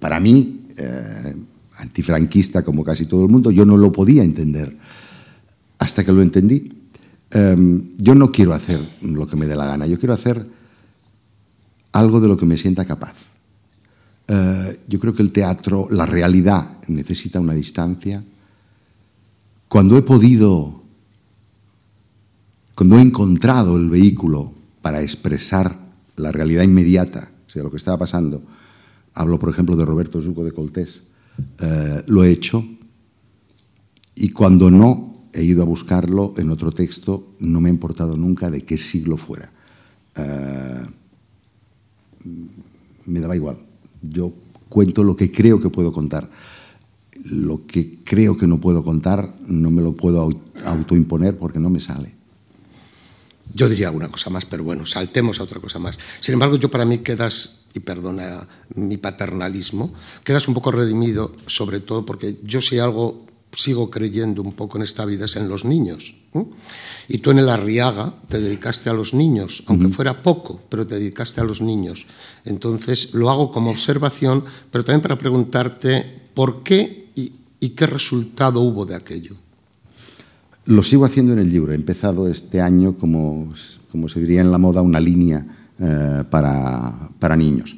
para 0.01 0.19
mí, 0.19 0.65
eh, 0.75 1.33
antifranquista 1.77 2.61
como 2.61 2.83
casi 2.83 3.05
todo 3.05 3.23
el 3.23 3.29
mundo, 3.31 3.51
yo 3.51 3.63
no 3.63 3.77
lo 3.77 3.89
podía 3.89 4.21
entender 4.21 4.75
hasta 5.79 6.03
que 6.03 6.11
lo 6.11 6.21
entendí. 6.21 6.73
Em, 7.31 7.95
yo 7.97 8.15
no 8.15 8.29
quiero 8.29 8.51
hacer 8.51 8.81
lo 9.03 9.25
que 9.25 9.37
me 9.37 9.47
dé 9.47 9.55
la 9.55 9.65
gana, 9.65 9.87
yo 9.87 9.97
quiero 9.97 10.15
hacer 10.15 10.45
algo 11.93 12.19
de 12.19 12.27
lo 12.27 12.35
que 12.35 12.45
me 12.45 12.57
sienta 12.57 12.83
capaz. 12.83 13.15
Eh, 14.27 14.77
yo 14.89 14.99
creo 14.99 15.13
que 15.13 15.21
el 15.21 15.31
teatro, 15.31 15.87
la 15.89 16.05
realidad, 16.05 16.79
necesita 16.89 17.39
una 17.39 17.53
distancia. 17.53 18.21
Cuando 19.69 19.97
he 19.97 20.01
podido, 20.01 20.82
cuando 22.75 22.97
he 22.97 23.01
encontrado 23.01 23.77
el 23.77 23.89
vehículo 23.89 24.53
para 24.81 25.01
expresar 25.01 25.79
la 26.15 26.31
realidad 26.31 26.63
inmediata, 26.63 27.31
o 27.47 27.49
sea, 27.49 27.63
lo 27.63 27.71
que 27.71 27.77
estaba 27.77 27.97
pasando, 27.97 28.43
hablo, 29.13 29.39
por 29.39 29.49
ejemplo, 29.49 29.75
de 29.75 29.85
Roberto 29.85 30.21
Zucco 30.21 30.43
de 30.43 30.51
Coltés, 30.51 31.01
eh, 31.59 32.03
lo 32.07 32.23
he 32.23 32.31
hecho 32.31 32.65
y 34.15 34.29
cuando 34.29 34.69
no 34.69 35.27
he 35.33 35.43
ido 35.43 35.63
a 35.63 35.65
buscarlo 35.65 36.33
en 36.37 36.49
otro 36.49 36.71
texto, 36.71 37.35
no 37.39 37.59
me 37.61 37.69
ha 37.69 37.73
importado 37.73 38.15
nunca 38.15 38.49
de 38.51 38.63
qué 38.63 38.77
siglo 38.77 39.17
fuera. 39.17 39.51
Eh, 40.15 40.85
me 43.05 43.19
daba 43.19 43.35
igual. 43.35 43.57
Yo 44.01 44.33
cuento 44.69 45.03
lo 45.03 45.15
que 45.15 45.31
creo 45.31 45.59
que 45.59 45.69
puedo 45.69 45.91
contar. 45.91 46.29
Lo 47.25 47.65
que 47.65 47.99
creo 48.03 48.37
que 48.37 48.47
no 48.47 48.59
puedo 48.59 48.83
contar 48.83 49.35
no 49.47 49.71
me 49.71 49.81
lo 49.81 49.93
puedo 49.93 50.29
autoimponer 50.65 51.37
porque 51.37 51.59
no 51.59 51.69
me 51.69 51.79
sale. 51.79 52.22
Yo 53.53 53.69
diría 53.69 53.87
alguna 53.87 54.09
cosa 54.09 54.29
más, 54.29 54.45
pero 54.45 54.63
bueno, 54.63 54.85
saltemos 54.85 55.39
a 55.39 55.43
otra 55.43 55.59
cosa 55.59 55.79
más. 55.79 55.99
Sin 56.19 56.33
embargo, 56.33 56.55
yo 56.55 56.69
para 56.69 56.85
mí 56.85 56.99
quedas, 56.99 57.65
y 57.73 57.79
perdona 57.79 58.47
mi 58.75 58.97
paternalismo, 58.97 59.93
quedas 60.23 60.47
un 60.47 60.53
poco 60.53 60.71
redimido, 60.71 61.35
sobre 61.47 61.79
todo 61.79 62.05
porque 62.05 62.39
yo 62.43 62.61
si 62.61 62.79
algo 62.79 63.25
sigo 63.51 63.89
creyendo 63.89 64.41
un 64.41 64.53
poco 64.53 64.77
en 64.77 64.83
esta 64.83 65.05
vida 65.05 65.25
es 65.25 65.35
en 65.35 65.47
los 65.47 65.65
niños. 65.65 66.15
Y 67.07 67.19
tú 67.19 67.29
en 67.29 67.39
el 67.39 67.49
Arriaga 67.49 68.15
te 68.27 68.41
dedicaste 68.41 68.89
a 68.89 68.93
los 68.93 69.13
niños, 69.13 69.63
aunque 69.67 69.89
fuera 69.89 70.23
poco, 70.23 70.59
pero 70.69 70.87
te 70.87 70.95
dedicaste 70.95 71.41
a 71.41 71.43
los 71.43 71.61
niños. 71.61 72.07
Entonces 72.45 73.13
lo 73.13 73.29
hago 73.29 73.51
como 73.51 73.69
observación, 73.69 74.43
pero 74.71 74.83
también 74.83 75.01
para 75.01 75.17
preguntarte 75.17 76.29
por 76.33 76.63
qué 76.63 77.11
y 77.59 77.69
qué 77.69 77.85
resultado 77.85 78.61
hubo 78.61 78.85
de 78.85 78.95
aquello. 78.95 79.37
Lo 80.65 80.81
sigo 80.81 81.03
haciendo 81.03 81.33
en 81.33 81.39
el 81.39 81.51
libro. 81.51 81.73
He 81.73 81.75
empezado 81.75 82.27
este 82.27 82.61
año, 82.61 82.97
como, 82.97 83.49
como 83.91 84.07
se 84.07 84.21
diría 84.21 84.41
en 84.41 84.51
la 84.51 84.57
moda, 84.57 84.81
una 84.81 84.99
línea 84.99 85.45
eh, 85.79 86.23
para, 86.29 87.09
para, 87.19 87.35
niños. 87.35 87.75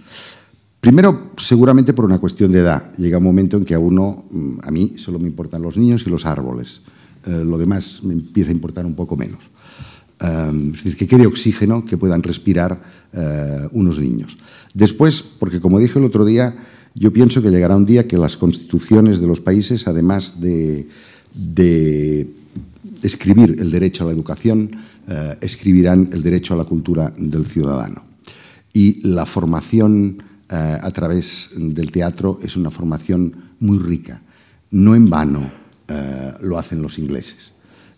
Primero, 0.81 1.31
seguramente 1.37 1.93
por 1.93 2.05
una 2.05 2.19
cuestión 2.19 2.51
de 2.51 2.59
edad. 2.59 2.93
Llega 2.97 3.17
un 3.17 3.23
momento 3.23 3.57
en 3.57 3.65
que 3.65 3.73
a 3.73 3.79
uno, 3.79 4.25
mm, 4.29 4.57
a 4.61 4.71
mí, 4.71 4.93
solo 4.97 5.17
me 5.17 5.27
importan 5.27 5.63
los 5.63 5.77
niños 5.77 6.03
y 6.05 6.11
los 6.11 6.25
árboles. 6.25 6.81
Eh, 7.25 7.43
lo 7.43 7.57
demás 7.57 8.01
me 8.03 8.13
empieza 8.13 8.51
a 8.51 8.53
importar 8.53 8.85
un 8.85 8.93
poco 8.93 9.17
menos. 9.17 9.39
Eh, 10.21 10.71
es 10.75 10.83
decir, 10.83 10.95
que 10.95 11.07
quede 11.07 11.25
oxígeno 11.25 11.85
que 11.85 11.97
puedan 11.97 12.21
respirar 12.21 13.05
unos 13.71 13.97
niños. 13.97 14.37
Después, 14.73 15.23
porque 15.23 15.61
como 15.61 15.79
dije 15.79 15.99
el 15.99 16.03
otro 16.03 16.25
día, 16.25 16.53
yo 16.95 17.13
pienso 17.13 17.41
que 17.41 17.49
llegará 17.49 17.77
un 17.77 17.85
día 17.85 18.09
que 18.09 18.17
las 18.17 18.35
constituciones 18.35 19.21
de 19.21 19.27
los 19.27 19.39
países, 19.39 19.87
además 19.87 20.41
de, 20.41 20.89
de 21.33 22.27
escribir 23.05 23.55
el 23.59 23.71
derecho 23.71 24.03
a 24.03 24.07
la 24.07 24.13
educación, 24.13 24.71
eh, 25.07 25.37
escribirán 25.41 26.09
el 26.11 26.23
derecho 26.23 26.53
a 26.53 26.57
la 26.57 26.65
cultura 26.65 27.13
del 27.17 27.45
ciudadano. 27.45 28.03
Y 28.73 29.07
la 29.07 29.25
formación 29.25 30.23
eh, 30.49 30.77
a 30.81 30.91
través 30.91 31.51
del 31.55 31.91
teatro 31.91 32.39
es 32.41 32.55
una 32.55 32.71
formación 32.71 33.33
muy 33.59 33.77
rica. 33.77 34.21
No 34.71 34.95
en 34.95 35.09
vano 35.09 35.51
eh, 35.87 36.33
lo 36.41 36.57
hacen 36.57 36.81
los 36.81 36.97
ingleses. 36.97 37.51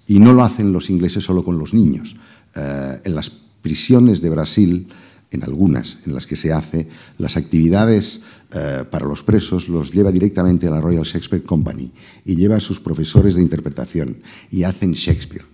Y 0.08 0.20
no 0.20 0.34
lo 0.34 0.44
hacen 0.44 0.72
los 0.72 0.90
ingleses 0.90 1.24
solo 1.24 1.44
con 1.44 1.58
los 1.58 1.74
niños. 1.74 2.16
en 2.56 3.14
las 3.14 3.30
prisiones 3.62 4.20
de 4.20 4.32
Brasil 4.32 4.88
en 5.32 5.44
algunas 5.44 5.98
en 6.06 6.14
las 6.14 6.26
que 6.26 6.36
se 6.36 6.54
hace, 6.54 6.88
las 7.18 7.38
actividades 7.38 8.22
eh, 8.54 8.86
para 8.90 9.06
los 9.06 9.24
presos 9.24 9.68
los 9.68 9.92
lleva 9.92 10.12
directamente 10.12 10.68
a 10.68 10.72
la 10.72 10.80
Royal 10.80 11.04
Shakespeare 11.04 11.44
Company 11.44 11.92
y 12.26 12.36
lleva 12.36 12.56
a 12.56 12.62
sus 12.62 12.80
profesores 12.80 13.36
de 13.36 13.42
interpretación 13.42 14.22
y 14.50 14.64
hacen 14.64 14.94
Shakespeare. 14.94 15.46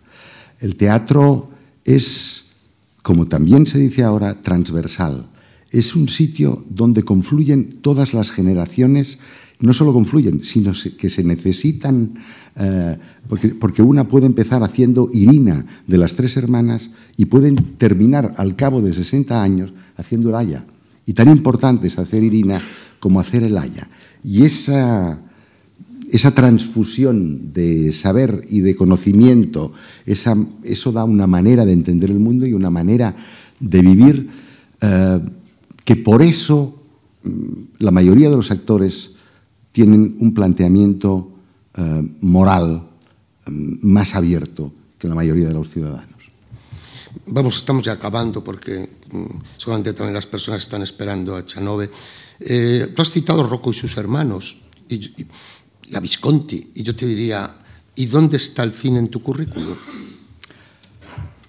El 0.59 0.76
teatro 0.76 1.49
es, 1.84 2.45
como 3.01 3.28
también 3.28 3.65
se 3.65 3.80
dice 3.80 4.03
ahora, 4.03 4.41
transversal. 4.41 5.28
Es 5.74 5.95
un 5.95 6.07
sitio 6.07 6.63
donde 6.69 7.01
confluyen 7.01 7.80
todas 7.82 8.13
las 8.13 8.30
generaciones, 8.30 9.17
no 9.59 9.74
solo 9.74 9.91
confluyen, 9.91 10.45
sino 10.45 10.71
que 10.97 11.09
se 11.09 11.24
necesitan, 11.24 12.13
eh, 12.55 12.97
porque, 13.28 13.82
una 13.82 14.07
puede 14.07 14.28
empezar 14.28 14.61
haciendo 14.61 15.09
Irina 15.11 15.65
de 15.88 15.97
las 15.97 16.13
tres 16.15 16.38
hermanas 16.38 16.91
y 17.17 17.26
pueden 17.26 17.55
terminar 17.55 18.36
al 18.38 18.55
cabo 18.55 18.84
de 18.84 18.93
60 18.93 19.41
años 19.41 19.74
haciendo 19.97 20.30
el 20.30 20.36
Aya. 20.36 20.63
Y 21.07 21.13
tan 21.13 21.28
importante 21.30 21.88
es 21.88 21.97
hacer 21.97 22.24
Irina 22.24 22.61
como 22.99 23.19
hacer 23.19 23.41
el 23.41 23.57
Aya. 23.57 23.89
Y 24.24 24.43
esa, 24.43 25.19
esa 26.11 26.36
transfusión 26.36 27.51
de 27.51 27.93
saber 27.93 28.45
y 28.47 28.59
de 28.59 28.76
conocimiento, 28.76 29.74
eso 30.05 30.91
da 30.91 31.03
una 31.03 31.26
manera 31.26 31.65
de 31.65 31.74
entender 31.74 32.11
el 32.11 32.19
mundo 32.19 32.45
y 32.45 32.53
una 32.53 32.69
manera 32.69 33.15
de 33.59 33.82
vivir 33.82 34.30
eh, 34.80 35.19
que 35.84 35.95
por 35.95 36.21
eso 36.21 36.75
mm, 37.23 37.79
la 37.79 37.91
mayoría 37.91 38.29
de 38.29 38.36
los 38.36 38.51
actores 38.51 39.11
tienen 39.71 40.15
un 40.19 40.34
planteamiento 40.34 41.31
eh, 41.75 42.01
moral 42.21 42.88
mm, 43.45 43.88
más 43.88 44.15
abierto 44.15 44.71
que 44.97 45.07
la 45.07 45.15
mayoría 45.15 45.47
de 45.47 45.53
los 45.53 45.69
ciudadanos. 45.69 46.13
Vamos, 47.27 47.57
estamos 47.57 47.84
ya 47.84 47.93
acabando 47.93 48.43
porque 48.43 48.89
mm, 49.11 49.25
seguramente 49.57 49.93
también 49.93 50.13
las 50.13 50.27
personas 50.27 50.61
están 50.61 50.81
esperando 50.81 51.36
a 51.36 51.45
Chanove. 51.45 51.89
Eh, 52.39 52.93
tú 52.95 53.01
has 53.01 53.11
citado 53.11 53.43
Rocco 53.43 53.71
y 53.71 53.73
sus 53.73 53.97
hermanos 53.97 54.57
y, 54.88 54.95
y, 54.95 55.27
y, 55.89 55.95
a 55.95 55.99
Visconti, 55.99 56.71
y 56.75 56.84
yo 56.84 56.95
te 56.95 57.05
diría, 57.05 57.55
¿y 57.95 58.05
dónde 58.07 58.38
está 58.38 58.63
el 58.63 58.71
cine 58.71 58.99
en 58.99 59.09
tu 59.09 59.21
currículum? 59.21 59.75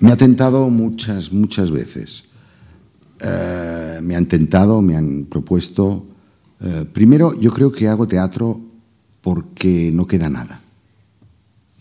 Me 0.01 0.12
ha 0.12 0.16
tentado 0.16 0.68
muchas, 0.68 1.32
muchas 1.32 1.70
veces. 1.70 2.24
Eh, 3.25 4.01
me 4.03 4.16
han 4.16 4.27
tentado, 4.27 4.83
me 4.83 4.97
han 4.97 5.25
propuesto. 5.25 6.07
Eh, 6.61 6.85
primero, 6.93 7.39
yo 7.41 7.53
creo 7.53 7.72
que 7.72 7.89
hago 7.89 8.07
teatro 8.07 8.61
porque 9.20 9.91
no 9.93 10.07
queda 10.07 10.29
nada. 10.29 10.61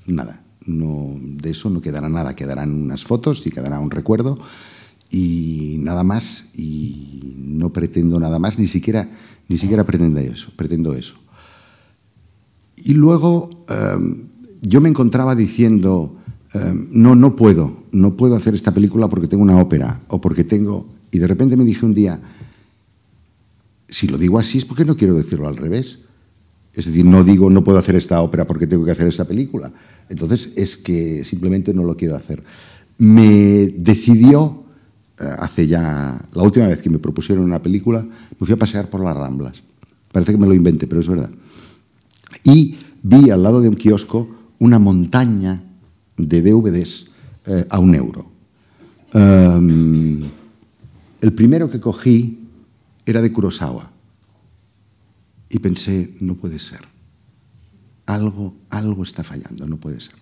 Nada. 0.07 0.41
No, 0.65 1.17
de 1.19 1.49
eso 1.49 1.69
no 1.69 1.81
quedará 1.81 2.07
nada, 2.07 2.35
quedarán 2.35 2.73
unas 2.73 3.03
fotos 3.03 3.45
y 3.45 3.51
quedará 3.51 3.79
un 3.79 3.91
recuerdo 3.91 4.39
y 5.13 5.77
nada 5.79 6.03
más 6.03 6.45
y 6.55 7.35
no 7.37 7.71
pretendo 7.71 8.19
nada 8.19 8.39
más, 8.39 8.57
ni 8.57 8.67
siquiera, 8.67 9.09
ni 9.47 9.57
siquiera 9.57 9.83
pretendo 9.83 10.19
eso, 10.19 10.51
pretendo 10.55 10.93
eso. 10.93 11.15
Y 12.75 12.93
luego 12.93 13.49
eh, 13.69 14.25
yo 14.61 14.81
me 14.81 14.89
encontraba 14.89 15.35
diciendo, 15.35 16.15
eh, 16.55 16.73
no, 16.91 17.15
no 17.15 17.35
puedo, 17.35 17.83
no 17.91 18.17
puedo 18.17 18.35
hacer 18.35 18.55
esta 18.55 18.73
película 18.73 19.07
porque 19.07 19.27
tengo 19.27 19.43
una 19.43 19.61
ópera 19.61 20.01
o 20.07 20.19
porque 20.19 20.43
tengo... 20.43 20.87
Y 21.13 21.19
de 21.19 21.27
repente 21.27 21.55
me 21.55 21.63
dije 21.63 21.85
un 21.85 21.93
día, 21.93 22.19
si 23.87 24.07
lo 24.07 24.17
digo 24.17 24.39
así 24.39 24.57
es 24.57 24.65
porque 24.65 24.83
no 24.83 24.97
quiero 24.97 25.13
decirlo 25.13 25.47
al 25.47 25.57
revés. 25.57 25.99
Es 26.73 26.85
decir, 26.85 27.05
no 27.05 27.23
digo 27.23 27.51
no 27.51 27.63
puedo 27.63 27.77
hacer 27.77 27.95
esta 27.95 28.19
ópera 28.19 28.47
porque 28.47 28.65
tengo 28.65 28.83
que 28.83 28.91
hacer 28.91 29.07
esta 29.07 29.25
película. 29.25 29.71
Entonces 30.09 30.51
es 30.55 30.75
que 30.75 31.23
simplemente 31.23 31.71
no 31.71 31.83
lo 31.83 31.95
quiero 31.95 32.15
hacer. 32.15 32.43
Me 32.97 33.67
decidió, 33.77 34.63
eh, 35.19 35.25
hace 35.37 35.67
ya, 35.67 36.19
la 36.33 36.41
última 36.41 36.67
vez 36.67 36.79
que 36.79 36.89
me 36.89 36.97
propusieron 36.97 37.45
una 37.45 37.61
película, 37.61 38.01
me 38.01 38.47
fui 38.47 38.53
a 38.53 38.57
pasear 38.57 38.89
por 38.89 39.03
las 39.03 39.15
Ramblas. 39.15 39.61
Parece 40.11 40.31
que 40.31 40.39
me 40.39 40.47
lo 40.47 40.55
inventé, 40.55 40.87
pero 40.87 41.01
es 41.01 41.07
verdad. 41.07 41.29
Y 42.43 42.79
vi 43.03 43.29
al 43.29 43.43
lado 43.43 43.61
de 43.61 43.69
un 43.69 43.75
kiosco 43.75 44.27
una 44.57 44.79
montaña 44.79 45.61
de 46.17 46.41
DVDs 46.41 47.11
eh, 47.45 47.67
a 47.69 47.77
un 47.77 47.93
euro. 47.93 48.31
Um, 49.13 50.23
el 51.23 51.31
primero 51.31 51.71
que 51.71 51.79
cogí 51.79 52.37
era 53.05 53.21
de 53.21 53.31
Kurosawa. 53.31 53.89
Y 55.49 55.59
pensé, 55.59 56.15
no 56.19 56.35
puede 56.35 56.59
ser. 56.59 56.81
Algo, 58.05 58.53
algo 58.69 59.03
está 59.03 59.23
fallando, 59.23 59.65
no 59.65 59.77
puede 59.77 60.01
ser. 60.01 60.15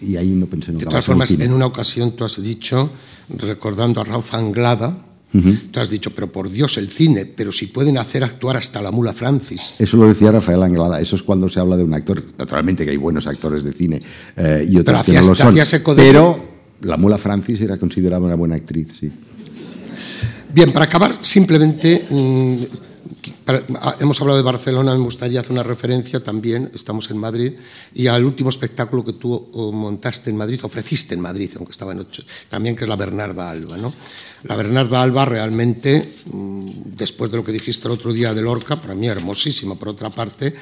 Y 0.00 0.16
ahí 0.16 0.28
no 0.28 0.46
pensé 0.46 0.72
nunca 0.72 0.86
De 0.86 0.90
todas 0.90 1.04
formas, 1.04 1.30
en 1.32 1.52
una 1.52 1.66
ocasión 1.66 2.16
tú 2.16 2.24
has 2.24 2.42
dicho, 2.42 2.90
recordando 3.28 4.00
a 4.00 4.04
Raúl 4.04 4.24
Anglada, 4.32 5.04
uh 5.34 5.38
-huh. 5.38 5.70
tú 5.70 5.80
has 5.80 5.90
dicho, 5.90 6.14
pero 6.14 6.32
por 6.32 6.48
Dios, 6.48 6.78
el 6.78 6.88
cine, 6.88 7.26
pero 7.26 7.52
si 7.52 7.66
pueden 7.66 7.98
hacer 7.98 8.24
actuar 8.24 8.56
hasta 8.56 8.80
la 8.80 8.90
mula 8.90 9.12
Francis. 9.12 9.74
Eso 9.78 9.98
lo 9.98 10.08
decía 10.08 10.32
Rafael 10.32 10.62
Anglada, 10.62 10.98
eso 10.98 11.14
es 11.14 11.22
cuando 11.22 11.50
se 11.50 11.60
habla 11.60 11.76
de 11.76 11.84
un 11.84 11.92
actor, 11.92 12.24
naturalmente 12.38 12.86
que 12.86 12.92
hay 12.92 12.96
buenos 12.96 13.26
actores 13.26 13.64
de 13.64 13.72
cine 13.74 14.00
eh, 14.34 14.66
y 14.70 14.78
otros 14.78 15.02
que 15.02 15.12
no 15.12 15.26
lo 15.26 15.34
son, 15.34 15.54
pero 15.94 16.48
la 16.80 16.96
mula 16.96 17.18
Francis 17.18 17.60
era 17.60 17.76
considerada 17.76 18.24
una 18.24 18.36
buena 18.36 18.54
actriz, 18.54 18.96
sí. 18.98 19.12
Bien, 20.52 20.72
para 20.72 20.86
acabar, 20.86 21.12
simplemente 21.22 22.06
mmm, 22.10 22.62
hemos 24.00 24.20
hablado 24.20 24.36
de 24.36 24.42
Barcelona, 24.42 24.94
me 24.94 25.02
gustaría 25.02 25.40
hacer 25.40 25.52
una 25.52 25.62
referencia 25.62 26.20
también, 26.20 26.70
estamos 26.74 27.10
en 27.10 27.16
Madrid, 27.16 27.52
y 27.94 28.06
al 28.06 28.24
último 28.24 28.50
espectáculo 28.50 29.04
que 29.04 29.14
tú 29.14 29.50
montaste 29.72 30.30
en 30.30 30.36
Madrid, 30.36 30.60
ofreciste 30.62 31.14
en 31.14 31.20
Madrid, 31.20 31.50
aunque 31.56 31.72
estaba 31.72 31.92
en 31.92 32.00
ocho, 32.00 32.22
también 32.48 32.76
que 32.76 32.84
es 32.84 32.88
la 32.88 32.96
Bernarda 32.96 33.50
Alba. 33.50 33.76
¿no? 33.76 33.92
La 34.44 34.56
Bernarda 34.56 35.02
Alba 35.02 35.24
realmente, 35.24 36.12
después 36.26 37.30
de 37.30 37.38
lo 37.38 37.44
que 37.44 37.52
dijiste 37.52 37.88
el 37.88 37.92
otro 37.92 38.12
día 38.12 38.34
de 38.34 38.42
Lorca, 38.42 38.76
para 38.76 38.94
mí 38.94 39.08
hermosísima, 39.08 39.74
por 39.74 39.88
otra 39.88 40.10
parte, 40.10 40.54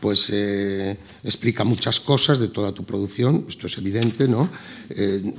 pues 0.00 0.30
eh, 0.32 0.96
explica 1.22 1.62
muchas 1.64 2.00
cosas 2.00 2.38
de 2.38 2.48
toda 2.48 2.72
tu 2.72 2.84
producción, 2.84 3.44
esto 3.48 3.66
es 3.66 3.76
evidente, 3.76 4.26
¿no? 4.26 4.48
Eh, 4.88 5.34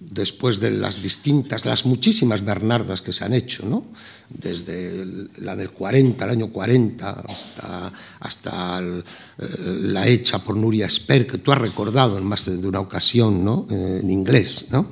después 0.00 0.60
de 0.60 0.70
las 0.70 1.02
distintas, 1.02 1.66
las 1.66 1.84
muchísimas 1.84 2.42
Bernardas 2.42 3.02
que 3.02 3.12
se 3.12 3.22
han 3.22 3.34
hecho, 3.34 3.66
¿no? 3.66 3.84
desde 4.30 5.04
la 5.38 5.54
del 5.54 5.70
40, 5.70 6.24
el 6.24 6.30
año 6.30 6.48
40, 6.50 7.10
hasta, 7.10 7.92
hasta 8.20 8.80
eh, 8.80 9.46
la 9.82 10.08
hecha 10.08 10.42
por 10.42 10.56
Nuria 10.56 10.86
Esper, 10.86 11.26
que 11.26 11.38
tú 11.38 11.52
has 11.52 11.58
recordado 11.58 12.16
en 12.16 12.24
más 12.24 12.46
de 12.46 12.66
una 12.66 12.80
ocasión 12.80 13.44
¿no? 13.44 13.66
eh, 13.70 14.00
en 14.02 14.10
inglés. 14.10 14.64
¿no? 14.70 14.88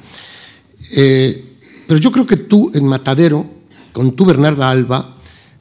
Eh, 0.93 1.57
pero 1.87 1.99
yo 1.99 2.13
creo 2.13 2.27
que 2.27 2.37
tú 2.37 2.71
en 2.75 2.87
Matadero, 2.87 3.47
con 3.93 4.15
tu 4.15 4.27
Bernarda 4.27 4.69
Alba, 4.69 5.17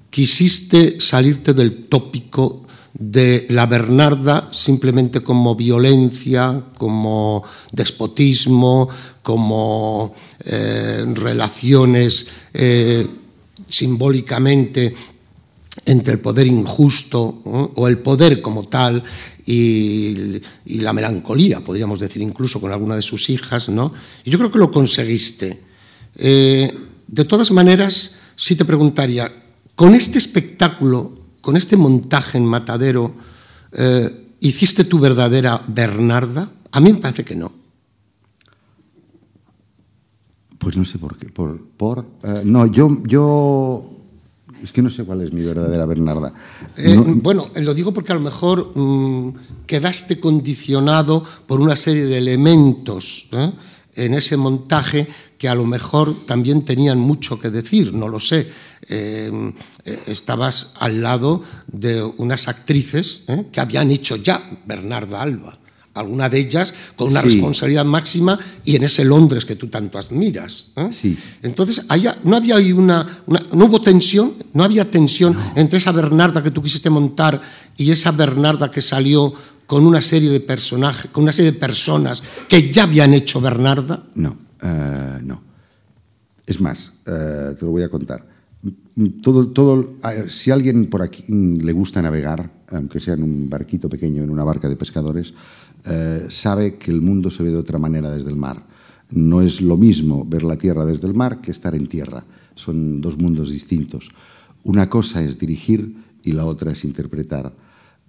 quisiste 0.09 0.99
salirte 0.99 1.53
del 1.53 1.87
tópico 1.87 2.66
de 2.99 3.45
la 3.49 3.67
Bernarda 3.67 4.49
simplemente 4.51 5.21
como 5.21 5.55
violencia, 5.55 6.63
como 6.75 7.43
despotismo, 7.71 8.89
como 9.21 10.15
eh, 10.43 11.05
relaciones 11.13 12.25
eh, 12.53 13.05
simbólicamente 13.69 14.95
entre 15.85 16.13
el 16.13 16.19
poder 16.19 16.47
injusto 16.47 17.43
¿eh? 17.45 17.67
o 17.75 17.87
el 17.87 17.99
poder 17.99 18.41
como 18.41 18.67
tal 18.67 19.03
y, 19.45 20.41
la 20.65 20.91
melancolía, 20.91 21.63
podríamos 21.63 21.99
decir, 21.99 22.21
incluso 22.21 22.59
con 22.59 22.71
alguna 22.71 22.95
de 22.95 23.01
sus 23.01 23.29
hijas, 23.29 23.69
¿no? 23.69 23.93
Y 24.25 24.29
yo 24.29 24.37
creo 24.37 24.51
que 24.51 24.59
lo 24.59 24.71
conseguiste. 24.71 25.61
de 26.17 27.25
todas 27.27 27.51
maneras, 27.51 28.15
sí 28.35 28.55
te 28.55 28.65
preguntaría, 28.65 29.31
con 29.75 29.93
este 29.93 30.17
espectáculo 30.17 31.16
con 31.47 31.55
este 31.55 31.77
montaje 31.77 32.37
en 32.37 32.45
Matadero, 32.45 33.15
eh, 33.71 34.35
¿hiciste 34.41 34.83
tu 34.83 34.99
verdadera 34.99 35.63
Bernarda? 35.65 36.51
A 36.73 36.81
mí 36.81 36.91
me 36.91 36.99
parece 36.99 37.23
que 37.23 37.37
no. 37.37 37.53
Pues 40.57 40.75
no 40.75 40.83
sé 40.83 40.99
por 40.99 41.17
qué. 41.17 41.29
Por, 41.29 41.57
por 41.77 41.99
uh, 41.99 42.05
no, 42.43 42.65
yo, 42.65 43.01
yo 43.05 43.89
es 44.61 44.73
que 44.73 44.81
no 44.81 44.89
sé 44.89 45.05
cuál 45.05 45.21
es 45.21 45.31
mi 45.31 45.41
verdadera 45.41 45.85
Bernarda. 45.85 46.33
Eh, 46.75 46.97
no, 46.97 47.15
bueno, 47.21 47.49
lo 47.55 47.73
digo 47.73 47.93
porque 47.93 48.11
a 48.11 48.15
lo 48.15 48.21
mejor 48.21 48.73
mmm, 48.75 49.29
quedaste 49.65 50.19
condicionado 50.19 51.23
por 51.47 51.61
una 51.61 51.77
serie 51.77 52.03
de 52.07 52.17
elementos 52.17 53.29
¿eh? 53.31 53.53
en 53.95 54.15
ese 54.15 54.35
montaje 54.35 55.07
que 55.37 55.47
a 55.47 55.55
lo 55.55 55.65
mejor 55.65 56.25
también 56.25 56.65
tenían 56.65 56.99
mucho 56.99 57.39
que 57.39 57.51
decir, 57.51 57.93
no 57.93 58.09
lo 58.09 58.19
sé. 58.19 58.49
Eh, 59.87 60.03
estabas 60.07 60.73
al 60.81 61.01
lado 61.01 61.41
de 61.71 62.03
unas 62.03 62.49
actrices 62.49 63.23
eh, 63.27 63.45
que 63.49 63.61
habían 63.61 63.89
hecho 63.89 64.17
ya 64.17 64.43
Bernarda 64.65 65.21
Alba, 65.21 65.57
alguna 65.93 66.27
de 66.27 66.39
ellas 66.39 66.73
con 66.97 67.07
una 67.07 67.21
sí. 67.21 67.29
responsabilidad 67.29 67.85
máxima 67.85 68.37
y 68.65 68.75
en 68.75 68.83
ese 68.83 69.05
Londres 69.05 69.45
que 69.45 69.55
tú 69.55 69.69
tanto 69.69 69.97
admiras. 69.97 70.71
¿eh? 70.75 70.89
Sí. 70.91 71.17
Entonces, 71.41 71.85
haya, 71.87 72.17
no 72.25 72.35
había 72.35 72.57
ahí 72.57 72.73
una, 72.73 73.07
una, 73.27 73.41
no 73.53 73.63
hubo 73.63 73.79
tensión, 73.79 74.33
no 74.51 74.65
había 74.65 74.91
tensión 74.91 75.31
no. 75.31 75.53
entre 75.55 75.77
esa 75.77 75.93
Bernarda 75.93 76.43
que 76.43 76.51
tú 76.51 76.61
quisiste 76.61 76.89
montar 76.89 77.41
y 77.77 77.89
esa 77.89 78.11
Bernarda 78.11 78.69
que 78.69 78.81
salió 78.81 79.33
con 79.67 79.85
una 79.85 80.01
serie 80.01 80.29
de 80.29 80.41
personajes, 80.41 81.11
con 81.11 81.23
una 81.23 81.31
serie 81.31 81.53
de 81.53 81.59
personas 81.59 82.21
que 82.49 82.73
ya 82.73 82.83
habían 82.83 83.13
hecho 83.13 83.39
Bernarda. 83.39 84.03
No. 84.15 84.37
Uh, 84.61 85.21
no. 85.23 85.41
Es 86.45 86.59
más, 86.59 86.91
te 87.05 87.61
lo 87.61 87.71
voy 87.71 87.83
a 87.83 87.89
contar. 87.89 88.36
Todo, 89.21 89.49
todo, 89.49 89.97
si 90.27 90.49
a 90.49 90.55
alguien 90.55 90.87
por 90.87 91.03
aquí 91.03 91.23
le 91.31 91.71
gusta 91.71 92.01
navegar, 92.01 92.49
aunque 92.71 92.99
sea 92.99 93.13
en 93.13 93.21
un 93.21 93.49
barquito 93.49 93.87
pequeño, 93.89 94.23
en 94.23 94.31
una 94.31 94.43
barca 94.43 94.67
de 94.67 94.75
pescadores, 94.75 95.35
eh, 95.85 96.25
sabe 96.29 96.77
que 96.77 96.89
el 96.89 97.01
mundo 97.01 97.29
se 97.29 97.43
ve 97.43 97.51
de 97.51 97.57
otra 97.57 97.77
manera 97.77 98.09
desde 98.09 98.31
el 98.31 98.37
mar. 98.37 98.65
No 99.11 99.41
es 99.41 99.61
lo 99.61 99.77
mismo 99.77 100.25
ver 100.25 100.41
la 100.41 100.57
tierra 100.57 100.83
desde 100.85 101.07
el 101.07 101.13
mar 101.13 101.41
que 101.41 101.51
estar 101.51 101.75
en 101.75 101.85
tierra. 101.85 102.25
Son 102.55 102.99
dos 102.99 103.19
mundos 103.19 103.51
distintos. 103.51 104.09
Una 104.63 104.89
cosa 104.89 105.23
es 105.23 105.37
dirigir 105.37 105.95
y 106.23 106.31
la 106.31 106.45
otra 106.45 106.71
es 106.71 106.83
interpretar. 106.83 107.53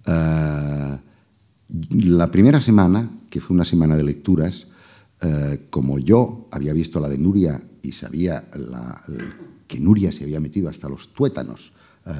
Eh, 0.07 0.97
la 1.91 2.31
primera 2.31 2.61
semana, 2.61 3.11
que 3.29 3.41
fue 3.41 3.53
una 3.53 3.65
semana 3.65 3.95
de 3.95 4.03
lecturas, 4.03 4.67
eh, 5.21 5.67
como 5.69 5.99
yo 5.99 6.47
había 6.51 6.73
visto 6.73 6.99
la 6.99 7.09
de 7.09 7.19
Nuria 7.19 7.61
y 7.83 7.91
sabía 7.91 8.45
que 9.69 9.79
Nuria 9.79 10.11
se 10.11 10.25
había 10.25 10.41
metido 10.41 10.67
hasta 10.67 10.89
los 10.89 11.13
tuétanos 11.13 11.71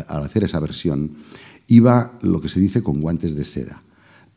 al 0.08 0.24
hacer 0.24 0.43
esa 0.43 0.60
versión, 0.60 1.18
iba 1.68 2.18
lo 2.22 2.39
que 2.39 2.50
se 2.50 2.60
dice 2.60 2.84
con 2.84 3.02
guantes 3.02 3.36
de 3.36 3.43
seda. 3.43 3.82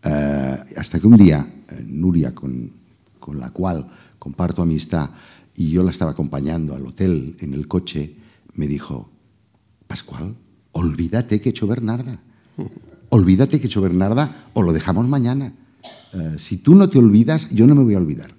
Eh, 0.03 0.57
hasta 0.77 0.99
que 0.99 1.07
un 1.07 1.17
día, 1.17 1.65
eh, 1.69 1.83
Nuria, 1.87 2.35
con, 2.35 2.71
con, 3.19 3.39
la 3.39 3.51
cual 3.51 3.89
comparto 4.19 4.63
amistad, 4.63 5.11
y 5.55 5.71
yo 5.71 5.83
la 5.83 5.91
estaba 5.91 6.13
acompañando 6.13 6.75
al 6.75 6.87
hotel 6.87 7.37
en 7.41 7.55
el 7.55 7.69
coche, 7.69 8.17
me 8.55 8.67
dijo, 8.67 9.11
Pascual, 9.87 10.35
olvídate 10.73 11.41
que 11.41 11.49
he 11.49 11.53
hecho 11.53 11.67
Bernarda. 11.67 12.21
Olvídate 13.11 13.59
que 13.59 13.67
he 13.67 13.69
hecho 13.69 13.83
Bernarda 13.83 14.49
o 14.55 14.63
lo 14.63 14.73
dejamos 14.73 15.07
mañana. 15.07 15.53
Eh, 16.15 16.37
si 16.39 16.59
tú 16.59 16.75
no 16.75 16.89
te 16.89 16.99
olvidas, 16.99 17.49
yo 17.51 17.67
no 17.67 17.75
me 17.75 17.83
voy 17.83 17.95
a 17.95 17.99
olvidar. 17.99 18.35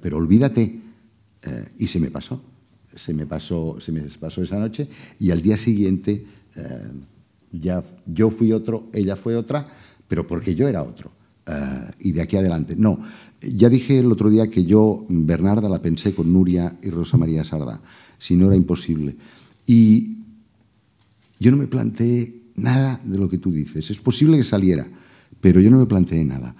pero 0.00 0.18
olvídate. 0.18 0.82
y 1.78 1.86
se 1.88 1.98
me 1.98 2.10
pasó. 2.10 2.40
Se 2.94 3.12
me 3.12 3.26
pasó, 3.26 3.76
se 3.80 3.92
me 3.92 4.02
pasó 4.02 4.42
esa 4.42 4.58
noche 4.58 4.88
y 5.18 5.30
al 5.30 5.42
día 5.42 5.58
siguiente 5.58 6.24
ya 7.60 7.82
yo 8.06 8.30
fui 8.30 8.52
otro, 8.52 8.88
ella 8.92 9.16
fue 9.16 9.36
otra, 9.36 9.68
pero 10.08 10.26
porque 10.26 10.54
yo 10.54 10.68
era 10.68 10.82
otro. 10.82 11.10
Eh, 11.46 11.90
y 12.00 12.12
de 12.12 12.22
aquí 12.22 12.36
adelante. 12.36 12.74
No, 12.76 13.00
ya 13.40 13.68
dije 13.68 14.00
el 14.00 14.10
otro 14.10 14.30
día 14.30 14.48
que 14.48 14.64
yo, 14.64 15.04
Bernarda, 15.08 15.68
la 15.68 15.82
pensé 15.82 16.14
con 16.14 16.32
Nuria 16.32 16.76
y 16.82 16.90
Rosa 16.90 17.16
María 17.16 17.44
Sarda, 17.44 17.80
si 18.18 18.36
no 18.36 18.46
era 18.46 18.56
imposible. 18.56 19.16
Y 19.66 20.18
yo 21.38 21.50
no 21.50 21.56
me 21.56 21.66
planteé 21.66 22.42
nada 22.56 23.00
de 23.04 23.18
lo 23.18 23.28
que 23.28 23.38
tú 23.38 23.52
dices. 23.52 23.90
Es 23.90 23.98
posible 23.98 24.38
que 24.38 24.44
saliera, 24.44 24.86
pero 25.40 25.60
yo 25.60 25.70
no 25.70 25.78
me 25.78 25.86
planteé 25.86 26.24
nada. 26.24 26.54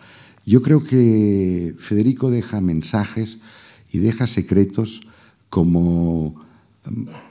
Yo 0.46 0.60
creo 0.60 0.82
que 0.82 1.74
Federico 1.78 2.30
deja 2.30 2.60
mensajes 2.60 3.38
y 3.90 3.98
deja 3.98 4.26
secretos 4.26 5.00
como, 5.48 6.34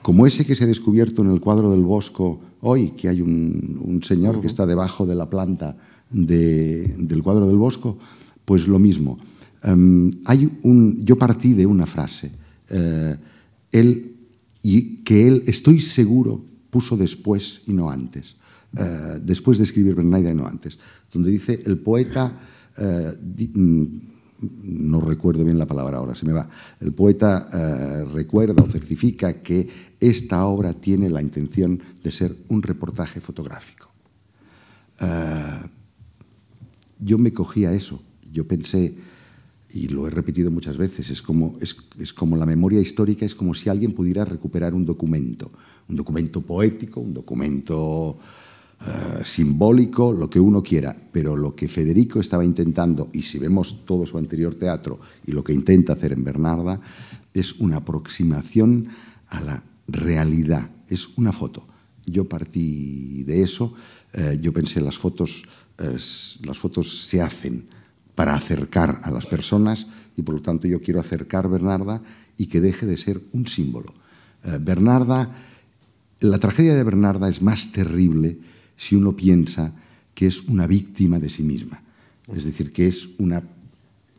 como 0.01 0.27
ese 0.27 0.45
que 0.45 0.55
se 0.55 0.63
ha 0.63 0.67
descubierto 0.67 1.21
en 1.21 1.31
el 1.31 1.39
cuadro 1.39 1.71
del 1.71 1.83
Bosco 1.83 2.41
hoy, 2.61 2.91
que 2.91 3.09
hay 3.09 3.21
un, 3.21 4.01
señor 4.03 4.41
que 4.41 4.47
está 4.47 4.65
debajo 4.65 5.05
de 5.05 5.15
la 5.15 5.29
planta 5.29 5.77
del 6.09 7.21
cuadro 7.23 7.47
del 7.47 7.57
Bosco, 7.57 7.97
pues 8.45 8.67
lo 8.67 8.79
mismo. 8.79 9.17
Em, 9.63 10.11
hay 10.25 10.49
un, 10.63 11.03
yo 11.05 11.17
partí 11.17 11.53
de 11.53 11.65
una 11.65 11.85
frase, 11.85 12.31
eh, 12.69 13.15
él, 13.71 14.15
y 14.61 14.97
que 15.03 15.27
él, 15.27 15.43
estoy 15.47 15.81
seguro, 15.81 16.43
puso 16.69 16.97
después 16.97 17.61
y 17.65 17.73
no 17.73 17.89
antes, 17.89 18.35
eh, 18.77 19.19
después 19.21 19.57
de 19.57 19.63
escribir 19.65 19.95
Bernaida 19.95 20.31
y 20.31 20.35
no 20.35 20.47
antes, 20.47 20.77
donde 21.13 21.31
dice, 21.31 21.61
el 21.65 21.77
poeta 21.77 22.39
eh, 22.77 23.13
no 24.63 25.01
recuerdo 25.01 25.43
bien 25.43 25.57
la 25.57 25.65
palabra 25.65 25.97
ahora, 25.97 26.15
se 26.15 26.25
me 26.25 26.33
va. 26.33 26.49
El 26.79 26.93
poeta 26.93 27.49
eh, 27.53 28.05
recuerda 28.13 28.63
o 28.63 28.69
certifica 28.69 29.41
que 29.41 29.67
esta 29.99 30.45
obra 30.45 30.73
tiene 30.73 31.09
la 31.09 31.21
intención 31.21 31.81
de 32.03 32.11
ser 32.11 32.35
un 32.49 32.61
reportaje 32.61 33.21
fotográfico. 33.21 33.89
Eh, 34.99 35.69
yo 36.99 37.17
me 37.17 37.33
cogí 37.33 37.65
a 37.65 37.73
eso, 37.73 38.01
yo 38.31 38.47
pensé, 38.47 38.95
y 39.73 39.87
lo 39.87 40.07
he 40.07 40.11
repetido 40.11 40.51
muchas 40.51 40.77
veces, 40.77 41.09
es 41.09 41.21
como, 41.21 41.57
es, 41.59 41.75
es 41.99 42.13
como 42.13 42.37
la 42.37 42.45
memoria 42.45 42.79
histórica, 42.79 43.25
es 43.25 43.35
como 43.35 43.53
si 43.53 43.69
alguien 43.69 43.93
pudiera 43.93 44.23
recuperar 44.23 44.73
un 44.73 44.85
documento, 44.85 45.49
un 45.89 45.95
documento 45.95 46.41
poético, 46.41 46.99
un 46.99 47.13
documento 47.13 48.17
eh, 48.85 49.21
simbólico, 49.23 50.11
lo 50.11 50.29
que 50.29 50.39
uno 50.39 50.61
quiera, 50.61 50.95
pero 51.11 51.37
lo 51.37 51.55
que 51.55 51.69
Federico 51.69 52.19
estaba 52.19 52.43
intentando, 52.43 53.09
y 53.13 53.21
si 53.21 53.39
vemos 53.39 53.85
todo 53.85 54.05
su 54.05 54.17
anterior 54.17 54.55
teatro 54.55 54.99
y 55.25 55.31
lo 55.31 55.43
que 55.43 55.53
intenta 55.53 55.93
hacer 55.93 56.11
en 56.11 56.23
Bernarda, 56.23 56.81
es 57.33 57.53
una 57.53 57.77
aproximación 57.77 58.89
a 59.29 59.41
la 59.41 59.63
realidad, 59.87 60.69
es 60.89 61.09
una 61.17 61.31
foto. 61.31 61.65
Yo 62.05 62.27
partí 62.27 63.23
de 63.23 63.41
eso, 63.41 63.73
eh, 64.11 64.37
yo 64.41 64.51
pensé 64.51 64.81
las 64.81 64.97
fotos, 64.97 65.43
las 66.43 66.59
fotos 66.59 67.07
se 67.07 67.21
hacen 67.21 67.65
para 68.15 68.35
acercar 68.35 69.01
a 69.03 69.11
las 69.11 69.25
personas 69.25 69.87
y 70.15 70.21
por 70.21 70.35
lo 70.35 70.41
tanto 70.41 70.67
yo 70.67 70.81
quiero 70.81 70.99
acercar 70.99 71.49
Bernarda 71.49 72.01
y 72.37 72.47
que 72.47 72.61
deje 72.61 72.85
de 72.85 72.97
ser 72.97 73.21
un 73.31 73.47
símbolo. 73.47 73.93
Eh, 74.43 74.59
Bernarda, 74.61 75.31
la 76.19 76.37
tragedia 76.37 76.75
de 76.75 76.83
Bernarda 76.83 77.29
es 77.29 77.41
más 77.41 77.71
terrible 77.71 78.37
si 78.83 78.95
uno 78.95 79.15
piensa 79.15 79.73
que 80.13 80.27
es 80.27 80.41
una 80.41 80.67
víctima 80.67 81.19
de 81.19 81.29
sí 81.29 81.43
misma. 81.43 81.81
Es 82.27 82.43
decir, 82.43 82.71
que 82.71 82.87
es 82.87 83.09
una, 83.17 83.41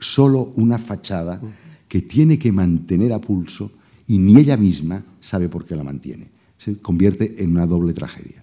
solo 0.00 0.52
una 0.56 0.78
fachada 0.78 1.40
que 1.86 2.02
tiene 2.02 2.38
que 2.38 2.50
mantener 2.50 3.12
a 3.12 3.20
pulso 3.20 3.70
y 4.06 4.18
ni 4.18 4.38
ella 4.38 4.56
misma 4.56 5.04
sabe 5.20 5.48
por 5.48 5.64
qué 5.64 5.76
la 5.76 5.84
mantiene. 5.84 6.30
Se 6.56 6.78
convierte 6.78 7.42
en 7.42 7.50
una 7.50 7.66
doble 7.66 7.92
tragedia. 7.92 8.42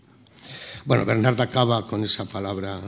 Bueno, 0.85 1.05
Bernarda 1.05 1.43
acaba 1.43 1.85
con 1.87 2.03
esa 2.03 2.25
palabra 2.25 2.79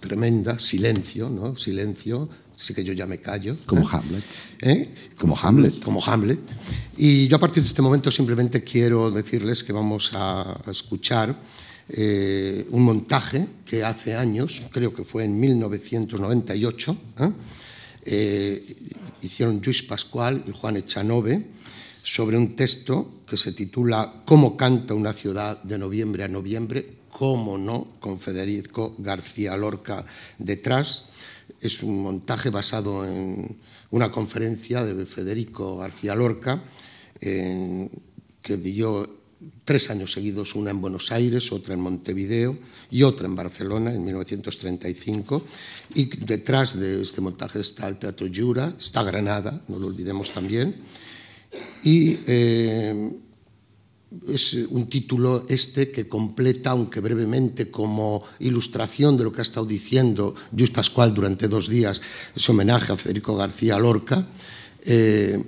tremenda, 0.00 0.58
silencio, 0.58 1.30
¿no? 1.30 1.56
Silencio, 1.56 2.28
sí 2.56 2.74
que 2.74 2.84
yo 2.84 2.92
ya 2.92 3.06
me 3.06 3.18
callo. 3.18 3.56
Como. 3.66 3.88
Hamlet. 3.88 4.24
¿Eh? 4.60 4.94
Como 5.18 5.36
Hamlet. 5.36 5.82
Como 5.82 6.04
Hamlet. 6.04 6.56
Y 6.96 7.26
yo 7.28 7.36
a 7.36 7.40
partir 7.40 7.62
de 7.62 7.68
este 7.68 7.82
momento 7.82 8.10
simplemente 8.10 8.62
quiero 8.62 9.10
decirles 9.10 9.64
que 9.64 9.72
vamos 9.72 10.12
a 10.14 10.62
escuchar 10.68 11.36
eh, 11.88 12.66
un 12.70 12.82
montaje 12.82 13.46
que 13.64 13.84
hace 13.84 14.16
años, 14.16 14.62
creo 14.72 14.92
que 14.92 15.04
fue 15.04 15.24
en 15.24 15.38
1998, 15.38 16.96
¿eh? 17.20 17.32
Eh, 18.08 18.76
hicieron 19.22 19.60
Luis 19.64 19.82
Pascual 19.82 20.42
y 20.46 20.52
Juan 20.52 20.76
Echanove 20.76 21.44
sobre 22.02 22.36
un 22.36 22.54
texto 22.54 23.22
que 23.26 23.36
se 23.36 23.52
titula 23.52 24.22
Cómo 24.24 24.56
canta 24.56 24.94
una 24.94 25.12
ciudad 25.12 25.62
de 25.62 25.78
noviembre 25.78 26.24
a 26.24 26.28
noviembre, 26.28 26.98
cómo 27.10 27.56
no, 27.58 27.94
con 28.00 28.18
Federico 28.18 28.94
García 28.98 29.56
Lorca 29.56 30.04
detrás. 30.38 31.06
Es 31.60 31.82
un 31.82 32.02
montaje 32.02 32.50
basado 32.50 33.04
en 33.04 33.58
una 33.90 34.10
conferencia 34.10 34.84
de 34.84 35.06
Federico 35.06 35.78
García 35.78 36.14
Lorca 36.14 36.62
que 37.20 38.56
dio 38.58 39.25
tres 39.64 39.90
años 39.90 40.12
seguidos, 40.12 40.54
una 40.54 40.70
en 40.70 40.80
Buenos 40.80 41.12
Aires, 41.12 41.52
otra 41.52 41.74
en 41.74 41.80
Montevideo 41.80 42.58
y 42.90 43.02
otra 43.02 43.26
en 43.26 43.34
Barcelona 43.34 43.92
en 43.92 44.04
1935. 44.04 45.44
Y 45.94 46.06
detrás 46.24 46.78
de 46.78 47.02
este 47.02 47.20
montaje 47.20 47.60
está 47.60 47.88
el 47.88 47.98
Teatro 47.98 48.28
Jura, 48.32 48.74
está 48.78 49.02
Granada, 49.02 49.62
no 49.68 49.78
lo 49.78 49.88
olvidemos 49.88 50.30
también. 50.32 50.76
Y 51.82 52.18
eh, 52.26 53.10
es 54.28 54.54
un 54.70 54.88
título 54.88 55.44
este 55.48 55.90
que 55.90 56.08
completa, 56.08 56.70
aunque 56.70 57.00
brevemente, 57.00 57.70
como 57.70 58.22
ilustración 58.38 59.16
de 59.16 59.24
lo 59.24 59.32
que 59.32 59.40
ha 59.40 59.42
estado 59.42 59.66
diciendo 59.66 60.34
Luis 60.56 60.70
Pascual 60.70 61.12
durante 61.12 61.48
dos 61.48 61.68
días, 61.68 62.00
ese 62.34 62.52
homenaje 62.52 62.92
a 62.92 62.96
Federico 62.96 63.36
García 63.36 63.78
Lorca, 63.78 64.26
eh, 64.82 65.42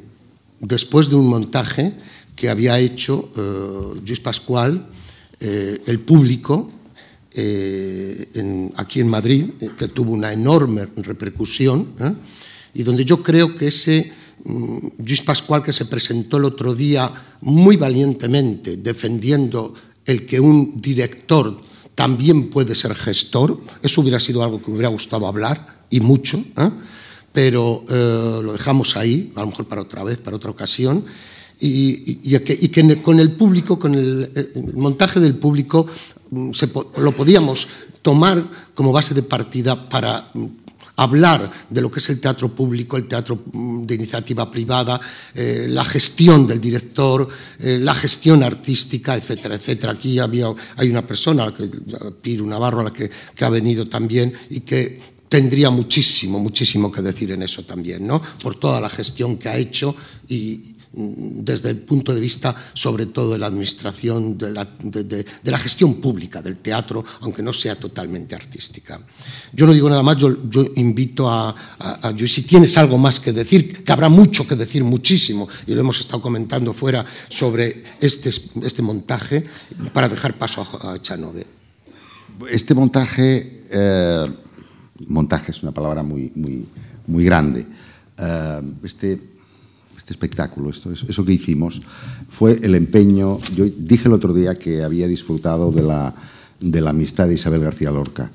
después 0.60 1.08
de 1.08 1.16
un 1.16 1.26
montaje 1.26 1.94
que 2.38 2.48
había 2.48 2.78
hecho 2.78 3.30
eh, 3.34 4.00
Luis 4.06 4.20
Pascual, 4.20 4.86
eh, 5.40 5.82
el 5.86 5.98
público, 6.00 6.70
eh, 7.34 8.70
aquí 8.76 9.00
en 9.00 9.08
Madrid, 9.08 9.50
que 9.76 9.88
tuvo 9.88 10.12
una 10.12 10.32
enorme 10.32 10.86
repercusión, 10.96 11.94
y 12.72 12.82
donde 12.84 13.04
yo 13.04 13.22
creo 13.24 13.56
que 13.56 13.66
ese 13.66 14.12
mm, 14.44 15.02
Luis 15.04 15.22
Pascual 15.22 15.64
que 15.64 15.72
se 15.72 15.86
presentó 15.86 16.36
el 16.36 16.44
otro 16.44 16.76
día 16.76 17.12
muy 17.40 17.76
valientemente 17.76 18.76
defendiendo 18.76 19.74
el 20.04 20.24
que 20.24 20.38
un 20.38 20.80
director 20.80 21.60
también 21.96 22.50
puede 22.50 22.76
ser 22.76 22.94
gestor, 22.94 23.60
eso 23.82 24.00
hubiera 24.00 24.20
sido 24.20 24.44
algo 24.44 24.62
que 24.62 24.68
me 24.68 24.74
hubiera 24.74 24.90
gustado 24.90 25.26
hablar, 25.26 25.82
y 25.90 25.98
mucho, 25.98 26.44
pero 27.32 27.84
lo 27.88 28.52
dejamos 28.52 28.96
ahí, 28.96 29.32
a 29.34 29.40
lo 29.40 29.48
mejor 29.48 29.66
para 29.66 29.82
otra 29.82 30.04
vez, 30.04 30.18
para 30.18 30.36
otra 30.36 30.50
ocasión 30.50 31.04
y, 31.60 32.38
que, 32.38 33.02
con 33.02 33.20
el 33.20 33.32
público, 33.32 33.78
con 33.78 33.94
el, 33.94 34.52
montaje 34.74 35.20
del 35.20 35.36
público, 35.36 35.86
mm, 36.30 36.50
lo 36.98 37.12
podíamos 37.12 37.68
tomar 38.02 38.48
como 38.74 38.92
base 38.92 39.14
de 39.14 39.22
partida 39.22 39.88
para 39.88 40.30
mm, 40.34 40.46
hablar 40.96 41.50
de 41.68 41.80
lo 41.80 41.90
que 41.90 42.00
es 42.00 42.10
el 42.10 42.20
teatro 42.20 42.54
público, 42.54 42.96
el 42.96 43.08
teatro 43.08 43.42
mm, 43.52 43.86
de 43.86 43.94
iniciativa 43.94 44.50
privada, 44.50 45.00
eh, 45.34 45.66
la 45.68 45.84
gestión 45.84 46.46
del 46.46 46.60
director, 46.60 47.28
eh, 47.58 47.78
la 47.80 47.94
gestión 47.94 48.42
artística, 48.42 49.16
etcétera, 49.16 49.56
etcétera. 49.56 49.92
Aquí 49.92 50.18
había, 50.18 50.46
hay 50.76 50.90
una 50.90 51.06
persona, 51.06 51.52
que, 51.52 51.68
Piru 52.22 52.46
Navarro, 52.46 52.80
a 52.80 52.84
la 52.84 52.92
que, 52.92 53.10
que 53.34 53.44
ha 53.44 53.50
venido 53.50 53.88
también 53.88 54.32
y 54.50 54.60
que 54.60 55.00
tendría 55.28 55.70
muchísimo, 55.70 56.38
muchísimo 56.38 56.90
que 56.90 57.02
decir 57.02 57.32
en 57.32 57.42
eso 57.42 57.64
también, 57.64 58.06
¿no? 58.06 58.20
Por 58.42 58.56
toda 58.56 58.80
la 58.80 58.88
gestión 58.88 59.36
que 59.36 59.48
ha 59.48 59.56
hecho 59.56 59.94
y 60.28 60.77
desde 60.92 61.70
el 61.70 61.78
punto 61.78 62.14
de 62.14 62.20
vista, 62.20 62.54
sobre 62.72 63.06
todo, 63.06 63.32
de 63.32 63.38
la 63.38 63.46
administración, 63.46 64.38
de 64.38 64.52
la, 64.52 64.64
de, 64.82 65.24
la 65.44 65.58
gestión 65.58 66.00
pública 66.00 66.42
del 66.42 66.58
teatro, 66.58 67.04
aunque 67.20 67.42
no 67.42 67.52
sea 67.52 67.78
totalmente 67.78 68.34
artística. 68.34 69.00
Yo 69.52 69.66
no 69.66 69.72
digo 69.72 69.88
nada 69.88 70.02
más, 70.02 70.16
yo, 70.16 70.36
invito 70.76 71.30
a, 71.30 71.54
a, 71.78 72.14
si 72.26 72.42
tienes 72.42 72.76
algo 72.78 72.98
más 72.98 73.20
que 73.20 73.32
decir, 73.32 73.84
que 73.84 73.92
habrá 73.92 74.08
mucho 74.08 74.46
que 74.46 74.56
decir, 74.56 74.82
muchísimo, 74.84 75.48
y 75.66 75.74
lo 75.74 75.80
hemos 75.80 76.00
estado 76.00 76.20
comentando 76.20 76.72
fuera 76.72 77.04
sobre 77.28 77.84
este, 78.00 78.30
este 78.62 78.82
montaje, 78.82 79.44
para 79.92 80.08
dejar 80.08 80.36
paso 80.38 80.66
a, 80.82 80.92
a 80.94 81.02
Chanove. 81.02 81.46
Este 82.50 82.74
montaje... 82.74 83.64
Eh 83.70 84.26
montaje 85.06 85.52
es 85.52 85.62
una 85.62 85.72
palabra 85.72 86.02
muy, 86.02 86.32
muy, 86.34 86.66
muy 87.06 87.24
grande. 87.24 87.66
Uh, 88.18 88.84
este, 88.84 89.20
este 90.08 90.14
espectáculo, 90.14 90.70
esto, 90.70 90.90
eso 90.90 91.24
que 91.24 91.32
hicimos, 91.32 91.82
fue 92.28 92.58
el 92.62 92.74
empeño. 92.74 93.38
Yo 93.54 93.66
dije 93.66 94.08
el 94.08 94.14
otro 94.14 94.32
día 94.32 94.54
que 94.54 94.82
había 94.82 95.06
disfrutado 95.06 95.70
de 95.70 95.82
la, 95.82 96.14
de 96.60 96.80
la 96.80 96.90
amistad 96.90 97.28
de 97.28 97.34
Isabel 97.34 97.60
García 97.60 97.90
Lorca. 97.90 98.30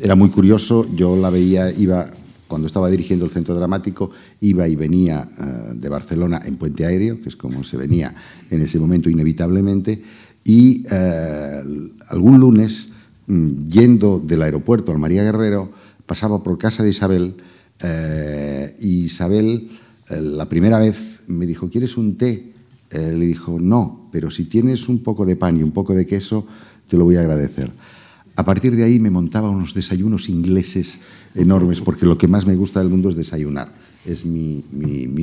Era 0.00 0.14
muy 0.14 0.28
curioso, 0.28 0.86
yo 0.94 1.16
la 1.16 1.30
veía, 1.30 1.72
iba, 1.72 2.10
cuando 2.46 2.66
estaba 2.66 2.88
dirigiendo 2.88 3.24
el 3.24 3.30
centro 3.30 3.54
dramático, 3.54 4.10
iba 4.40 4.68
y 4.68 4.76
venía 4.76 5.26
uh, 5.26 5.74
de 5.74 5.88
Barcelona 5.88 6.40
en 6.44 6.56
puente 6.56 6.86
aéreo, 6.86 7.20
que 7.20 7.30
es 7.30 7.36
como 7.36 7.64
se 7.64 7.76
venía 7.76 8.14
en 8.50 8.62
ese 8.62 8.78
momento 8.78 9.10
inevitablemente, 9.10 10.02
y 10.44 10.84
uh, 10.86 11.90
algún 12.08 12.38
lunes 12.38 12.90
Mm, 13.28 13.68
yendo 13.68 14.18
del 14.18 14.40
aeropuerto 14.40 14.90
al 14.90 14.98
María 14.98 15.22
Guerrero, 15.22 15.70
pasaba 16.06 16.42
por 16.42 16.56
casa 16.56 16.82
de 16.82 16.88
Isabel 16.88 17.36
eh, 17.82 18.76
Isabel 18.80 19.70
eh, 20.10 20.20
la 20.20 20.48
primera 20.48 20.78
vez 20.78 21.20
me 21.26 21.46
dijo, 21.46 21.68
¿quieres 21.68 21.96
un 21.96 22.16
té? 22.16 22.52
Eh, 22.90 23.12
le 23.12 23.26
dijo, 23.26 23.58
no, 23.60 24.08
pero 24.10 24.30
si 24.30 24.44
tienes 24.44 24.88
un 24.88 25.02
poco 25.02 25.26
de 25.26 25.36
pan 25.36 25.58
y 25.58 25.62
un 25.62 25.72
poco 25.72 25.94
de 25.94 26.06
queso, 26.06 26.46
te 26.88 26.96
lo 26.96 27.04
voy 27.04 27.16
a 27.16 27.20
agradecer. 27.20 27.70
A 28.36 28.44
partir 28.44 28.76
de 28.76 28.84
ahí 28.84 28.98
me 29.00 29.10
montaba 29.10 29.50
unos 29.50 29.74
desayunos 29.74 30.28
ingleses 30.28 31.00
enormes, 31.34 31.80
porque 31.80 32.06
lo 32.06 32.16
que 32.16 32.28
más 32.28 32.46
me 32.46 32.56
gusta 32.56 32.80
del 32.80 32.88
mundo 32.88 33.08
es 33.08 33.16
desayunar. 33.16 33.72
Es 34.06 34.24
mi, 34.24 34.64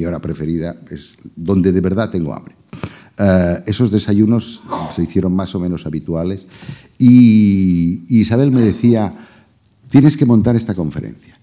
hora 0.06 0.20
preferida, 0.20 0.76
es 0.92 1.18
donde 1.36 1.72
de 1.72 1.82
verdad 1.82 2.12
tengo 2.12 2.34
hambre. 2.34 2.56
Esos 3.66 3.90
desayunos 3.90 4.62
se 4.94 5.04
hicieron 5.04 5.34
más 5.34 5.56
o 5.56 5.60
menos 5.62 5.86
habituales 5.86 6.46
y, 7.00 8.04
Isabel 8.10 8.52
me 8.52 8.60
decía, 8.60 9.14
tienes 9.90 10.18
que 10.18 10.26
montar 10.26 10.58
esta 10.58 10.76
conferencia, 10.76 11.35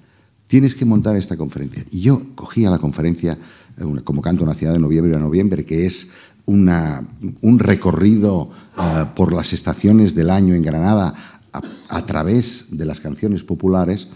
tienes 0.53 0.75
que 0.75 0.85
montar 0.85 1.17
esta 1.17 1.39
conferencia. 1.39 1.83
Y 1.91 2.03
yo 2.03 2.27
cogía 2.35 2.69
la 2.69 2.79
conferencia 2.79 3.39
una, 3.79 4.03
como 4.03 4.21
canto 4.21 4.45
una 4.45 4.53
ciudad 4.53 4.75
de 4.75 4.81
noviembre 4.81 5.17
a 5.17 5.19
noviembre, 5.19 5.65
que 5.65 5.87
es 5.87 6.09
un 6.45 7.59
recorrido 7.59 8.51
uh, 8.77 9.15
por 9.15 9.33
las 9.33 9.55
estaciones 9.55 10.15
del 10.15 10.29
año 10.29 10.55
en 10.55 10.61
Granada 10.61 11.41
a, 11.89 12.05
través 12.05 12.67
de 12.71 12.85
las 12.85 13.01
canciones 13.01 13.45
populares. 13.45 14.09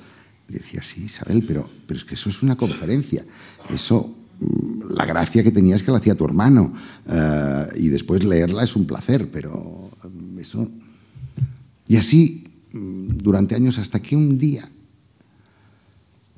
Y 0.51 0.53
decía, 0.53 0.83
sí, 0.83 1.05
Isabel, 1.05 1.43
pero, 1.49 1.71
pero 1.87 1.99
es 1.99 2.05
que 2.05 2.17
eso 2.17 2.29
es 2.29 2.43
una 2.43 2.55
conferencia, 2.55 3.25
eso 3.71 4.15
la 4.91 5.07
gracia 5.07 5.43
que 5.43 5.51
tenía 5.51 5.75
es 5.75 5.83
que 5.83 5.91
la 5.91 5.97
hacía 5.97 6.17
tu 6.17 6.27
hermano 6.27 6.75
uh, 7.07 7.75
y 7.79 7.89
después 7.89 8.23
leerla 8.25 8.63
es 8.63 8.77
un 8.77 8.85
placer, 8.85 9.31
pero 9.31 9.89
eso... 10.39 10.69
Y 11.89 11.97
así 11.97 12.45
mm, 12.75 13.17
durante 13.23 13.55
años 13.55 13.79
hasta 13.79 14.03
que 14.03 14.15
un 14.15 14.37
día 14.37 14.69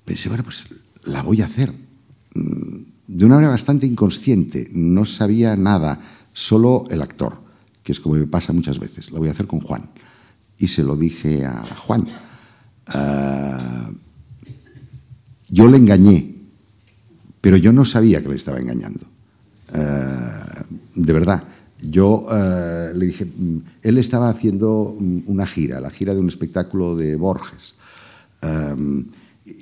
pensé, 0.08 0.28
bueno, 0.28 0.44
pues 0.44 0.64
la 1.04 1.22
voy 1.22 1.42
a 1.42 1.44
hacer. 1.44 1.72
Mm, 2.34 2.78
de 3.06 3.24
una 3.24 3.36
manera 3.36 3.52
bastante 3.52 3.86
inconsciente, 3.86 4.68
no 4.72 5.04
sabía 5.04 5.56
nada, 5.56 6.00
solo 6.32 6.84
el 6.90 7.00
actor, 7.00 7.40
que 7.82 7.92
es 7.92 8.00
como 8.00 8.16
me 8.16 8.26
pasa 8.26 8.52
muchas 8.52 8.78
veces. 8.78 9.10
La 9.12 9.18
voy 9.18 9.28
a 9.28 9.32
hacer 9.32 9.46
con 9.46 9.60
Juan. 9.60 9.90
Y 10.58 10.68
se 10.68 10.82
lo 10.82 10.96
dije 10.96 11.44
a 11.46 11.62
Juan. 11.64 12.06
Uh, 12.88 13.92
yo 15.48 15.68
le 15.68 15.76
engañé 15.76 16.38
pero 17.40 17.56
yo 17.56 17.72
no 17.72 17.84
sabía 17.84 18.22
que 18.22 18.28
le 18.28 18.36
estaba 18.36 18.58
engañando. 18.58 19.06
Uh, 19.72 20.64
de 20.94 21.12
verdad. 21.12 21.44
Yo 21.80 22.26
uh, 22.26 22.96
le 22.96 23.06
dije, 23.06 23.24
mm, 23.24 23.58
él 23.82 23.98
estaba 23.98 24.28
haciendo 24.28 24.96
mm, 24.98 25.20
una 25.26 25.46
gira, 25.46 25.80
la 25.80 25.90
gira 25.90 26.14
de 26.14 26.20
un 26.20 26.28
espectáculo 26.28 26.96
de 26.96 27.14
Borges. 27.16 27.74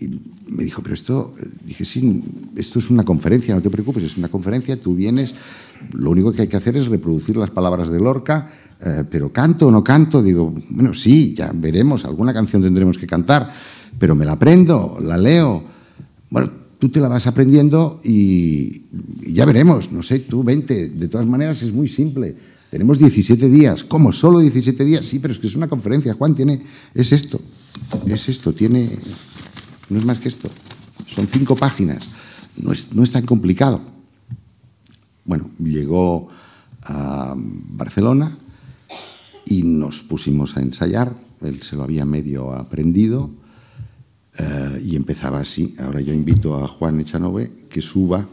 Y 0.01 0.21
me 0.49 0.65
dijo, 0.65 0.83
pero 0.83 0.95
esto, 0.95 1.33
dije, 1.65 1.85
sí, 1.85 2.23
esto 2.57 2.79
es 2.79 2.91
una 2.91 3.05
conferencia, 3.05 3.55
no 3.55 3.63
te 3.63 3.71
preocupes, 3.71 4.05
es 4.05 4.17
una 4.17 4.29
conferencia, 4.29 4.81
tú 4.81 4.95
vienes, 4.95 5.35
lo 5.93 6.11
único 6.11 6.33
que 6.33 6.43
hay 6.43 6.49
que 6.49 6.57
hacer 6.57 6.77
es 6.77 6.87
reproducir 6.87 7.37
las 7.37 7.51
palabras 7.51 7.89
de 7.89 8.01
Lorca, 8.01 8.51
eh, 8.81 9.05
pero 9.11 9.33
canto 9.33 9.69
o 9.69 9.71
no 9.71 9.83
canto, 9.83 10.23
digo, 10.23 10.55
bueno, 10.71 10.95
sí, 10.95 11.35
ya 11.35 11.53
veremos, 11.55 12.05
alguna 12.05 12.35
canción 12.35 12.63
tendremos 12.63 12.99
que 12.99 13.07
cantar, 13.07 13.53
pero 13.99 14.15
me 14.15 14.25
la 14.25 14.33
aprendo, 14.33 14.99
la 15.01 15.17
leo. 15.17 15.65
Bueno, 16.31 16.51
tú 16.79 16.91
te 16.91 17.01
la 17.01 17.09
vas 17.09 17.27
aprendiendo 17.27 18.01
y, 18.05 18.85
y, 19.23 19.33
ya 19.33 19.47
veremos, 19.47 19.91
no 19.93 20.03
sé, 20.03 20.21
tú 20.21 20.45
vente, 20.45 20.89
de 20.89 21.09
todas 21.09 21.27
maneras 21.27 21.63
es 21.63 21.73
muy 21.73 21.89
simple. 21.89 22.37
Tenemos 22.71 22.99
17 22.99 23.49
días, 23.49 23.85
¿cómo? 23.85 24.13
¿Solo 24.13 24.41
17 24.41 24.85
días? 24.85 25.07
Sí, 25.07 25.21
pero 25.21 25.33
es 25.33 25.39
que 25.39 25.47
es 25.47 25.57
una 25.57 25.69
conferencia, 25.69 26.13
Juan, 26.15 26.35
tiene, 26.35 26.63
es 26.95 27.13
esto, 27.13 27.41
es 28.07 28.29
esto, 28.29 28.53
tiene, 28.53 28.91
no 29.89 29.99
es 29.99 30.05
más 30.05 30.19
que 30.19 30.29
esto, 30.29 30.51
son 31.07 31.27
cinco 31.27 31.57
páginas, 31.57 32.09
no 32.57 32.73
es, 32.73 32.93
no 32.95 33.03
es 33.03 33.13
tan 33.13 33.25
complicado. 33.27 33.81
Bueno, 35.25 35.51
llegó 35.59 36.29
a 36.85 37.35
Barcelona 37.37 38.37
y 39.45 39.63
nos 39.63 40.03
pusimos 40.03 40.57
a 40.57 40.61
ensayar, 40.61 41.15
él 41.43 41.63
se 41.63 41.77
lo 41.77 41.83
había 41.83 42.05
medio 42.05 42.53
aprendido, 42.53 43.31
Uh, 44.39 44.77
y 44.85 44.97
empezaba 44.97 45.39
así. 45.39 45.75
Ahora 45.79 46.03
yo 46.03 46.13
invito 46.13 46.63
a 46.63 46.69
Juan 46.69 47.01
Echanove 47.01 47.69
que 47.71 47.81
suba. 47.81 48.29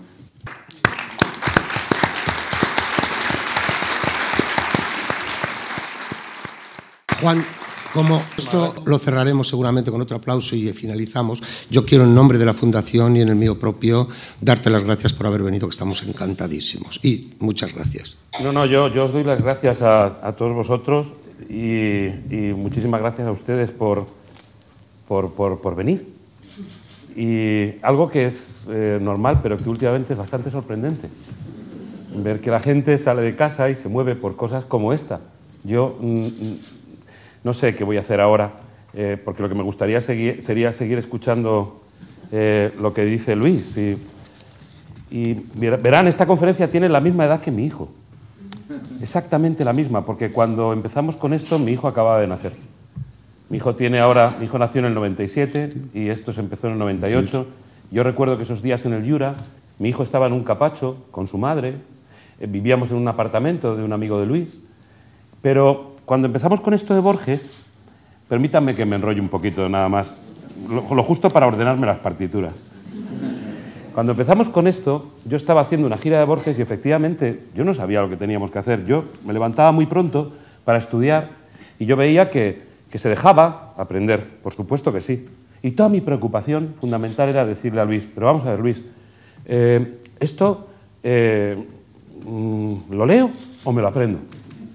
Juan, 7.21 7.45
como 7.93 8.21
esto 8.37 8.73
lo 8.85 8.97
cerraremos 8.97 9.47
seguramente 9.47 9.91
con 9.91 10.01
otro 10.01 10.17
aplauso 10.17 10.55
y 10.55 10.73
finalizamos, 10.73 11.41
yo 11.69 11.85
quiero 11.85 12.03
en 12.03 12.15
nombre 12.15 12.37
de 12.37 12.45
la 12.45 12.53
Fundación 12.53 13.15
y 13.15 13.21
en 13.21 13.29
el 13.29 13.35
mío 13.35 13.59
propio 13.59 14.07
darte 14.41 14.69
las 14.69 14.83
gracias 14.83 15.13
por 15.13 15.27
haber 15.27 15.43
venido, 15.43 15.67
que 15.67 15.73
estamos 15.73 16.01
encantadísimos. 16.03 16.99
Y 17.03 17.33
muchas 17.39 17.73
gracias. 17.73 18.17
No, 18.41 18.51
no, 18.51 18.65
yo, 18.65 18.85
os 18.85 19.13
doy 19.13 19.23
las 19.23 19.41
gracias 19.41 19.81
a, 19.83 20.33
todos 20.37 20.53
vosotros 20.53 21.13
y, 21.49 22.09
muchísimas 22.55 22.99
gracias 22.99 23.27
a 23.27 23.31
ustedes 23.31 23.71
por, 23.71 24.07
por, 25.07 25.33
por, 25.33 25.61
por 25.61 25.75
venir. 25.75 26.11
Y 27.15 27.79
algo 27.83 28.09
que 28.09 28.25
es 28.25 28.61
eh, 28.69 28.97
normal, 28.99 29.39
pero 29.43 29.59
que 29.59 29.69
últimamente 29.69 30.13
es 30.13 30.19
bastante 30.19 30.49
sorprendente. 30.49 31.09
Ver 32.15 32.41
que 32.41 32.49
la 32.49 32.59
gente 32.59 32.97
sale 32.97 33.21
de 33.21 33.35
casa 33.35 33.69
y 33.69 33.75
se 33.75 33.87
mueve 33.87 34.15
por 34.15 34.35
cosas 34.35 34.65
como 34.65 34.93
esta. 34.93 35.21
Yo 35.63 35.95
mm, 36.01 36.25
mm 36.25 36.57
no 37.43 37.53
sé 37.53 37.75
qué 37.75 37.83
voy 37.83 37.97
a 37.97 38.01
hacer 38.01 38.21
ahora, 38.21 38.53
eh, 38.93 39.17
porque 39.23 39.41
lo 39.41 39.49
que 39.49 39.55
me 39.55 39.63
gustaría 39.63 39.99
seguir, 40.01 40.41
sería 40.41 40.71
seguir 40.71 40.99
escuchando 40.99 41.81
eh, 42.31 42.71
lo 42.79 42.93
que 42.93 43.05
dice 43.05 43.35
Luis. 43.35 43.77
Y, 43.77 43.95
verán, 45.55 46.07
esta 46.07 46.25
conferencia 46.25 46.69
tiene 46.69 46.89
la 46.89 46.99
misma 46.99 47.25
edad 47.25 47.41
que 47.41 47.51
mi 47.51 47.65
hijo. 47.65 47.89
Exactamente 49.01 49.63
la 49.63 49.73
misma, 49.73 50.05
porque 50.05 50.31
cuando 50.31 50.73
empezamos 50.73 51.15
con 51.15 51.33
esto, 51.33 51.59
mi 51.59 51.71
hijo 51.73 51.87
acababa 51.87 52.19
de 52.19 52.27
nacer. 52.27 52.53
Mi 53.49 53.57
hijo 53.57 53.75
tiene 53.75 53.99
ahora, 53.99 54.33
mi 54.39 54.45
hijo 54.45 54.57
nació 54.57 54.79
en 54.79 54.85
el 54.85 54.93
97 54.95 55.73
y 55.93 56.07
esto 56.07 56.31
se 56.33 56.39
empezó 56.39 56.67
en 56.67 56.73
el 56.73 56.79
98. 56.79 57.45
Yo 57.91 58.03
recuerdo 58.03 58.37
que 58.37 58.43
esos 58.43 58.63
días 58.63 58.85
en 58.87 58.93
el 58.93 59.03
Yura, 59.03 59.35
mi 59.77 59.89
hijo 59.89 60.01
estaba 60.01 60.25
en 60.25 60.33
un 60.33 60.43
capacho 60.43 60.97
con 61.11 61.27
su 61.27 61.37
madre, 61.37 61.75
eh, 62.39 62.47
vivíamos 62.47 62.89
en 62.89 62.97
un 62.97 63.07
apartamento 63.07 63.75
de 63.75 63.83
un 63.83 63.93
amigo 63.93 64.19
de 64.19 64.25
Luis, 64.25 64.61
pero 65.43 65.92
cuando 66.05 66.27
empezamos 66.27 66.61
con 66.61 66.73
esto 66.73 66.93
de 66.93 66.99
Borges, 66.99 67.57
permítanme 68.27 68.75
que 68.75 68.85
me 68.85 68.95
enrolle 68.95 69.21
un 69.21 69.29
poquito 69.29 69.67
nada 69.69 69.89
más, 69.89 70.15
lo, 70.69 70.81
justo 71.03 71.29
para 71.29 71.47
ordenarme 71.47 71.87
las 71.87 71.99
partituras. 71.99 72.53
Cuando 73.93 74.13
empezamos 74.13 74.49
con 74.49 74.67
esto, 74.67 75.11
yo 75.25 75.37
estaba 75.37 75.61
haciendo 75.61 75.85
una 75.85 75.97
gira 75.97 76.19
de 76.19 76.25
Borges 76.25 76.57
y 76.57 76.61
efectivamente 76.61 77.43
yo 77.55 77.63
no 77.63 77.73
sabía 77.73 78.01
lo 78.01 78.09
que 78.09 78.17
teníamos 78.17 78.49
que 78.49 78.59
hacer. 78.59 78.85
Yo 78.85 79.05
me 79.23 79.33
levantaba 79.33 79.71
muy 79.71 79.85
pronto 79.85 80.33
para 80.65 80.79
estudiar 80.79 81.29
y 81.77 81.85
yo 81.85 81.95
veía 81.95 82.29
que 82.31 82.73
que 82.93 82.99
se 82.99 83.09
dejaba 83.09 83.73
aprender, 83.75 84.23
por 84.43 84.53
supuesto 84.53 84.93
que 84.93 85.01
sí. 85.01 85.25
Y 85.63 85.71
toda 85.71 85.89
mi 85.89 85.99
preocupación 85.99 86.75
fundamental 86.79 87.27
era 87.27 87.43
decirle 87.43 87.81
a 87.81 87.85
Luis, 87.85 88.07
pero 88.13 88.27
vamos 88.27 88.43
a 88.43 88.51
ver 88.51 88.59
Luis, 88.59 88.83
eh, 89.47 89.97
esto 90.19 90.67
eh, 91.01 91.57
mm, 92.23 92.75
lo 92.91 93.07
leo 93.07 93.31
o 93.63 93.71
me 93.71 93.81
lo 93.81 93.87
aprendo. 93.87 94.19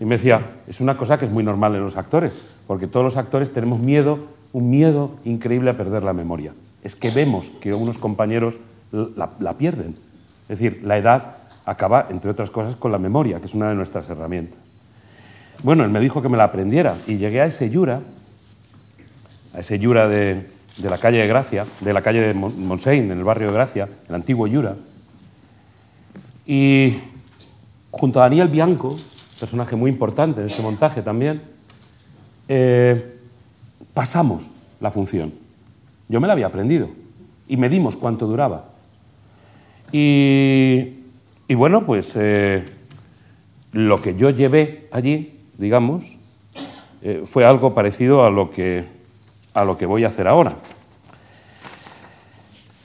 Y 0.01 0.05
me 0.05 0.17
decía, 0.17 0.53
es 0.67 0.81
una 0.81 0.97
cosa 0.97 1.19
que 1.19 1.25
es 1.25 1.31
muy 1.31 1.43
normal 1.43 1.75
en 1.75 1.83
los 1.83 1.97
actores, 1.97 2.41
porque 2.67 2.87
todos 2.87 3.05
los 3.05 3.17
actores 3.17 3.53
tenemos 3.53 3.81
miedo, 3.81 4.21
un 4.53 4.71
miedo 4.71 5.13
increíble 5.25 5.71
a 5.71 5.77
perder 5.77 6.05
la 6.05 6.13
memoria. 6.13 6.53
Es 6.83 6.95
que 6.95 7.11
vemos 7.11 7.51
que 7.61 7.75
unos 7.75 7.99
compañeros 7.99 8.59
la, 8.93 9.55
pierden. 9.55 9.97
Es 10.49 10.59
decir, 10.59 10.81
la 10.85 10.97
edad 10.97 11.37
acaba, 11.65 12.07
entre 12.11 12.31
otras 12.31 12.51
cosas, 12.51 12.77
con 12.77 12.93
la 12.93 12.99
memoria, 12.99 13.41
que 13.41 13.47
es 13.47 13.55
una 13.55 13.69
de 13.69 13.75
nuestras 13.75 14.09
herramientas. 14.09 14.59
Bueno, 15.65 15.85
él 15.85 15.91
me 15.91 16.01
dijo 16.01 16.23
que 16.23 16.29
me 16.29 16.37
la 16.37 16.45
aprendiera 16.45 16.97
y 17.07 17.17
llegué 17.17 17.41
a 17.41 17.47
ese 17.47 17.69
Yura, 17.69 18.01
a 19.53 19.59
ese 19.59 19.81
Yura 19.81 20.07
de, 20.07 20.47
de 20.79 20.91
la 20.91 20.99
calle 20.99 21.19
de 21.19 21.27
Gracia, 21.27 21.67
de 21.81 21.93
la 21.93 22.03
calle 22.03 22.21
de 22.21 22.35
Montseny, 22.35 22.99
en 22.99 23.11
el 23.11 23.25
barrio 23.25 23.49
de 23.49 23.55
Gracia, 23.55 23.89
el 24.09 24.15
antiguo 24.15 24.47
Yura, 24.47 24.77
y 26.47 26.97
junto 27.91 28.21
a 28.21 28.23
Daniel 28.23 28.49
Bianco, 28.49 28.97
personaje 29.39 29.77
muy 29.77 29.91
importante 29.91 30.41
en 30.41 30.47
este 30.49 30.63
montaje 30.63 31.03
también, 31.03 31.43
eh, 32.49 33.19
pasamos 33.95 34.45
la 34.81 34.91
función. 34.91 35.33
Yo 36.09 36.21
me 36.21 36.27
la 36.27 36.33
había 36.33 36.47
aprendido 36.47 36.89
y 37.47 37.57
medimos 37.57 37.97
cuánto 37.97 38.27
duraba. 38.27 38.67
Y, 39.93 40.95
bueno, 41.55 41.85
pues 41.85 42.13
eh, 42.17 42.65
lo 43.73 44.01
que 44.01 44.15
yo 44.15 44.31
llevé 44.31 44.89
allí, 44.91 45.41
digamos, 45.57 46.19
eh, 47.03 47.23
fue 47.25 47.45
algo 47.45 47.75
parecido 47.75 48.25
a 48.25 48.31
lo, 48.31 48.51
que, 48.51 48.85
a 49.55 49.65
lo 49.65 49.79
que 49.79 49.87
voy 49.87 50.05
a 50.05 50.09
hacer 50.09 50.29
ahora. 50.29 50.57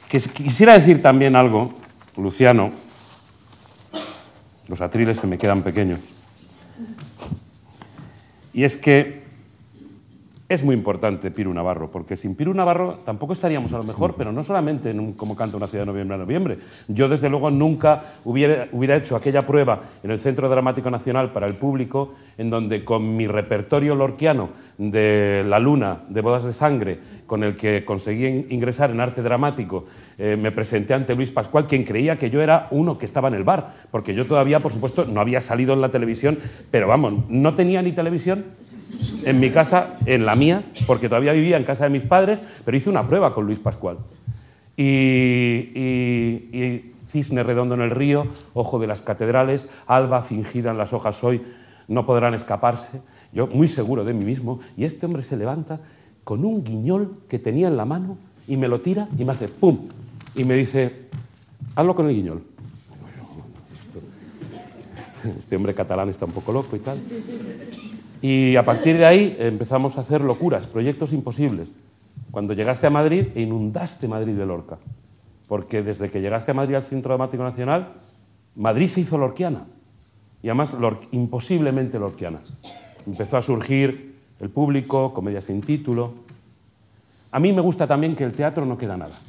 Quisiera 0.07 0.73
decir 0.73 1.01
también 1.01 1.35
algo, 1.35 1.73
Luciano, 2.17 2.71
los 4.67 4.79
atriles 4.79 5.17
se 5.17 5.27
me 5.27 5.37
quedan 5.37 5.63
pequeños. 5.63 5.99
Y 8.53 8.63
es 8.63 8.77
que 8.77 9.22
es 10.49 10.63
muy 10.63 10.75
importante 10.75 11.31
Piru 11.31 11.53
Navarro, 11.53 11.89
porque 11.89 12.15
sin 12.15 12.35
Piru 12.35 12.53
Navarro 12.53 12.99
tampoco 13.05 13.33
estaríamos 13.33 13.71
a 13.73 13.77
lo 13.77 13.83
mejor, 13.83 14.15
pero 14.17 14.31
no 14.31 14.43
solamente 14.43 14.89
en 14.91 14.99
un, 14.99 15.13
como 15.13 15.35
canta 15.35 15.57
una 15.57 15.67
ciudad 15.67 15.83
de 15.83 15.91
noviembre 15.91 16.15
a 16.15 16.17
noviembre. 16.17 16.57
Yo, 16.87 17.07
desde 17.07 17.29
luego, 17.29 17.49
nunca 17.49 18.03
hubiera, 18.25 18.67
hubiera 18.71 18.95
hecho 18.95 19.15
aquella 19.15 19.45
prueba 19.45 19.81
en 20.03 20.11
el 20.11 20.19
Centro 20.19 20.49
Dramático 20.49 20.91
Nacional 20.91 21.31
para 21.31 21.47
el 21.47 21.55
público, 21.55 22.13
en 22.37 22.49
donde 22.49 22.83
con 22.83 23.15
mi 23.15 23.25
repertorio 23.25 23.95
lorquiano 23.95 24.49
de 24.77 25.43
La 25.47 25.59
Luna, 25.59 26.03
de 26.09 26.21
Bodas 26.21 26.43
de 26.43 26.51
Sangre, 26.51 26.99
con 27.25 27.43
el 27.43 27.55
que 27.55 27.85
conseguí 27.85 28.45
ingresar 28.49 28.91
en 28.91 28.99
arte 28.99 29.21
dramático, 29.21 29.85
eh, 30.17 30.35
me 30.35 30.51
presenté 30.51 30.93
ante 30.93 31.15
Luis 31.15 31.31
Pascual, 31.31 31.67
quien 31.67 31.83
creía 31.83 32.17
que 32.17 32.29
yo 32.29 32.41
era 32.41 32.67
uno 32.71 32.97
que 32.97 33.05
estaba 33.05 33.29
en 33.29 33.35
el 33.35 33.43
bar, 33.43 33.73
porque 33.91 34.13
yo 34.13 34.25
todavía, 34.25 34.59
por 34.59 34.73
supuesto, 34.73 35.05
no 35.05 35.21
había 35.21 35.41
salido 35.41 35.73
en 35.73 35.81
la 35.81 35.89
televisión, 35.89 36.37
pero 36.69 36.87
vamos, 36.87 37.29
no 37.29 37.55
tenía 37.55 37.81
ni 37.81 37.93
televisión 37.93 38.45
en 39.25 39.39
mi 39.39 39.49
casa, 39.49 39.97
en 40.05 40.25
la 40.25 40.35
mía, 40.35 40.63
porque 40.87 41.09
todavía 41.09 41.33
vivía 41.33 41.57
en 41.57 41.63
casa 41.63 41.85
de 41.85 41.89
mis 41.89 42.03
padres, 42.03 42.43
pero 42.65 42.77
hice 42.77 42.89
una 42.89 43.07
prueba 43.07 43.33
con 43.33 43.45
Luis 43.45 43.59
Pascual. 43.59 43.97
Y, 44.75 45.73
cisne 47.07 47.43
redondo 47.43 47.75
en 47.75 47.81
el 47.81 47.91
río, 47.91 48.25
ojo 48.53 48.79
de 48.79 48.87
las 48.87 49.03
catedrales, 49.03 49.69
alba 49.85 50.23
fingida 50.23 50.71
en 50.71 50.79
las 50.79 50.93
hojas 50.93 51.23
hoy, 51.23 51.43
no 51.87 52.07
podrán 52.07 52.33
escaparse. 52.33 53.01
Yo 53.31 53.45
muy 53.47 53.67
seguro 53.67 54.03
de 54.03 54.13
mí 54.13 54.25
mismo, 54.25 54.59
y 54.75 54.85
este 54.85 55.05
hombre 55.05 55.21
se 55.21 55.37
levanta 55.37 55.79
con 56.23 56.43
un 56.43 56.63
guiñol 56.63 57.17
que 57.29 57.37
tenía 57.37 57.67
en 57.67 57.77
la 57.77 57.85
mano 57.85 58.17
y 58.47 58.57
me 58.57 58.67
lo 58.67 58.81
tira 58.81 59.07
y 59.17 59.25
me 59.25 59.33
hace 59.33 59.47
¡pum! 59.47 59.89
Y 60.35 60.43
me 60.43 60.55
dice, 60.55 61.07
hazlo 61.75 61.93
con 61.93 62.09
el 62.09 62.15
guiñol. 62.15 62.41
Este, 64.97 65.29
este 65.37 65.55
hombre 65.55 65.75
catalán 65.75 66.09
está 66.09 66.25
un 66.25 66.31
poco 66.31 66.51
loco 66.51 66.75
y 66.75 66.79
tal. 66.79 66.99
Y 68.23 68.55
a 68.55 68.63
partir 68.63 68.97
de 68.97 69.05
ahí 69.05 69.35
empezamos 69.37 69.97
a 69.97 70.01
hacer 70.01 70.21
locuras, 70.21 70.65
proyectos 70.65 71.11
imposibles. 71.11 71.73
Cuando 72.31 72.53
llegaste 72.53 72.87
a 72.87 72.89
Madrid 72.89 73.27
e 73.35 73.41
inundaste 73.41 74.07
Madrid 74.07 74.33
de 74.33 74.45
Lorca. 74.45 74.77
Porque 75.49 75.83
desde 75.83 76.09
que 76.09 76.21
llegaste 76.21 76.51
a 76.51 76.53
Madrid 76.53 76.75
al 76.75 76.83
Centro 76.83 77.09
Dramático 77.09 77.43
Nacional, 77.43 77.95
Madrid 78.55 78.87
se 78.87 79.01
hizo 79.01 79.17
lorquiana. 79.17 79.65
Y 80.41 80.47
además 80.47 80.73
imposiblemente 81.11 81.99
lorquiana. 81.99 82.39
Empezó 83.05 83.35
a 83.35 83.41
surgir 83.41 84.15
el 84.39 84.49
público, 84.49 85.13
comedia 85.13 85.41
sin 85.41 85.59
título. 85.59 86.13
A 87.29 87.41
mí 87.41 87.51
me 87.51 87.59
gusta 87.59 87.87
también 87.87 88.15
que 88.15 88.23
el 88.23 88.31
teatro 88.31 88.65
no 88.65 88.77
queda 88.77 88.95
nada. 88.95 89.19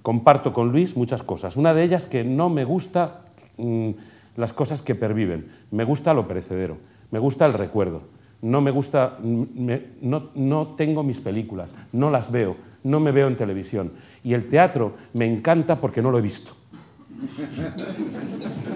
Comparto 0.00 0.54
con 0.54 0.72
Luis 0.72 0.96
muchas 0.96 1.22
cosas. 1.22 1.58
Una 1.58 1.74
de 1.74 1.84
ellas 1.84 2.06
que 2.06 2.24
no 2.24 2.48
me 2.48 2.64
gusta 2.64 3.26
mm, 3.58 3.90
las 4.36 4.54
cosas 4.54 4.80
que 4.80 4.94
perviven. 4.94 5.50
Me 5.70 5.84
gusta 5.84 6.14
lo 6.14 6.26
perecedero. 6.26 6.95
Me 7.10 7.18
gusta 7.18 7.46
el 7.46 7.52
recuerdo. 7.52 8.02
No 8.42 8.60
me 8.60 8.70
gusta, 8.70 9.16
no, 9.22 10.30
no 10.34 10.66
tengo 10.76 11.02
mis 11.02 11.20
películas, 11.20 11.74
no 11.92 12.10
las 12.10 12.30
veo, 12.30 12.56
no 12.84 13.00
me 13.00 13.10
veo 13.10 13.28
en 13.28 13.36
televisión. 13.36 13.92
Y 14.22 14.34
el 14.34 14.48
teatro 14.48 14.94
me 15.14 15.26
encanta 15.26 15.80
porque 15.80 16.02
no 16.02 16.10
lo 16.10 16.18
he 16.18 16.22
visto. 16.22 16.52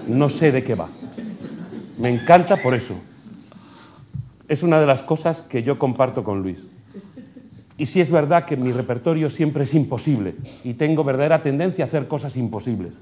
No 0.07 0.29
sé 0.29 0.51
de 0.51 0.63
qué 0.63 0.75
va. 0.75 0.89
Me 1.97 2.09
encanta 2.09 2.57
por 2.57 2.73
eso. 2.73 2.95
Es 4.47 4.63
una 4.63 4.79
de 4.79 4.87
las 4.87 5.03
cosas 5.03 5.41
que 5.41 5.63
yo 5.63 5.77
comparto 5.77 6.23
con 6.23 6.41
Luis. 6.41 6.67
Y 7.77 7.85
sí 7.85 8.01
es 8.01 8.11
verdad 8.11 8.45
que 8.45 8.57
mi 8.57 8.71
repertorio 8.71 9.29
siempre 9.29 9.63
es 9.63 9.73
imposible 9.73 10.35
y 10.63 10.73
tengo 10.73 11.03
verdadera 11.03 11.41
tendencia 11.41 11.85
a 11.85 11.87
hacer 11.87 12.07
cosas 12.07 12.35
imposibles. 12.35 12.99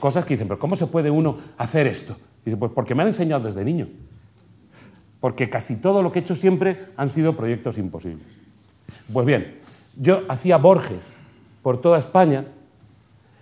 Cosas 0.00 0.24
que 0.24 0.34
dicen, 0.34 0.48
pero 0.48 0.58
¿cómo 0.58 0.76
se 0.76 0.86
puede 0.86 1.10
uno 1.10 1.38
hacer 1.58 1.86
esto? 1.86 2.16
dice, 2.44 2.56
pues 2.56 2.70
porque 2.72 2.94
me 2.94 3.02
han 3.02 3.08
enseñado 3.08 3.44
desde 3.44 3.64
niño 3.64 3.88
porque 5.26 5.50
casi 5.50 5.74
todo 5.74 6.04
lo 6.04 6.12
que 6.12 6.20
he 6.20 6.22
hecho 6.22 6.36
siempre 6.36 6.84
han 6.96 7.10
sido 7.10 7.34
proyectos 7.34 7.78
imposibles. 7.78 8.28
Pues 9.12 9.26
bien, 9.26 9.56
yo 9.96 10.22
hacía 10.28 10.56
Borges 10.56 11.10
por 11.64 11.80
toda 11.80 11.98
España, 11.98 12.44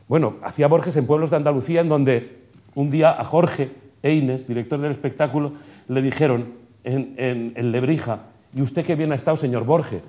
bueno, 0.09 0.37
hacía 0.43 0.67
Borges 0.67 0.97
en 0.97 1.07
pueblos 1.07 1.29
de 1.29 1.37
Andalucía 1.37 1.83
en 1.83 1.91
donde 1.91 2.39
un 2.75 2.91
día 2.91 3.11
a 3.11 3.23
Jorge 3.23 3.71
Eines, 4.03 4.49
director 4.49 4.81
del 4.81 4.93
espectáculo, 4.93 5.53
le 5.89 6.01
dijeron 6.01 6.55
en, 6.85 7.53
Lebrija, 7.71 8.21
¿y 8.55 8.63
usted 8.63 8.83
qué 8.83 8.95
bien 8.95 9.13
ha 9.13 9.17
estado, 9.17 9.37
señor 9.37 9.67
Borges? 9.67 10.01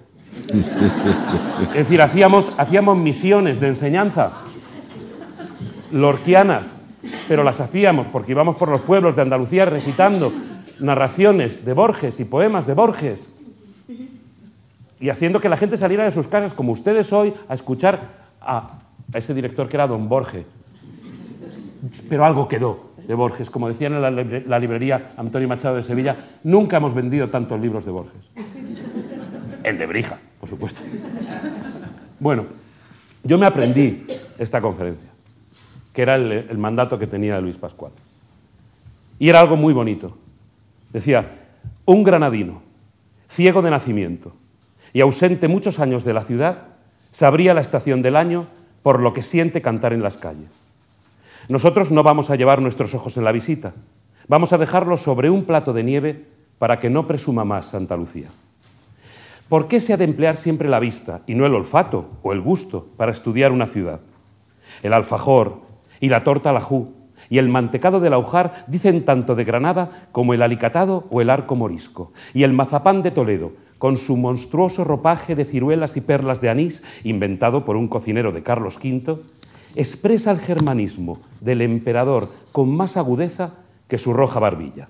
es 1.71 1.73
decir, 1.73 2.01
hacíamos, 2.01 2.53
hacíamos 2.57 2.97
misiones 2.97 3.59
de 3.59 3.67
enseñanza 3.67 4.31
lorquianas, 5.91 6.77
pero 7.27 7.43
las 7.43 7.59
hacíamos 7.59 8.07
porque 8.07 8.31
íbamos 8.31 8.55
por 8.55 8.69
los 8.69 8.79
pueblos 8.79 9.17
de 9.17 9.23
Andalucía 9.23 9.65
recitando 9.65 10.31
narraciones 10.79 11.65
de 11.65 11.73
Borges 11.73 12.19
y 12.19 12.25
poemas 12.25 12.67
de 12.67 12.73
Borges 12.73 13.29
y 14.99 15.09
haciendo 15.09 15.39
que 15.39 15.49
la 15.49 15.57
gente 15.57 15.77
saliera 15.77 16.03
de 16.03 16.11
sus 16.11 16.27
casas, 16.27 16.53
como 16.53 16.71
ustedes 16.71 17.11
hoy, 17.11 17.33
a 17.47 17.53
escuchar 17.53 18.25
a, 18.41 18.79
ese 19.13 19.33
director 19.33 19.67
que 19.67 19.77
era 19.77 19.87
don 19.87 20.07
Borges. 20.07 20.45
Pero 22.09 22.25
algo 22.25 22.47
quedó 22.47 22.91
de 23.07 23.13
Borges. 23.13 23.49
Como 23.49 23.67
decían 23.67 23.93
en 23.93 24.49
la, 24.49 24.59
librería 24.59 25.11
Antonio 25.17 25.47
Machado 25.47 25.75
de 25.75 25.83
Sevilla, 25.83 26.15
nunca 26.43 26.77
hemos 26.77 26.93
vendido 26.93 27.29
tantos 27.29 27.59
libros 27.59 27.85
de 27.85 27.91
Borges. 27.91 28.31
En 29.63 29.77
Lebrija, 29.77 30.17
por 30.39 30.49
supuesto. 30.49 30.81
Bueno, 32.19 32.45
yo 33.23 33.37
me 33.37 33.45
aprendí 33.45 34.07
esta 34.37 34.61
conferencia, 34.61 35.09
que 35.93 36.01
era 36.01 36.15
el 36.15 36.57
mandato 36.57 36.97
que 36.97 37.05
tenía 37.05 37.39
Luis 37.41 37.57
Pascual. 37.57 37.91
Y 39.19 39.29
era 39.29 39.41
algo 39.41 39.55
muy 39.55 39.73
bonito. 39.73 40.17
Decía, 40.95 41.27
un 41.83 42.05
granadino, 42.05 42.61
ciego 43.27 43.61
de 43.61 43.69
nacimiento 43.69 44.31
y 44.93 45.01
ausente 45.01 45.49
muchos 45.49 45.81
años 45.81 46.05
de 46.05 46.13
la 46.13 46.21
ciudad, 46.21 46.67
sabría 47.11 47.53
la 47.53 47.59
estación 47.59 48.01
del 48.01 48.15
año 48.15 48.47
por 48.81 49.01
lo 49.01 49.11
que 49.11 49.21
siente 49.21 49.61
cantar 49.61 49.91
en 49.91 50.01
las 50.01 50.15
calles. 50.15 50.47
Nosotros 51.49 51.91
no 51.91 52.01
vamos 52.01 52.29
a 52.29 52.37
llevar 52.37 52.61
nuestros 52.61 52.95
ojos 52.95 53.17
en 53.17 53.25
la 53.25 53.33
visita, 53.33 53.73
vamos 54.29 54.53
a 54.53 54.57
dejarlos 54.57 55.01
sobre 55.01 55.29
un 55.29 55.43
plato 55.43 55.73
de 55.73 55.83
nieve 55.83 56.27
para 56.59 56.79
que 56.79 56.89
no 56.89 57.07
presuma 57.07 57.43
más 57.43 57.65
Santa 57.65 57.97
Lucía. 57.97 58.29
¿Por 59.49 59.67
qué 59.67 59.81
se 59.81 59.91
ha 59.91 59.97
de 59.97 60.05
emplear 60.05 60.37
siempre 60.37 60.69
la 60.69 60.79
vista 60.79 61.23
y 61.27 61.35
no 61.35 61.45
el 61.45 61.55
olfato 61.55 62.09
o 62.23 62.31
el 62.31 62.39
gusto 62.39 62.87
para 62.95 63.11
estudiar 63.11 63.51
una 63.51 63.65
ciudad? 63.65 63.99
El 64.81 64.93
alfajor 64.93 65.59
y 65.99 66.07
la 66.07 66.23
torta 66.23 66.53
lajú 66.53 66.93
y 67.29 67.37
el 67.37 67.49
mantecado 67.49 67.99
del 67.99 68.13
aujar 68.13 68.65
dicen 68.67 69.05
tanto 69.05 69.35
de 69.35 69.43
Granada 69.43 70.07
como 70.11 70.33
el 70.33 70.41
alicatado 70.41 71.05
o 71.09 71.21
el 71.21 71.29
arco 71.29 71.55
morisco. 71.55 72.11
Y 72.33 72.43
el 72.43 72.53
mazapán 72.53 73.01
de 73.01 73.11
Toledo, 73.11 73.53
con 73.77 73.97
su 73.97 74.17
monstruoso 74.17 74.83
ropaje 74.83 75.35
de 75.35 75.45
ciruelas 75.45 75.97
y 75.97 76.01
perlas 76.01 76.41
de 76.41 76.49
anís, 76.49 76.83
inventado 77.03 77.65
por 77.65 77.75
un 77.75 77.87
cocinero 77.87 78.31
de 78.31 78.43
Carlos 78.43 78.77
V, 78.77 79.17
expresa 79.75 80.31
el 80.31 80.39
germanismo 80.39 81.19
del 81.41 81.61
emperador 81.61 82.29
con 82.51 82.69
más 82.69 82.97
agudeza 82.97 83.55
que 83.87 83.97
su 83.97 84.13
roja 84.13 84.39
barbilla. 84.39 84.89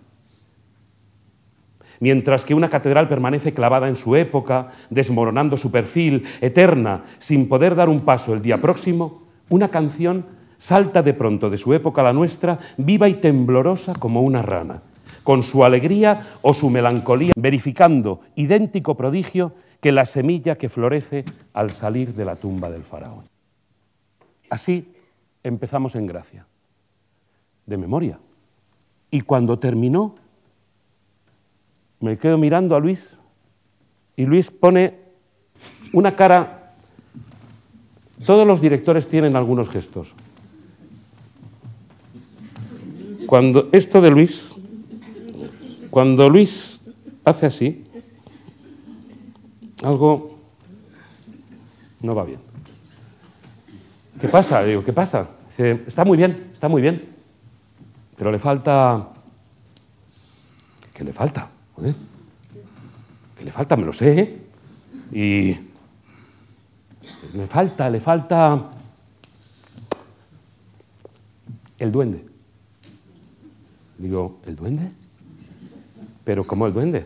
Mientras 1.99 2.43
que 2.43 2.53
una 2.53 2.69
catedral 2.69 3.07
permanece 3.07 3.53
clavada 3.53 3.87
en 3.87 3.95
su 3.95 4.15
época, 4.15 4.69
desmoronando 4.89 5.57
su 5.57 5.71
perfil, 5.71 6.23
eterna, 6.41 7.03
sin 7.19 7.47
poder 7.47 7.75
dar 7.75 7.89
un 7.89 8.01
paso 8.01 8.33
el 8.33 8.41
día 8.41 8.61
próximo, 8.61 9.23
una 9.49 9.69
canción 9.69 10.25
salta 10.65 11.03
de 11.03 11.13
pronto 11.13 11.51
de 11.51 11.59
su 11.59 11.75
época 11.75 12.01
a 12.01 12.05
la 12.05 12.13
nuestra, 12.13 12.57
viva 12.77 13.07
y 13.07 13.13
temblorosa 13.13 13.93
como 13.93 14.23
una 14.23 14.41
rana, 14.41 14.81
con 15.21 15.43
su 15.43 15.63
alegría 15.63 16.25
o 16.41 16.55
su 16.55 16.71
melancolía, 16.71 17.33
verificando 17.35 18.21
idéntico 18.33 18.97
prodigio 18.97 19.53
que 19.79 19.91
la 19.91 20.07
semilla 20.07 20.57
que 20.57 20.67
florece 20.67 21.23
al 21.53 21.69
salir 21.69 22.15
de 22.15 22.25
la 22.25 22.35
tumba 22.35 22.71
del 22.71 22.81
faraón. 22.81 23.25
Así 24.49 24.91
empezamos 25.43 25.93
en 25.93 26.07
gracia, 26.07 26.47
de 27.67 27.77
memoria. 27.77 28.17
Y 29.11 29.21
cuando 29.21 29.59
terminó, 29.59 30.15
me 31.99 32.17
quedo 32.17 32.39
mirando 32.39 32.75
a 32.75 32.79
Luis 32.79 33.19
y 34.15 34.25
Luis 34.25 34.49
pone 34.49 34.95
una 35.93 36.15
cara... 36.15 36.73
Todos 38.25 38.47
los 38.47 38.61
directores 38.61 39.07
tienen 39.07 39.35
algunos 39.35 39.69
gestos. 39.69 40.15
Cuando 43.35 43.67
esto 43.73 43.99
de 43.99 44.09
Luis, 44.11 44.55
cuando 45.89 46.29
Luis 46.29 46.79
hace 47.25 47.47
así, 47.47 47.85
algo 49.83 50.39
no 51.99 52.15
va 52.15 52.23
bien. 52.23 52.39
¿Qué 54.21 54.29
pasa? 54.29 54.63
Digo, 54.63 54.85
¿qué 54.85 54.93
pasa? 54.93 55.27
Dice, 55.49 55.83
está 55.85 56.05
muy 56.05 56.15
bien, 56.15 56.49
está 56.53 56.69
muy 56.69 56.81
bien, 56.81 57.09
pero 58.15 58.31
le 58.31 58.39
falta... 58.39 59.09
¿Qué 60.93 61.03
le 61.03 61.11
falta? 61.11 61.51
¿Qué 63.37 63.43
le 63.43 63.51
falta? 63.51 63.75
Me 63.75 63.85
lo 63.85 63.91
sé. 63.91 64.17
¿eh? 64.17 64.41
Y 65.11 65.57
le 67.37 67.47
falta, 67.47 67.89
le 67.89 67.99
falta 67.99 68.71
el 71.77 71.91
duende. 71.91 72.34
Digo, 73.97 74.39
¿el 74.45 74.55
duende? 74.55 74.91
Pero 76.23 76.45
¿cómo 76.45 76.67
el 76.67 76.73
duende? 76.73 77.05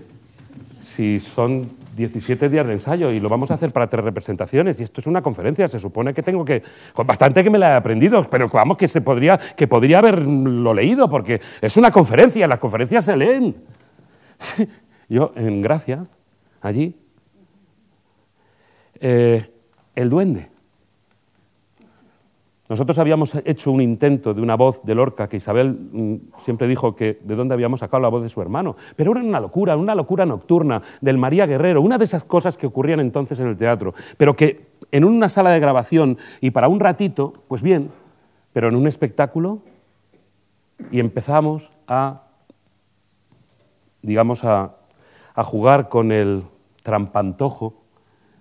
Si 0.80 1.20
son 1.20 1.70
17 1.96 2.48
días 2.50 2.66
de 2.66 2.74
ensayo 2.74 3.12
y 3.12 3.20
lo 3.20 3.28
vamos 3.28 3.52
a 3.52 3.56
hacer 3.56 3.72
para 3.72 3.90
tres 3.90 4.04
representaciones 4.06 4.80
y 4.80 4.84
esto 4.84 5.02
es 5.02 5.08
una 5.08 5.22
conferencia, 5.22 5.68
se 5.68 5.80
supone 5.80 6.14
que 6.14 6.24
tengo 6.24 6.46
que 6.46 6.64
con 6.94 7.06
bastante 7.06 7.44
que 7.44 7.50
me 7.50 7.58
la 7.58 7.72
he 7.72 7.76
aprendido, 7.76 8.24
pero 8.30 8.48
vamos 8.48 8.78
que 8.78 8.88
se 8.88 9.02
podría 9.02 9.38
que 9.38 9.68
podría 9.68 10.00
haberlo 10.00 10.74
leído 10.74 11.10
porque 11.10 11.42
es 11.62 11.78
una 11.78 11.92
conferencia, 11.92 12.48
las 12.48 12.60
conferencias 12.60 13.04
se 13.06 13.18
leen. 13.18 13.56
Yo 15.10 15.34
en 15.36 15.62
Gracia, 15.62 16.08
allí, 16.62 16.96
eh, 19.00 19.52
el 19.96 20.10
duende. 20.10 20.50
Nosotros 22.70 23.00
habíamos 23.00 23.34
hecho 23.46 23.72
un 23.72 23.82
intento 23.82 24.36
de 24.36 24.42
una 24.42 24.56
voz 24.56 24.84
de 24.84 24.94
Lorca 24.94 25.28
que 25.28 25.38
Isabel 25.38 25.72
mm, 25.72 26.16
siempre 26.38 26.68
dijo 26.68 26.96
que 26.96 27.20
de 27.24 27.36
dónde 27.36 27.56
habíamos 27.56 27.80
sacado 27.80 28.00
la 28.00 28.10
voz 28.10 28.22
de 28.22 28.30
su 28.30 28.44
hermano, 28.44 28.76
pero 28.96 29.12
era 29.12 29.22
una 29.22 29.40
locura, 29.40 29.76
una 29.76 29.96
locura 29.96 30.24
nocturna 30.24 30.84
del 31.02 31.18
María 31.18 31.48
Guerrero, 31.48 31.82
una 31.82 31.98
de 31.98 32.04
esas 32.04 32.24
cosas 32.24 32.60
que 32.60 32.68
ocurrían 32.68 33.00
entonces 33.00 33.40
en 33.40 33.48
el 33.48 33.58
teatro, 33.58 33.96
pero 34.18 34.36
que 34.36 34.68
en 34.92 35.04
una 35.04 35.30
sala 35.30 35.50
de 35.50 35.60
grabación 35.60 36.20
y 36.42 36.52
para 36.52 36.68
un 36.68 36.80
ratito, 36.80 37.34
pues 37.48 37.64
bien, 37.64 37.90
pero 38.54 38.70
en 38.70 38.76
un 38.76 38.86
espectáculo 38.86 39.62
y 40.92 41.00
empezamos 41.00 41.72
a, 41.88 42.28
digamos, 44.04 44.44
a, 44.44 44.76
a 45.34 45.44
jugar 45.44 45.90
con 45.90 46.12
el 46.12 46.44
trampantojo 46.84 47.82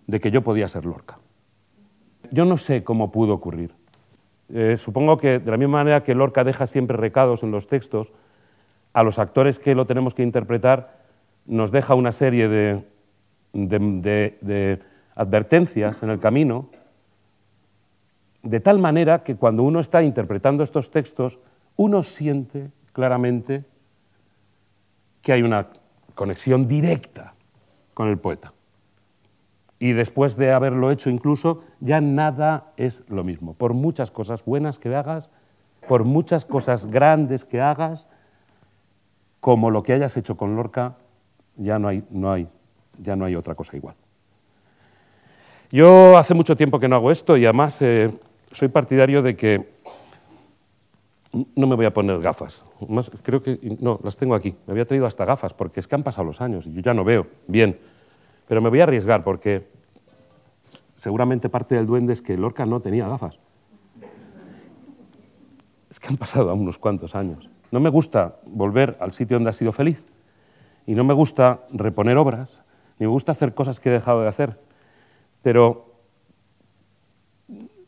de 0.07 0.21
que 0.21 0.31
yo 0.31 0.43
podía 0.43 0.69
ser 0.69 0.85
Lorca. 0.85 1.19
Yo 2.31 2.45
no 2.45 2.59
sé 2.59 2.85
cómo 2.85 3.11
pudo 3.11 3.33
ocurrir. 3.33 3.78
Eh, 4.53 4.77
supongo 4.79 5.17
que 5.17 5.39
de 5.39 5.51
la 5.51 5.57
misma 5.57 5.79
manera 5.79 6.03
que 6.03 6.15
Lorca 6.15 6.45
deja 6.45 6.67
siempre 6.67 6.97
recados 6.97 7.43
en 7.43 7.51
los 7.51 7.67
textos, 7.67 8.13
a 8.93 9.03
los 9.03 9.19
actores 9.19 9.59
que 9.59 9.75
lo 9.75 9.87
tenemos 9.87 10.15
que 10.15 10.23
interpretar 10.23 10.99
nos 11.47 11.71
deja 11.71 11.95
una 11.95 12.13
serie 12.13 12.49
de, 12.49 12.85
de 13.53 14.79
advertencias 15.15 16.03
en 16.03 16.11
el 16.11 16.19
camino, 16.19 16.69
de 18.43 18.61
tal 18.61 18.79
manera 18.79 19.23
que 19.23 19.37
cuando 19.37 19.63
uno 19.63 19.81
está 19.81 20.03
interpretando 20.03 20.63
estos 20.63 20.91
textos, 20.91 21.39
uno 21.77 22.03
siente 22.03 22.71
claramente 22.93 23.65
que 25.23 25.33
hay 25.33 25.43
una 25.43 25.69
conexión 26.15 26.69
directa 26.69 27.35
con 27.95 28.09
el 28.09 28.19
poeta 28.19 28.53
y 29.79 29.93
después 29.93 30.37
de 30.37 30.53
haberlo 30.53 30.91
hecho 30.91 31.11
incluso, 31.11 31.63
ya 31.81 32.01
nada 32.01 32.73
es 32.77 33.05
lo 33.09 33.25
mismo. 33.25 33.55
Por 33.55 33.75
muchas 33.75 34.11
cosas 34.11 34.45
buenas 34.45 34.79
que 34.79 34.95
hagas, 34.95 35.31
por 35.87 36.05
muchas 36.05 36.45
cosas 36.45 36.87
grandes 36.87 37.45
que 37.45 37.61
hagas, 37.61 38.09
como 39.41 39.71
lo 39.71 39.83
que 39.83 39.93
hayas 39.93 40.17
hecho 40.17 40.37
con 40.37 40.57
Lorca, 40.57 40.97
ya 41.57 41.79
no 41.79 41.89
hay, 41.89 42.05
no 42.11 42.33
hay, 42.33 42.49
ya 43.01 43.15
no 43.15 43.25
hay 43.25 43.37
otra 43.37 43.55
cosa 43.55 43.77
igual. 43.77 43.95
Yo 45.71 46.17
hace 46.17 46.35
mucho 46.35 46.57
tiempo 46.57 46.81
que 46.81 46.89
no 46.89 46.97
hago 46.97 47.11
esto 47.11 47.37
y 47.37 47.45
además 47.45 47.81
eh, 47.83 48.11
soy 48.51 48.69
partidario 48.69 49.23
de 49.23 49.37
que 49.37 49.79
no 51.55 51.67
me 51.67 51.77
voy 51.77 51.85
a 51.85 51.93
poner 51.93 52.19
gafas. 52.21 52.65
creo 53.23 53.43
que 53.43 53.59
no, 53.81 54.01
las 54.03 54.17
tengo 54.17 54.35
aquí. 54.35 54.55
Me 54.67 54.73
había 54.73 54.87
traído 54.87 55.07
hasta 55.07 55.25
gafas 55.25 55.53
porque 55.53 55.81
es 55.81 55.87
que 55.87 55.95
han 55.95 56.03
pasado 56.03 56.25
los 56.25 56.41
años 56.41 56.67
y 56.67 56.73
yo 56.73 56.81
ya 56.81 56.95
no 56.95 57.05
veo 57.05 57.27
bien. 57.47 57.79
Pero 58.49 58.61
me 58.63 58.71
voy 58.71 58.81
a 58.81 58.85
arriesgar 58.85 59.23
porque 59.23 59.69
seguramente 60.95 61.49
parte 61.49 61.75
del 61.75 61.87
duende 61.87 62.13
es 62.13 62.23
que 62.23 62.37
Lorca 62.37 62.67
no 62.67 62.81
tenía 62.81 63.07
gafas. 63.07 63.39
Es 65.91 66.01
que 66.01 66.09
han 66.09 66.17
pasado 66.17 66.53
unos 66.55 66.79
cuantos 66.79 67.15
años. 67.15 67.49
No 67.71 67.81
me 67.81 67.91
gusta 67.91 68.37
volver 68.47 68.97
al 69.01 69.13
sitio 69.13 69.37
donde 69.37 69.51
ha 69.51 69.53
sido 69.53 69.73
feliz. 69.73 70.09
Y 70.87 70.95
no 70.95 71.05
me 71.05 71.15
gusta 71.15 71.67
reponer 71.71 72.17
obras, 72.17 72.65
ni 72.99 73.07
me 73.07 73.13
gusta 73.13 73.33
hacer 73.33 73.55
cosas 73.55 73.79
que 73.79 73.91
he 73.91 73.93
dejado 73.93 74.23
de 74.23 74.29
hacer. 74.29 74.59
Pero, 75.43 75.95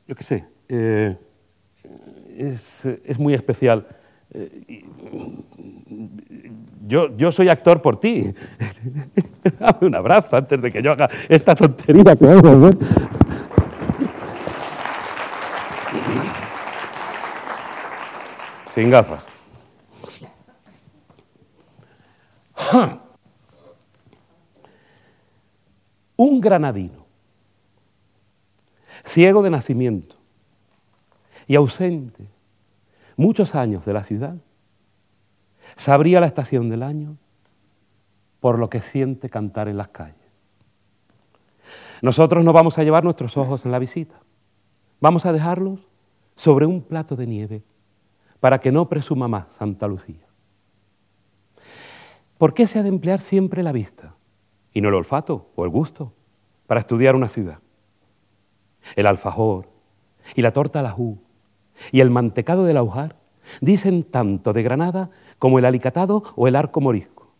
yo 0.06 0.14
qué 0.14 0.22
sé, 0.22 0.48
eh, 0.68 1.16
es, 2.36 3.18
muy 3.18 3.34
especial. 3.34 3.86
Yo, 6.86 7.32
soy 7.32 7.48
actor 7.48 7.82
por 7.82 7.98
ti. 7.98 8.32
Dame 9.58 9.86
un 9.88 9.94
abrazo 9.94 10.36
antes 10.36 10.60
de 10.60 10.70
que 10.70 10.80
yo 10.82 10.92
haga 10.92 11.08
esta 11.28 11.54
tontería 11.54 12.14
que 12.14 12.28
hago. 12.28 12.70
Sin 18.72 18.90
gafas. 18.90 19.28
Un 26.16 26.40
granadino, 26.40 27.06
ciego 29.02 29.42
de 29.42 29.50
nacimiento 29.50 30.16
y 31.48 31.56
ausente 31.56 32.28
muchos 33.20 33.54
años 33.54 33.84
de 33.84 33.92
la 33.92 34.02
ciudad, 34.02 34.34
sabría 35.76 36.20
la 36.20 36.26
estación 36.26 36.70
del 36.70 36.82
año 36.82 37.18
por 38.40 38.58
lo 38.58 38.70
que 38.70 38.80
siente 38.80 39.28
cantar 39.28 39.68
en 39.68 39.76
las 39.76 39.88
calles. 39.88 40.16
Nosotros 42.00 42.42
no 42.42 42.54
vamos 42.54 42.78
a 42.78 42.82
llevar 42.82 43.04
nuestros 43.04 43.36
ojos 43.36 43.66
en 43.66 43.72
la 43.72 43.78
visita, 43.78 44.18
vamos 45.00 45.26
a 45.26 45.34
dejarlos 45.34 45.80
sobre 46.34 46.64
un 46.64 46.80
plato 46.80 47.14
de 47.14 47.26
nieve 47.26 47.62
para 48.40 48.58
que 48.58 48.72
no 48.72 48.88
presuma 48.88 49.28
más 49.28 49.52
Santa 49.52 49.86
Lucía. 49.86 50.26
¿Por 52.38 52.54
qué 52.54 52.66
se 52.66 52.78
ha 52.78 52.82
de 52.82 52.88
emplear 52.88 53.20
siempre 53.20 53.62
la 53.62 53.72
vista 53.72 54.14
y 54.72 54.80
no 54.80 54.88
el 54.88 54.94
olfato 54.94 55.50
o 55.56 55.66
el 55.66 55.70
gusto 55.70 56.14
para 56.66 56.80
estudiar 56.80 57.14
una 57.14 57.28
ciudad? 57.28 57.58
El 58.96 59.04
alfajor 59.04 59.68
y 60.34 60.40
la 60.40 60.54
torta 60.54 60.80
ajú 60.80 61.18
y 61.92 62.00
el 62.00 62.10
mantecado 62.10 62.64
del 62.64 62.76
aujar 62.76 63.16
dicen 63.60 64.02
tanto 64.02 64.52
de 64.52 64.62
Granada 64.62 65.10
como 65.38 65.58
el 65.58 65.64
alicatado 65.64 66.22
o 66.36 66.48
el 66.48 66.56
arco 66.56 66.80
morisco. 66.80 67.32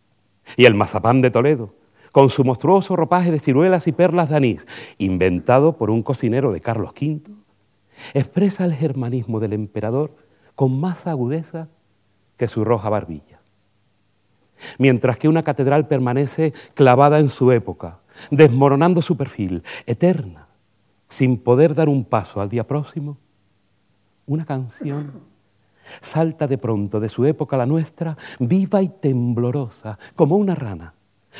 Y 0.56 0.64
el 0.64 0.74
mazapán 0.74 1.20
de 1.20 1.30
Toledo, 1.30 1.74
con 2.12 2.30
su 2.30 2.44
monstruoso 2.44 2.96
ropaje 2.96 3.30
de 3.30 3.38
ciruelas 3.38 3.86
y 3.86 3.92
perlas 3.92 4.30
de 4.30 4.36
anís, 4.36 4.66
inventado 4.98 5.76
por 5.76 5.90
un 5.90 6.02
cocinero 6.02 6.52
de 6.52 6.60
Carlos 6.60 6.92
V, 7.00 7.22
expresa 8.14 8.64
el 8.64 8.74
germanismo 8.74 9.40
del 9.40 9.52
emperador 9.52 10.16
con 10.54 10.78
más 10.78 11.06
agudeza 11.06 11.68
que 12.36 12.48
su 12.48 12.64
roja 12.64 12.88
barbilla. 12.88 13.40
Mientras 14.78 15.18
que 15.18 15.28
una 15.28 15.42
catedral 15.42 15.86
permanece 15.86 16.52
clavada 16.74 17.18
en 17.18 17.28
su 17.28 17.52
época, 17.52 18.00
desmoronando 18.30 19.00
su 19.02 19.16
perfil, 19.16 19.62
eterna, 19.86 20.48
sin 21.08 21.38
poder 21.38 21.74
dar 21.74 21.88
un 21.88 22.04
paso 22.04 22.40
al 22.40 22.48
día 22.48 22.66
próximo, 22.66 23.18
una 24.30 24.44
canción 24.44 25.10
salta 26.00 26.46
de 26.46 26.56
pronto 26.56 27.00
de 27.00 27.08
su 27.08 27.26
época 27.26 27.56
a 27.56 27.58
la 27.58 27.66
nuestra, 27.66 28.16
viva 28.38 28.80
y 28.80 28.88
temblorosa, 28.88 29.98
como 30.14 30.36
una 30.36 30.54
rana, 30.54 30.94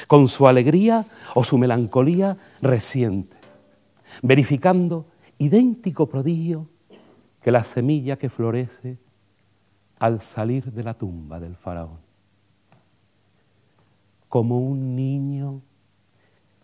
con 0.08 0.26
su 0.26 0.48
alegría 0.48 1.04
o 1.36 1.44
su 1.44 1.56
melancolía 1.56 2.36
reciente, 2.60 3.36
verificando 4.22 5.06
idéntico 5.38 6.08
prodigio 6.08 6.66
que 7.40 7.52
la 7.52 7.62
semilla 7.62 8.16
que 8.16 8.28
florece 8.28 8.98
al 10.00 10.20
salir 10.20 10.72
de 10.72 10.82
la 10.82 10.94
tumba 10.94 11.38
del 11.38 11.54
faraón. 11.54 12.00
Como 14.28 14.58
un 14.58 14.96
niño 14.96 15.62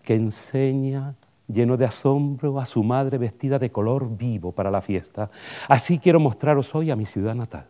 que 0.03 0.15
enseña 0.15 1.15
lleno 1.49 1.77
de 1.77 1.85
asombro 1.85 2.59
a 2.59 2.67
su 2.67 2.83
madre 2.83 3.19
vestida 3.19 3.59
de 3.59 3.71
color 3.71 4.17
vivo 4.17 4.53
para 4.53 4.71
la 4.71 4.81
fiesta. 4.81 5.31
Así 5.69 5.99
quiero 5.99 6.21
mostraros 6.21 6.75
hoy 6.75 6.91
a 6.91 6.97
mi 6.97 7.07
ciudad 7.07 7.35
natal, 7.35 7.67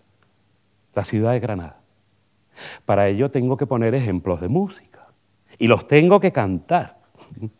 la 0.95 1.05
ciudad 1.05 1.33
de 1.33 1.41
Granada. 1.41 1.81
Para 2.85 3.09
ello 3.09 3.31
tengo 3.31 3.57
que 3.57 3.67
poner 3.67 3.95
ejemplos 3.95 4.41
de 4.41 4.49
música 4.49 5.09
y 5.59 5.67
los 5.67 5.87
tengo 5.87 6.21
que 6.21 6.33
cantar. 6.33 6.99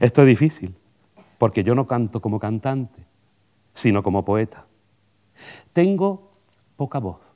Esto 0.00 0.22
es 0.22 0.28
difícil, 0.28 0.74
porque 1.38 1.64
yo 1.64 1.74
no 1.74 1.86
canto 1.86 2.20
como 2.20 2.38
cantante, 2.38 3.04
sino 3.74 4.02
como 4.02 4.24
poeta. 4.24 4.66
Tengo 5.72 6.32
poca 6.76 6.98
voz 6.98 7.34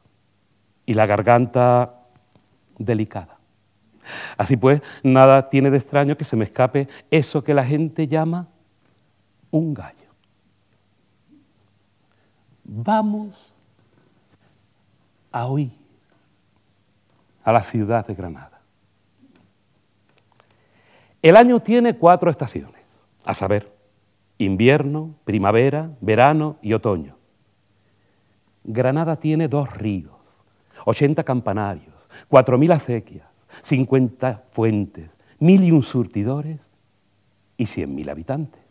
y 0.87 0.95
la 0.95 1.07
garganta 1.07 2.03
delicada. 2.79 3.42
Así 4.37 4.57
pues, 4.57 4.83
nada 5.03 5.49
tiene 5.49 5.71
de 5.71 5.79
extraño 5.79 6.17
que 6.17 6.25
se 6.25 6.37
me 6.37 6.45
escape 6.45 6.89
eso 7.11 7.43
que 7.43 7.55
la 7.55 7.65
gente 7.65 8.07
llama 8.07 8.49
un 9.51 9.75
gallo. 9.75 9.97
Vamos 12.65 13.53
a 15.31 15.47
oír 15.47 15.73
a 17.45 17.53
la 17.53 17.63
ciudad 17.63 18.07
de 18.07 18.15
Granada. 18.15 18.61
El 21.21 21.37
año 21.37 21.61
tiene 21.61 21.97
cuatro 21.97 22.31
estaciones, 22.31 22.83
a 23.25 23.35
saber, 23.35 23.73
invierno, 24.39 25.15
primavera, 25.25 25.91
verano 26.01 26.57
y 26.63 26.73
otoño. 26.73 27.17
Granada 28.65 29.17
tiene 29.17 29.49
dos 29.49 29.77
ríos, 29.77 30.45
80 30.85 31.23
campanarios, 31.25 32.09
4.000 32.29 32.73
acequias, 32.73 33.27
50 33.63 34.45
fuentes, 34.51 35.11
mil 35.39 35.63
y 35.65 35.71
un 35.71 35.83
surtidores 35.83 36.61
y 37.57 37.67
cien 37.67 37.95
mil 37.95 38.09
habitantes. 38.09 38.63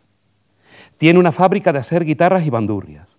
Tiene 0.97 1.19
una 1.19 1.32
fábrica 1.32 1.71
de 1.71 1.79
hacer 1.79 2.05
guitarras 2.05 2.45
y 2.45 2.49
bandurrias, 2.49 3.17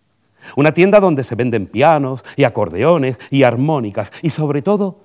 una 0.56 0.72
tienda 0.72 0.98
donde 0.98 1.22
se 1.22 1.34
venden 1.34 1.66
pianos 1.66 2.24
y 2.36 2.44
acordeones 2.44 3.20
y 3.30 3.44
armónicas 3.44 4.12
y 4.22 4.30
sobre 4.30 4.62
todo 4.62 5.00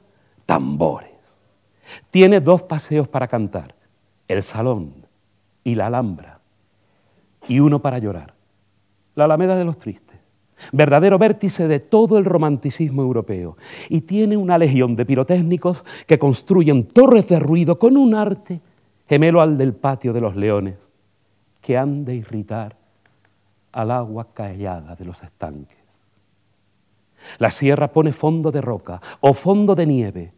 tambores. 0.45 1.37
Tiene 2.09 2.39
dos 2.39 2.63
paseos 2.63 3.07
para 3.07 3.27
cantar, 3.27 3.75
el 4.27 4.43
Salón 4.43 5.05
y 5.63 5.75
la 5.75 5.87
Alhambra, 5.87 6.39
y 7.47 7.59
uno 7.59 7.81
para 7.81 7.99
llorar, 7.99 8.33
la 9.15 9.25
Alameda 9.25 9.55
de 9.55 9.65
los 9.65 9.77
Tristes 9.77 10.06
verdadero 10.71 11.17
vértice 11.17 11.67
de 11.67 11.79
todo 11.79 12.17
el 12.17 12.25
romanticismo 12.25 13.01
europeo, 13.01 13.57
y 13.89 14.01
tiene 14.01 14.37
una 14.37 14.57
legión 14.57 14.95
de 14.95 15.05
pirotécnicos 15.05 15.83
que 16.05 16.19
construyen 16.19 16.87
torres 16.87 17.27
de 17.27 17.39
ruido 17.39 17.79
con 17.79 17.97
un 17.97 18.15
arte 18.15 18.61
gemelo 19.07 19.41
al 19.41 19.57
del 19.57 19.73
patio 19.73 20.13
de 20.13 20.21
los 20.21 20.35
leones, 20.35 20.89
que 21.61 21.77
han 21.77 22.05
de 22.05 22.15
irritar 22.15 22.77
al 23.71 23.91
agua 23.91 24.27
callada 24.33 24.95
de 24.95 25.05
los 25.05 25.21
estanques. 25.23 25.77
La 27.39 27.51
sierra 27.51 27.91
pone 27.91 28.11
fondo 28.11 28.51
de 28.51 28.61
roca, 28.61 29.01
o 29.21 29.33
fondo 29.33 29.75
de 29.75 29.85
nieve, 29.85 30.33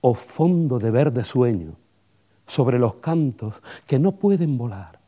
o 0.00 0.14
fondo 0.14 0.78
de 0.78 0.90
verde 0.90 1.24
sueño, 1.24 1.76
sobre 2.46 2.78
los 2.78 2.94
cantos 2.96 3.62
que 3.86 3.98
no 3.98 4.12
pueden 4.12 4.56
volar, 4.56 5.00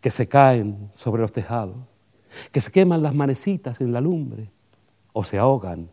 que 0.00 0.10
se 0.10 0.28
caen 0.28 0.90
sobre 0.92 1.22
los 1.22 1.32
tejados 1.32 1.76
que 2.52 2.60
se 2.60 2.70
queman 2.70 3.02
las 3.02 3.14
manecitas 3.14 3.80
en 3.80 3.92
la 3.92 4.00
lumbre 4.00 4.50
o 5.12 5.24
se 5.24 5.38
ahogan 5.38 5.88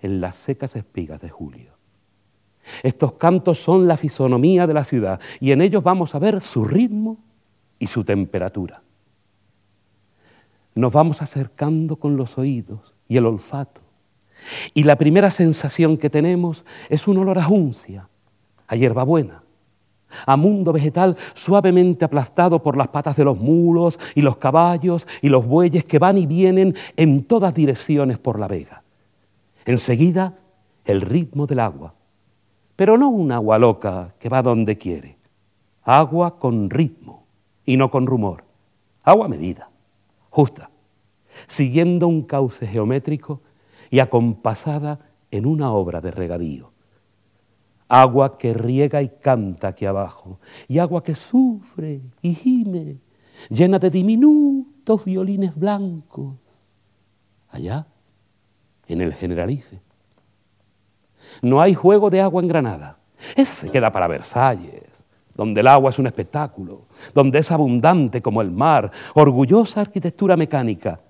en 0.00 0.20
las 0.20 0.36
secas 0.36 0.76
espigas 0.76 1.20
de 1.20 1.28
julio. 1.28 1.72
Estos 2.82 3.14
cantos 3.14 3.58
son 3.58 3.88
la 3.88 3.96
fisonomía 3.96 4.66
de 4.66 4.74
la 4.74 4.84
ciudad 4.84 5.20
y 5.40 5.52
en 5.52 5.60
ellos 5.60 5.82
vamos 5.82 6.14
a 6.14 6.18
ver 6.18 6.40
su 6.40 6.64
ritmo 6.64 7.18
y 7.78 7.86
su 7.86 8.04
temperatura. 8.04 8.82
Nos 10.74 10.92
vamos 10.92 11.20
acercando 11.22 11.96
con 11.96 12.16
los 12.16 12.38
oídos 12.38 12.94
y 13.08 13.16
el 13.16 13.26
olfato. 13.26 13.80
Y 14.72 14.84
la 14.84 14.96
primera 14.96 15.30
sensación 15.30 15.96
que 15.96 16.08
tenemos 16.08 16.64
es 16.88 17.08
un 17.08 17.18
olor 17.18 17.38
a 17.38 17.44
juncia, 17.44 18.08
a 18.66 18.76
hierbabuena, 18.76 19.42
a 20.26 20.36
mundo 20.36 20.72
vegetal 20.72 21.16
suavemente 21.34 22.04
aplastado 22.04 22.62
por 22.62 22.76
las 22.76 22.88
patas 22.88 23.16
de 23.16 23.24
los 23.24 23.38
mulos 23.38 23.98
y 24.14 24.22
los 24.22 24.36
caballos 24.36 25.06
y 25.22 25.28
los 25.28 25.46
bueyes 25.46 25.84
que 25.84 25.98
van 25.98 26.18
y 26.18 26.26
vienen 26.26 26.74
en 26.96 27.24
todas 27.24 27.54
direcciones 27.54 28.18
por 28.18 28.38
la 28.38 28.48
vega. 28.48 28.82
Enseguida, 29.64 30.38
el 30.84 31.00
ritmo 31.00 31.46
del 31.46 31.60
agua, 31.60 31.94
pero 32.76 32.96
no 32.96 33.08
un 33.08 33.32
agua 33.32 33.58
loca 33.58 34.14
que 34.18 34.28
va 34.28 34.42
donde 34.42 34.78
quiere, 34.78 35.18
agua 35.82 36.38
con 36.38 36.70
ritmo 36.70 37.24
y 37.64 37.76
no 37.76 37.90
con 37.90 38.06
rumor, 38.06 38.44
agua 39.02 39.28
medida, 39.28 39.70
justa, 40.30 40.70
siguiendo 41.46 42.08
un 42.08 42.22
cauce 42.22 42.66
geométrico 42.66 43.40
y 43.90 43.98
acompasada 43.98 44.98
en 45.30 45.46
una 45.46 45.72
obra 45.72 46.00
de 46.00 46.10
regadío 46.10 46.69
agua 47.90 48.38
que 48.38 48.54
riega 48.54 49.02
y 49.02 49.08
canta 49.08 49.68
aquí 49.68 49.84
abajo, 49.84 50.38
y 50.68 50.78
agua 50.78 51.02
que 51.02 51.16
sufre 51.16 52.00
y 52.22 52.34
gime, 52.34 52.98
llena 53.50 53.80
de 53.80 53.90
diminutos 53.90 55.04
violines 55.04 55.56
blancos, 55.56 56.36
allá, 57.48 57.88
en 58.86 59.00
el 59.00 59.12
Generalice. 59.12 59.82
No 61.42 61.60
hay 61.60 61.74
juego 61.74 62.10
de 62.10 62.20
agua 62.20 62.40
en 62.40 62.48
Granada, 62.48 62.98
ese 63.34 63.66
se 63.66 63.70
queda 63.70 63.90
para 63.90 64.06
Versalles, 64.06 65.04
donde 65.34 65.60
el 65.60 65.66
agua 65.66 65.90
es 65.90 65.98
un 65.98 66.06
espectáculo, 66.06 66.86
donde 67.12 67.40
es 67.40 67.50
abundante 67.50 68.22
como 68.22 68.40
el 68.40 68.52
mar, 68.52 68.92
orgullosa 69.14 69.80
arquitectura 69.80 70.36
mecánica, 70.36 71.00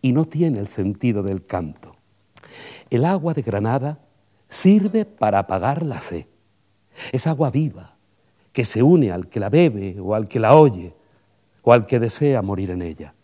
y 0.00 0.12
no 0.12 0.24
tiene 0.24 0.58
el 0.58 0.68
sentido 0.68 1.22
del 1.22 1.44
canto. 1.44 1.96
El 2.88 3.04
agua 3.04 3.34
de 3.34 3.42
Granada 3.42 3.98
sirve 4.48 5.04
para 5.04 5.40
apagar 5.40 5.84
la 5.84 6.00
sed. 6.00 6.26
Es 7.12 7.26
agua 7.26 7.50
viva 7.50 7.96
que 8.52 8.64
se 8.64 8.82
une 8.82 9.12
al 9.12 9.28
que 9.28 9.40
la 9.40 9.50
bebe 9.50 10.00
o 10.00 10.14
al 10.14 10.26
que 10.26 10.40
la 10.40 10.56
oye 10.56 10.94
o 11.62 11.72
al 11.72 11.86
que 11.86 12.00
desea 12.00 12.42
morir 12.42 12.70
en 12.70 12.82
ella. 12.82 13.14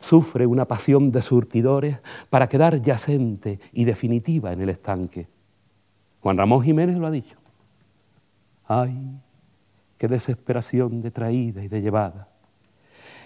Sufre 0.00 0.46
una 0.46 0.66
pasión 0.66 1.12
de 1.12 1.22
surtidores 1.22 2.00
para 2.30 2.48
quedar 2.48 2.80
yacente 2.82 3.60
y 3.72 3.84
definitiva 3.84 4.52
en 4.52 4.60
el 4.60 4.70
estanque. 4.70 5.28
Juan 6.20 6.36
Ramón 6.36 6.62
Jiménez 6.62 6.96
lo 6.96 7.06
ha 7.06 7.10
dicho. 7.10 7.36
Ay, 8.66 9.20
qué 9.98 10.08
desesperación 10.08 11.00
de 11.00 11.10
traída 11.10 11.62
y 11.62 11.68
de 11.68 11.82
llevada, 11.82 12.26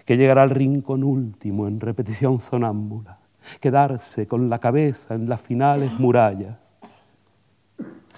que 0.04 0.16
llegará 0.16 0.42
al 0.42 0.50
rincón 0.50 1.04
último 1.04 1.68
en 1.68 1.80
repetición 1.80 2.40
sonámbula, 2.40 3.18
quedarse 3.61 4.26
con 4.26 4.50
la 4.50 4.59
cabeza 4.59 5.14
en 5.14 5.28
las 5.28 5.40
finales 5.40 5.92
murallas, 5.98 6.67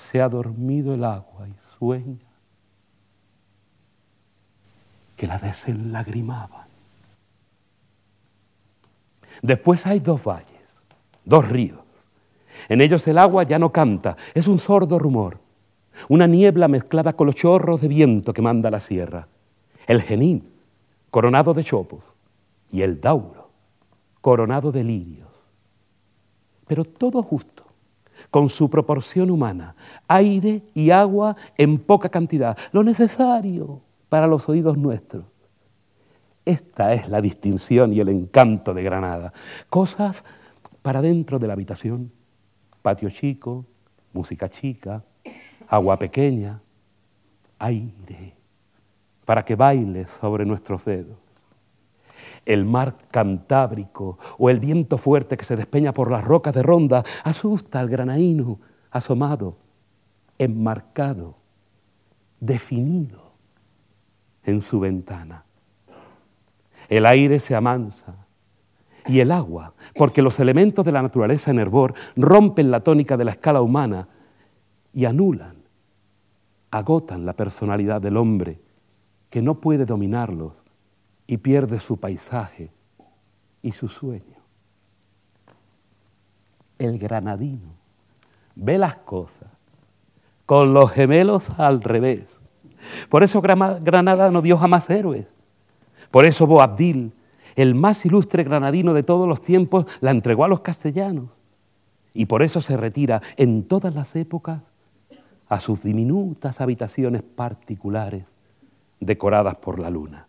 se 0.01 0.21
ha 0.21 0.29
dormido 0.29 0.95
el 0.95 1.05
agua 1.05 1.47
y 1.47 1.55
sueña 1.79 2.17
que 5.15 5.27
la 5.27 5.39
desenlagrimaban. 5.39 6.67
Después 9.43 9.87
hay 9.87 10.01
dos 10.01 10.25
valles, 10.25 10.83
dos 11.25 11.49
ríos. 11.49 11.81
En 12.69 12.81
ellos 12.81 13.07
el 13.09 13.19
agua 13.19 13.43
ya 13.43 13.59
no 13.59 13.71
canta, 13.71 14.17
es 14.35 14.49
un 14.49 14.59
sordo 14.59 14.99
rumor, 14.99 15.39
una 16.09 16.27
niebla 16.27 16.67
mezclada 16.67 17.13
con 17.13 17.27
los 17.27 17.37
chorros 17.37 17.83
de 17.83 17.89
viento 17.89 18.33
que 18.33 18.43
manda 18.43 18.71
la 18.71 18.81
sierra. 18.81 19.29
El 19.87 20.01
genín, 20.01 20.49
coronado 21.11 21.53
de 21.53 21.63
chopos, 21.63 22.15
y 22.73 22.83
el 22.83 23.01
dauro, 23.01 23.51
coronado 24.23 24.73
de 24.73 24.83
lirios. 24.83 25.51
Pero 26.67 26.85
todo 26.85 27.23
justo 27.23 27.70
con 28.31 28.49
su 28.49 28.69
proporción 28.69 29.31
humana, 29.31 29.75
aire 30.09 30.63
y 30.75 30.91
agua 30.91 31.37
en 31.57 31.79
poca 31.79 32.09
cantidad, 32.09 32.57
lo 32.73 32.83
necesario 32.83 33.81
para 34.09 34.27
los 34.27 34.49
oídos 34.49 34.77
nuestros. 34.77 35.25
Esta 36.45 36.93
es 36.95 37.09
la 37.09 37.21
distinción 37.21 37.93
y 37.93 38.01
el 38.01 38.09
encanto 38.09 38.75
de 38.75 38.83
Granada. 38.83 39.33
Cosas 39.69 40.25
para 40.83 41.01
dentro 41.01 41.39
de 41.39 41.47
la 41.47 41.53
habitación, 41.53 42.11
patio 42.83 43.11
chico, 43.11 43.67
música 44.13 44.49
chica, 44.49 45.05
agua 45.69 45.97
pequeña, 45.99 46.61
aire, 47.59 48.35
para 49.25 49.45
que 49.45 49.55
baile 49.55 50.09
sobre 50.09 50.45
nuestros 50.45 50.85
dedos 50.85 51.20
el 52.47 52.65
mar 52.65 52.97
Cantábrico 53.11 54.19
o 54.39 54.51
el 54.51 54.61
viento 54.61 54.99
fuerte 54.99 55.37
que 55.37 55.45
se 55.45 55.57
despeña 55.57 55.93
por 55.93 56.11
las 56.11 56.25
rocas 56.25 56.55
de 56.55 56.63
Ronda 56.63 57.05
asusta 57.25 57.81
al 57.81 57.89
granaíno 57.89 58.59
asomado, 58.91 59.57
enmarcado 60.39 61.37
definido 62.41 63.33
en 64.45 64.63
su 64.63 64.81
ventana. 64.81 65.45
El 66.89 67.07
aire 67.07 67.39
se 67.39 67.55
amansa 67.55 68.27
y 69.07 69.21
el 69.21 69.31
agua, 69.31 69.75
porque 69.95 70.23
los 70.23 70.41
elementos 70.41 70.85
de 70.85 70.93
la 70.93 71.03
naturaleza 71.03 71.51
en 71.51 71.59
hervor 71.59 71.95
rompen 72.17 72.71
la 72.71 72.81
tónica 72.81 73.17
de 73.17 73.25
la 73.25 73.33
escala 73.33 73.63
humana 73.63 74.09
y 74.93 75.05
anulan, 75.05 75.57
agotan 76.71 77.25
la 77.25 77.35
personalidad 77.35 78.01
del 78.01 78.17
hombre 78.17 78.61
que 79.29 79.43
no 79.43 79.61
puede 79.61 79.87
dominarlos 79.87 80.65
y 81.31 81.37
pierde 81.37 81.79
su 81.79 81.97
paisaje 81.97 82.73
y 83.63 83.71
su 83.71 83.89
sueño. 83.89 84.35
El 86.77 86.99
granadino 86.99 87.69
ve 88.57 88.79
las 88.79 88.97
cosas 88.97 89.49
con 90.45 90.75
los 90.75 90.91
gemelos 90.91 91.51
al 91.51 91.83
revés. 91.83 92.43
Por 93.09 93.23
eso 93.23 93.41
Granada 93.41 94.33
no 94.33 94.43
dio 94.43 94.59
jamás 94.59 94.91
héroes. 94.91 95.33
Por 96.11 96.25
eso 96.25 96.49
Boabdil, 96.49 97.13
el 97.55 97.77
más 97.77 98.05
ilustre 98.05 98.43
granadino 98.43 98.93
de 98.93 99.05
todos 99.05 99.29
los 99.29 99.41
tiempos, 99.41 99.87
la 100.01 100.11
entregó 100.11 100.45
a 100.45 100.49
los 100.49 100.63
castellanos. 100.63 101.29
Y 102.13 102.27
por 102.27 102.43
eso 102.43 102.61
se 102.61 102.77
retira 102.77 103.23
en 103.37 103.63
todas 103.69 103.95
las 103.95 104.17
épocas 104.17 104.73
a 105.49 105.61
sus 105.61 105.85
diminutas 105.85 106.61
habitaciones 106.61 107.23
particulares 107.23 108.25
decoradas 108.99 109.55
por 109.59 109.79
la 109.79 109.91
luna. 109.91 110.27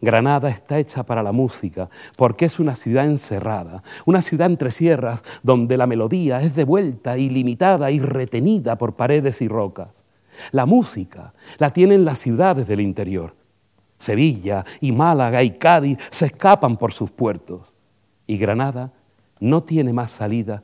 Granada 0.00 0.48
está 0.48 0.78
hecha 0.78 1.04
para 1.04 1.22
la 1.22 1.32
música 1.32 1.88
porque 2.16 2.44
es 2.44 2.60
una 2.60 2.74
ciudad 2.76 3.06
encerrada, 3.06 3.82
una 4.04 4.20
ciudad 4.20 4.50
entre 4.50 4.70
sierras 4.70 5.22
donde 5.42 5.76
la 5.76 5.86
melodía 5.86 6.40
es 6.42 6.54
devuelta 6.54 7.16
y 7.16 7.30
limitada 7.30 7.90
y 7.90 8.00
retenida 8.00 8.76
por 8.76 8.94
paredes 8.94 9.40
y 9.40 9.48
rocas. 9.48 10.04
La 10.52 10.66
música 10.66 11.32
la 11.58 11.70
tienen 11.70 12.04
las 12.04 12.18
ciudades 12.18 12.68
del 12.68 12.80
interior. 12.80 13.34
Sevilla 13.98 14.64
y 14.80 14.92
Málaga 14.92 15.42
y 15.42 15.52
Cádiz 15.52 15.98
se 16.10 16.26
escapan 16.26 16.76
por 16.76 16.92
sus 16.92 17.10
puertos 17.10 17.74
y 18.26 18.36
Granada 18.36 18.92
no 19.40 19.62
tiene 19.62 19.94
más 19.94 20.10
salida 20.10 20.62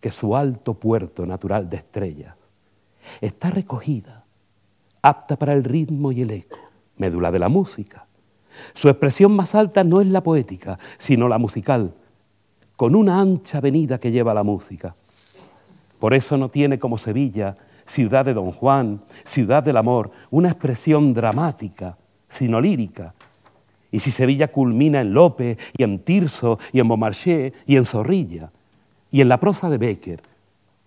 que 0.00 0.10
su 0.10 0.34
alto 0.34 0.74
puerto 0.74 1.24
natural 1.24 1.70
de 1.70 1.76
estrellas. 1.76 2.34
Está 3.20 3.50
recogida, 3.50 4.24
apta 5.02 5.36
para 5.36 5.52
el 5.52 5.62
ritmo 5.62 6.10
y 6.10 6.22
el 6.22 6.30
eco, 6.32 6.58
médula 6.96 7.30
de 7.30 7.38
la 7.38 7.48
música 7.48 8.08
su 8.74 8.88
expresión 8.88 9.32
más 9.34 9.54
alta 9.54 9.84
no 9.84 10.00
es 10.00 10.06
la 10.06 10.22
poética, 10.22 10.78
sino 10.98 11.28
la 11.28 11.38
musical, 11.38 11.94
con 12.76 12.94
una 12.94 13.20
ancha 13.20 13.58
avenida 13.58 13.98
que 13.98 14.10
lleva 14.10 14.34
la 14.34 14.42
música. 14.42 14.94
Por 15.98 16.14
eso 16.14 16.36
no 16.36 16.48
tiene 16.48 16.78
como 16.78 16.98
Sevilla, 16.98 17.56
ciudad 17.86 18.24
de 18.24 18.34
Don 18.34 18.52
Juan, 18.52 19.02
ciudad 19.24 19.62
del 19.62 19.76
amor, 19.76 20.10
una 20.30 20.50
expresión 20.50 21.14
dramática, 21.14 21.96
sino 22.28 22.60
lírica. 22.60 23.14
Y 23.90 24.00
si 24.00 24.10
Sevilla 24.10 24.50
culmina 24.50 25.00
en 25.00 25.14
Lope 25.14 25.56
y 25.76 25.82
en 25.82 26.00
Tirso 26.00 26.58
y 26.72 26.80
en 26.80 26.88
Beaumarchais 26.88 27.52
y 27.66 27.76
en 27.76 27.86
Zorrilla 27.86 28.50
y 29.10 29.20
en 29.20 29.28
la 29.28 29.38
prosa 29.38 29.70
de 29.70 29.78
Becker, 29.78 30.20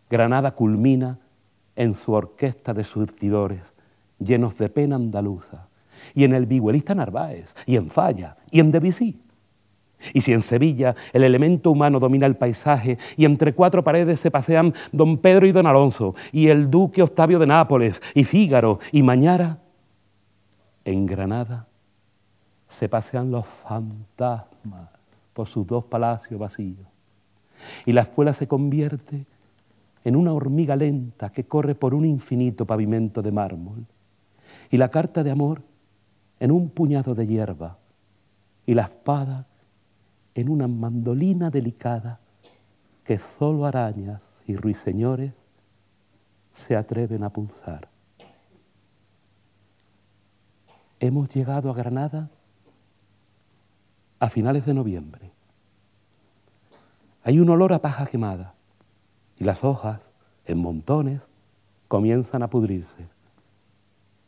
Granada 0.09 0.51
culmina 0.51 1.19
en 1.75 1.93
su 1.93 2.13
orquesta 2.13 2.73
de 2.73 2.83
surtidores 2.83 3.73
llenos 4.19 4.57
de 4.57 4.69
pena 4.69 4.95
andaluza 4.95 5.67
y 6.17 6.23
en 6.23 6.33
el 6.33 6.47
vihuelista 6.47 6.95
Narváez, 6.95 7.55
y 7.67 7.75
en 7.75 7.91
Falla, 7.91 8.37
y 8.49 8.59
en 8.59 8.71
Debussy. 8.71 9.21
Y 10.15 10.21
si 10.21 10.33
en 10.33 10.41
Sevilla 10.41 10.95
el 11.13 11.23
elemento 11.23 11.69
humano 11.69 11.99
domina 11.99 12.25
el 12.25 12.35
paisaje 12.35 12.97
y 13.17 13.25
entre 13.25 13.53
cuatro 13.53 13.83
paredes 13.83 14.19
se 14.19 14.31
pasean 14.31 14.73
don 14.91 15.19
Pedro 15.19 15.45
y 15.45 15.51
don 15.51 15.67
Alonso, 15.67 16.15
y 16.31 16.47
el 16.47 16.71
duque 16.71 17.03
Octavio 17.03 17.37
de 17.37 17.45
Nápoles, 17.45 18.01
y 18.15 18.23
Fígaro, 18.23 18.79
y 18.91 19.03
Mañara, 19.03 19.59
en 20.85 21.05
Granada 21.05 21.67
se 22.65 22.89
pasean 22.89 23.29
los 23.29 23.45
fantasmas 23.45 24.89
por 25.33 25.45
sus 25.45 25.67
dos 25.67 25.83
palacios 25.83 26.39
vacíos. 26.39 26.87
Y 27.85 27.93
la 27.93 28.01
escuela 28.01 28.33
se 28.33 28.47
convierte 28.47 29.27
en 30.03 30.15
una 30.15 30.33
hormiga 30.33 30.75
lenta 30.75 31.31
que 31.31 31.45
corre 31.45 31.75
por 31.75 31.93
un 31.93 32.05
infinito 32.05 32.65
pavimento 32.65 33.21
de 33.21 33.31
mármol. 33.31 33.85
Y 34.71 34.77
la 34.77 34.89
carta 34.89 35.23
de 35.23 35.29
amor 35.29 35.61
en 36.39 36.51
un 36.51 36.69
puñado 36.69 37.15
de 37.15 37.27
hierba 37.27 37.77
y 38.65 38.73
la 38.73 38.83
espada 38.83 39.45
en 40.35 40.49
una 40.49 40.67
mandolina 40.67 41.49
delicada 41.49 42.19
que 43.03 43.17
solo 43.17 43.65
arañas 43.65 44.39
y 44.45 44.55
ruiseñores 44.55 45.33
se 46.53 46.75
atreven 46.75 47.23
a 47.23 47.29
pulsar. 47.29 47.87
Hemos 50.99 51.29
llegado 51.29 51.69
a 51.69 51.73
Granada 51.73 52.29
a 54.19 54.29
finales 54.29 54.65
de 54.65 54.73
noviembre. 54.73 55.31
Hay 57.23 57.39
un 57.39 57.49
olor 57.49 57.73
a 57.73 57.81
paja 57.81 58.05
quemada 58.05 58.55
y 59.37 59.43
las 59.43 59.63
hojas, 59.63 60.11
en 60.45 60.57
montones, 60.57 61.29
comienzan 61.87 62.41
a 62.41 62.49
pudrirse. 62.49 63.07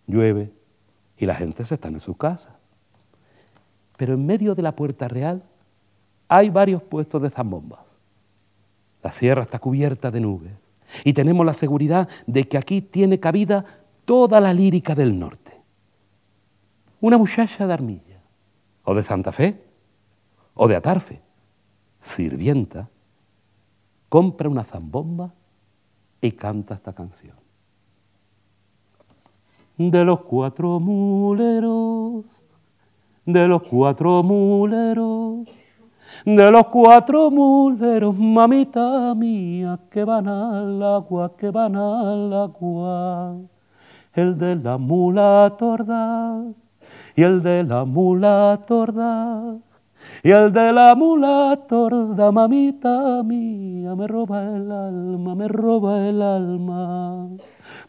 Llueve, 0.06 0.54
y 1.20 1.26
la 1.26 1.36
gente 1.36 1.66
se 1.66 1.76
está 1.76 1.90
en 1.90 2.00
su 2.00 2.16
casa. 2.16 2.58
Pero 3.98 4.14
en 4.14 4.26
medio 4.26 4.56
de 4.56 4.64
la 4.64 4.76
puerta 4.76 5.08
real 5.08 5.44
hay 6.30 6.50
varios 6.50 6.82
puestos 6.82 7.22
de 7.22 7.30
zambombas. 7.30 7.98
La 9.04 9.12
sierra 9.12 9.42
está 9.42 9.60
cubierta 9.60 10.10
de 10.10 10.22
nubes 10.22 10.54
y 11.04 11.14
tenemos 11.14 11.46
la 11.46 11.54
seguridad 11.54 12.08
de 12.26 12.48
que 12.48 12.58
aquí 12.58 12.82
tiene 12.82 13.20
cabida 13.20 13.66
toda 14.06 14.40
la 14.40 14.54
lírica 14.54 14.96
del 14.96 15.20
norte. 15.20 15.52
Una 17.02 17.18
muchacha 17.18 17.68
de 17.68 17.74
Armilla, 17.74 18.22
o 18.84 18.96
de 18.96 19.04
Santa 19.04 19.32
Fe, 19.32 19.62
o 20.54 20.68
de 20.68 20.76
Atarfe, 20.76 21.22
sirvienta, 22.00 22.90
compra 24.08 24.50
una 24.50 24.64
zambomba 24.64 25.34
y 26.22 26.32
canta 26.32 26.74
esta 26.74 26.94
canción 26.94 27.49
de 29.80 30.04
los 30.04 30.20
cuatro 30.20 30.78
muleros, 30.82 32.26
de 33.26 33.48
los 33.48 33.64
cuatro 33.64 34.22
muleros, 34.24 35.48
de 36.26 36.52
los 36.52 36.68
cuatro 36.68 37.32
muleros, 37.32 38.14
mamita 38.18 39.16
mía, 39.16 39.80
que 39.90 40.04
van 40.04 40.28
al 40.28 40.84
agua, 40.84 41.32
que 41.38 41.50
van 41.50 41.78
al 41.78 42.34
agua. 42.34 43.38
El 44.14 44.38
de 44.38 44.58
la 44.58 44.78
mula 44.78 45.56
torda 45.58 46.44
y 47.16 47.24
el 47.24 47.42
de 47.42 47.64
la 47.64 47.86
mula 47.86 48.60
torda 48.68 49.56
y 50.24 50.32
el 50.32 50.52
de 50.52 50.74
la 50.74 50.94
mula 50.94 51.58
torda, 51.70 52.34
mamita 52.34 53.24
mía, 53.24 53.96
me 53.96 54.08
roba 54.08 54.42
el 54.44 54.70
alma, 54.70 55.36
me 55.36 55.48
roba 55.48 56.10
el 56.10 56.22
alma 56.22 57.30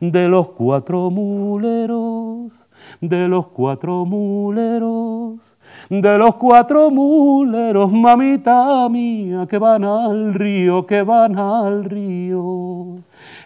de 0.00 0.28
los 0.28 0.50
cuatro 0.50 1.10
muleros, 1.10 2.68
de 3.00 3.28
los 3.28 3.48
cuatro 3.48 4.04
muleros, 4.04 5.56
de 5.88 6.18
los 6.18 6.34
cuatro 6.36 6.90
muleros, 6.90 7.92
mamita 7.92 8.88
mía, 8.88 9.46
que 9.48 9.58
van 9.58 9.84
al 9.84 10.34
río, 10.34 10.86
que 10.86 11.02
van 11.02 11.38
al 11.38 11.84
río. 11.84 12.98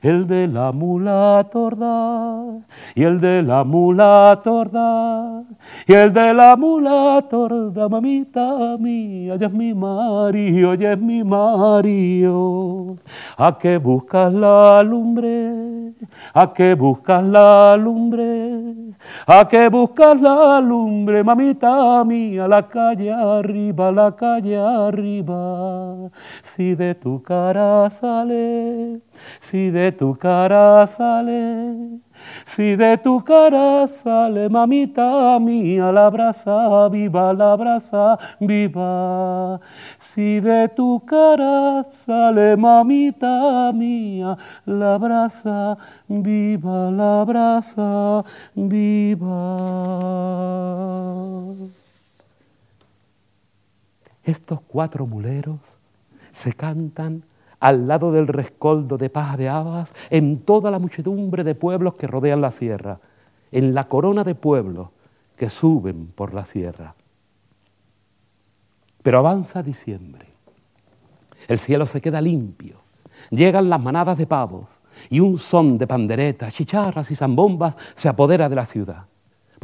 El 0.05 0.27
de 0.27 0.47
la 0.47 0.71
mula 0.71 1.49
torda, 1.51 2.59
y 2.95 3.05
el 3.05 3.19
de 3.23 3.43
la 3.43 3.65
mula 3.65 4.39
torda, 4.45 5.45
y 5.87 5.95
el 5.95 6.13
de 6.13 6.35
la 6.35 6.57
mula 6.57 7.25
torda, 7.31 7.89
mamita 7.89 8.77
mía, 8.79 9.37
ya 9.37 9.47
es 9.47 9.53
mi 9.55 9.73
marido, 9.73 10.75
ya 10.75 10.93
es 10.93 11.01
mi 11.01 11.25
marido. 11.25 12.99
¿A 13.39 13.57
qué 13.59 13.79
buscas 13.79 14.31
la 14.31 14.83
lumbre? 14.83 15.95
¿A 16.35 16.53
qué 16.53 16.75
buscas 16.75 17.25
la 17.25 17.75
lumbre? 17.79 18.93
¿A 19.27 19.49
qué 19.49 19.71
buscas 19.71 20.21
la 20.21 20.61
lumbre, 20.61 21.25
mamita 21.25 22.05
mía? 22.05 22.47
La 22.47 22.69
calle 22.69 23.11
arriba, 23.11 23.91
la 23.91 24.15
calle 24.15 24.59
arriba. 24.59 26.11
Si 26.43 26.75
de 26.75 26.95
tu 26.95 27.23
cara 27.23 27.89
sale, 27.89 29.01
si 29.41 29.71
de 29.71 29.94
tu 29.95 30.15
cara 30.17 30.87
sale 30.87 32.03
si 32.45 32.77
de 32.77 32.97
tu 32.99 33.23
cara 33.23 33.87
sale, 33.89 34.49
mamita 34.49 35.39
mía, 35.41 35.91
la 35.93 36.09
brasa 36.11 36.89
viva, 36.89 37.33
la 37.33 37.57
brasa 37.57 38.19
viva. 38.41 39.61
Si 39.99 40.41
de 40.41 40.69
tu 40.69 41.01
cara 41.01 41.85
sale, 41.91 42.57
mamita 42.57 43.73
mía, 43.73 44.37
la 44.67 44.99
brasa 44.99 45.77
viva, 46.09 46.91
la 46.91 47.25
brasa 47.25 48.25
viva. 48.55 49.41
Estos 54.23 54.61
cuatro 54.63 55.07
muleros 55.07 55.77
se 56.33 56.53
cantan 56.53 57.25
al 57.65 57.89
lado 57.89 58.13
del 58.13 58.29
rescoldo 58.29 58.99
de 58.99 59.09
paja 59.09 59.39
de 59.39 59.49
habas, 59.49 59.95
en 60.11 60.39
toda 60.39 60.71
la 60.71 60.79
muchedumbre 60.79 61.45
de 61.45 61.55
pueblos 61.55 61.95
que 61.95 62.07
rodean 62.07 62.43
la 62.43 62.51
sierra, 62.51 63.01
en 63.51 63.73
la 63.73 63.89
corona 63.89 64.23
de 64.23 64.35
pueblos 64.35 64.91
que 65.35 65.49
suben 65.49 66.09
por 66.09 66.35
la 66.35 66.45
sierra. 66.45 66.95
Pero 69.03 69.19
avanza 69.19 69.63
diciembre. 69.63 70.27
El 71.49 71.59
cielo 71.59 71.87
se 71.87 72.03
queda 72.03 72.21
limpio. 72.21 72.83
Llegan 73.31 73.71
las 73.71 73.81
manadas 73.81 74.19
de 74.19 74.27
pavos 74.27 74.69
y 75.09 75.21
un 75.21 75.39
son 75.39 75.79
de 75.79 75.87
panderetas, 75.87 76.53
chicharras 76.53 77.11
y 77.13 77.17
zambombas 77.17 77.79
se 77.95 78.11
apodera 78.11 78.51
de 78.51 78.57
la 78.57 78.67
ciudad. 78.67 79.07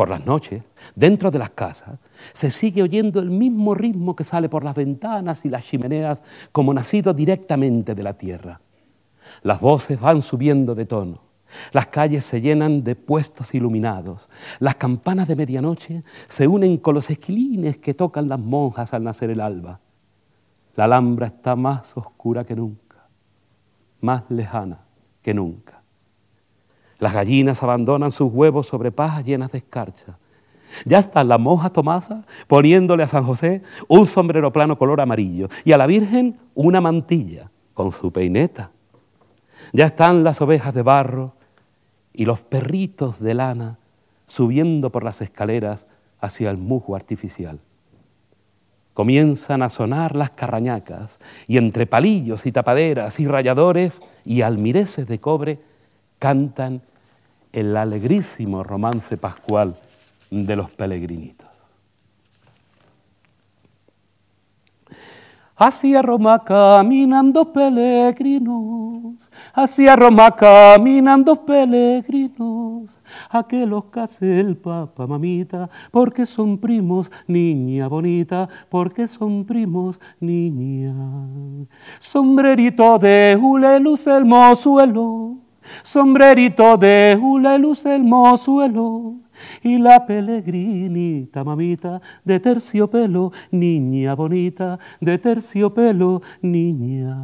Por 0.00 0.08
las 0.08 0.24
noches, 0.24 0.62
dentro 0.94 1.30
de 1.30 1.38
las 1.38 1.50
casas, 1.50 1.98
se 2.32 2.48
sigue 2.50 2.82
oyendo 2.82 3.20
el 3.20 3.28
mismo 3.28 3.74
ritmo 3.74 4.16
que 4.16 4.24
sale 4.24 4.48
por 4.48 4.64
las 4.64 4.74
ventanas 4.74 5.44
y 5.44 5.50
las 5.50 5.62
chimeneas 5.62 6.24
como 6.52 6.72
nacido 6.72 7.12
directamente 7.12 7.94
de 7.94 8.02
la 8.02 8.14
tierra. 8.14 8.62
Las 9.42 9.60
voces 9.60 10.00
van 10.00 10.22
subiendo 10.22 10.74
de 10.74 10.86
tono. 10.86 11.20
Las 11.72 11.88
calles 11.88 12.24
se 12.24 12.40
llenan 12.40 12.82
de 12.82 12.96
puestos 12.96 13.54
iluminados. 13.54 14.30
Las 14.58 14.76
campanas 14.76 15.28
de 15.28 15.36
medianoche 15.36 16.02
se 16.28 16.48
unen 16.48 16.78
con 16.78 16.94
los 16.94 17.10
esquilines 17.10 17.76
que 17.76 17.92
tocan 17.92 18.26
las 18.26 18.40
monjas 18.40 18.94
al 18.94 19.04
nacer 19.04 19.28
el 19.28 19.42
alba. 19.42 19.80
La 20.76 20.84
alhambra 20.84 21.26
está 21.26 21.56
más 21.56 21.94
oscura 21.98 22.42
que 22.46 22.56
nunca, 22.56 23.06
más 24.00 24.22
lejana 24.30 24.78
que 25.20 25.34
nunca. 25.34 25.79
Las 27.00 27.14
gallinas 27.14 27.62
abandonan 27.62 28.12
sus 28.12 28.32
huevos 28.32 28.66
sobre 28.66 28.92
pajas 28.92 29.24
llenas 29.24 29.52
de 29.52 29.58
escarcha. 29.58 30.18
Ya 30.84 30.98
está 30.98 31.24
la 31.24 31.38
monja 31.38 31.70
Tomasa 31.70 32.24
poniéndole 32.46 33.02
a 33.02 33.08
San 33.08 33.24
José 33.24 33.62
un 33.88 34.06
sombrero 34.06 34.52
plano 34.52 34.78
color 34.78 35.00
amarillo 35.00 35.48
y 35.64 35.72
a 35.72 35.78
la 35.78 35.86
Virgen 35.86 36.38
una 36.54 36.80
mantilla 36.80 37.50
con 37.74 37.92
su 37.92 38.12
peineta. 38.12 38.70
Ya 39.72 39.86
están 39.86 40.22
las 40.22 40.40
ovejas 40.40 40.74
de 40.74 40.82
barro 40.82 41.34
y 42.12 42.26
los 42.26 42.40
perritos 42.40 43.20
de 43.20 43.34
lana 43.34 43.78
subiendo 44.26 44.92
por 44.92 45.02
las 45.02 45.22
escaleras 45.22 45.86
hacia 46.20 46.50
el 46.50 46.58
musgo 46.58 46.94
artificial. 46.94 47.58
Comienzan 48.94 49.62
a 49.62 49.70
sonar 49.70 50.14
las 50.14 50.30
carrañacas 50.30 51.18
y 51.46 51.56
entre 51.56 51.86
palillos 51.86 52.44
y 52.46 52.52
tapaderas 52.52 53.18
y 53.20 53.26
rayadores 53.26 54.02
y 54.24 54.42
almireces 54.42 55.06
de 55.06 55.18
cobre 55.18 55.60
cantan 56.18 56.82
el 57.52 57.76
alegrísimo 57.76 58.62
romance 58.62 59.16
pascual 59.16 59.74
de 60.30 60.56
los 60.56 60.70
pelegrinitos. 60.70 61.50
Hacia 65.62 66.00
Roma 66.00 66.42
caminan 66.42 67.34
dos 67.34 67.48
peregrinos, 67.48 69.16
hacia 69.52 69.94
Roma 69.94 70.34
caminan 70.34 71.22
dos 71.22 71.40
peregrinos, 71.40 72.88
a 73.28 73.46
que 73.46 73.66
los 73.66 73.84
case 73.84 74.40
el 74.40 74.56
papa, 74.56 75.06
mamita, 75.06 75.68
porque 75.90 76.24
son 76.24 76.56
primos, 76.56 77.12
niña 77.26 77.88
bonita, 77.88 78.48
porque 78.70 79.06
son 79.06 79.44
primos, 79.44 80.00
niña. 80.18 80.94
Sombrerito 81.98 82.98
de 82.98 83.38
hule 83.38 83.80
luce 83.80 84.16
el 84.16 84.24
mozuelo, 84.24 85.36
sombrerito 85.82 86.76
de 86.76 87.18
hule 87.20 87.58
luce 87.58 87.94
el 87.94 88.04
mozuelo, 88.04 89.16
y 89.62 89.78
la 89.78 90.06
peregrinita, 90.06 91.44
mamita, 91.44 92.00
de 92.24 92.40
terciopelo, 92.40 93.32
niña 93.50 94.14
bonita, 94.14 94.78
de 95.00 95.18
terciopelo, 95.18 96.22
niña. 96.42 97.16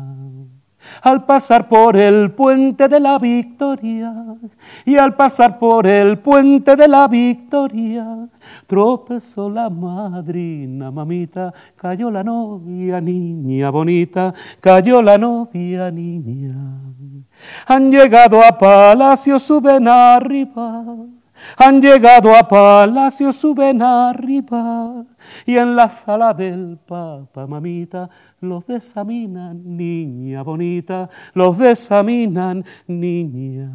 Al 1.03 1.25
pasar 1.25 1.69
por 1.69 1.97
el 1.97 2.31
puente 2.33 2.87
de 2.87 3.01
la 3.01 3.19
victoria, 3.19 4.15
y 4.85 4.97
al 4.97 5.17
pasar 5.17 5.59
por 5.59 5.87
el 5.87 6.19
puente 6.19 6.77
de 6.77 6.87
la 6.87 7.09
victoria, 7.09 8.29
tropezó 8.67 9.51
la 9.51 9.69
madrina, 9.69 10.93
mamita, 10.93 11.53
cayó 11.75 12.11
la 12.11 12.23
novia, 12.23 13.01
niña 13.01 13.71
bonita, 13.71 14.33
cayó 14.61 15.03
la 15.03 15.19
novia, 15.19 15.91
niña. 15.91 16.55
Han 17.67 17.91
llegado 17.91 18.43
a 18.43 18.57
palacio, 18.57 19.39
suben 19.39 19.89
arriba 19.89 20.85
han 21.57 21.81
llegado 21.81 22.35
a 22.35 22.47
palacio, 22.47 23.33
suben 23.33 23.83
arriba 23.83 25.05
y 25.45 25.57
en 25.57 25.77
la 25.77 25.89
sala 25.89 26.33
del 26.33 26.79
papa, 26.79 27.47
mamita, 27.47 28.09
los 28.41 28.67
desaminan, 28.67 29.77
niña 29.77 30.43
bonita, 30.43 31.09
los 31.35 31.59
desaminan, 31.59 32.65
niña. 32.87 33.71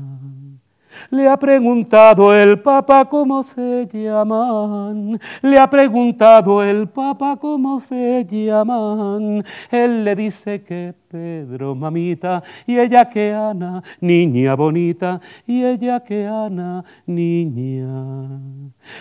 Le 1.10 1.30
ha 1.30 1.38
preguntado 1.38 2.36
el 2.36 2.62
Papa 2.62 3.06
cómo 3.06 3.44
se 3.44 3.88
llaman. 3.94 5.18
Le 5.42 5.58
ha 5.58 5.70
preguntado 5.70 6.62
el 6.62 6.90
Papa 6.90 7.38
cómo 7.40 7.80
se 7.80 8.28
llaman. 8.30 9.42
Él 9.70 10.04
le 10.04 10.16
dice 10.18 10.62
que 10.64 10.94
Pedro, 11.12 11.76
mamita, 11.76 12.42
y 12.66 12.80
ella 12.80 13.10
que 13.10 13.34
Ana, 13.34 13.84
niña 14.00 14.56
bonita, 14.56 15.20
y 15.46 15.62
ella 15.66 16.00
que 16.00 16.26
Ana, 16.26 16.86
niña. 17.06 18.40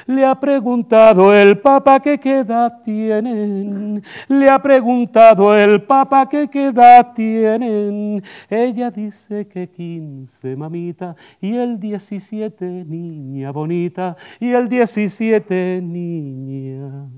Le 0.07 0.24
ha 0.27 0.35
preguntado 0.35 1.32
el 1.32 1.59
Papa 1.61 2.01
qué 2.01 2.19
edad 2.41 2.82
tienen. 2.82 4.03
Le 4.27 4.51
ha 4.51 4.61
preguntado 4.61 5.57
el 5.57 5.82
Papa 5.82 6.28
qué 6.28 6.49
edad 6.53 7.12
tienen. 7.15 8.23
Ella 8.49 8.91
dice 8.91 9.47
que 9.47 9.70
quince, 9.70 10.57
mamita, 10.57 11.15
y 11.41 11.55
el 11.55 11.78
diecisiete, 11.78 12.85
niña 12.89 13.53
bonita, 13.53 14.16
y 14.41 14.51
el 14.51 14.69
diecisiete, 14.69 15.81
niña. 15.81 17.09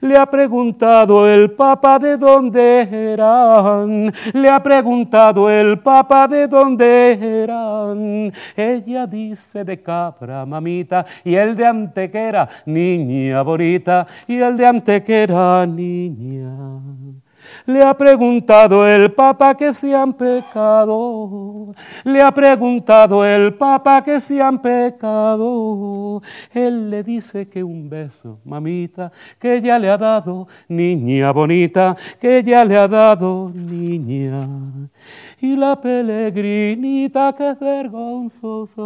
Le 0.00 0.16
ha 0.16 0.24
preguntado 0.24 1.28
el 1.28 1.50
Papa 1.50 1.98
de 1.98 2.16
dónde 2.16 3.12
eran. 3.12 4.10
Le 4.32 4.48
ha 4.48 4.62
preguntado 4.62 5.50
el 5.50 5.78
Papa 5.80 6.28
de 6.28 6.46
dónde 6.46 7.42
eran. 7.42 8.32
Ella 8.56 9.06
dice 9.06 9.64
de 9.64 9.82
Capra, 9.82 10.46
mamita, 10.46 11.04
y 11.24 11.34
el 11.34 11.56
de 11.56 11.66
Antequera, 11.66 12.48
niña 12.66 13.42
bonita, 13.42 14.06
y 14.26 14.38
el 14.38 14.56
de 14.56 14.66
Antequera, 14.66 15.66
niña. 15.66 16.80
Le 17.66 17.82
ha 17.82 17.96
preguntado 17.96 18.86
el 18.86 19.12
Papa 19.12 19.56
que 19.56 19.72
si 19.72 19.92
han 19.92 20.12
pecado. 20.14 21.74
Le 22.04 22.20
ha 22.20 22.32
preguntado 22.32 23.24
el 23.24 23.54
Papa 23.54 24.02
que 24.02 24.20
si 24.20 24.40
han 24.40 24.60
pecado. 24.60 26.22
Él 26.52 26.90
le 26.90 27.02
dice 27.02 27.48
que 27.48 27.62
un 27.62 27.88
beso, 27.88 28.40
mamita, 28.44 29.12
que 29.38 29.56
ella 29.56 29.78
le 29.78 29.90
ha 29.90 29.98
dado, 29.98 30.48
niña 30.68 31.30
bonita, 31.32 31.96
que 32.20 32.38
ella 32.38 32.64
le 32.64 32.76
ha 32.76 32.88
dado, 32.88 33.50
niña. 33.54 34.48
Y 35.42 35.56
la 35.56 35.74
peregrinita 35.80 37.32
que 37.32 37.50
es 37.50 37.58
vergonzosa, 37.58 38.82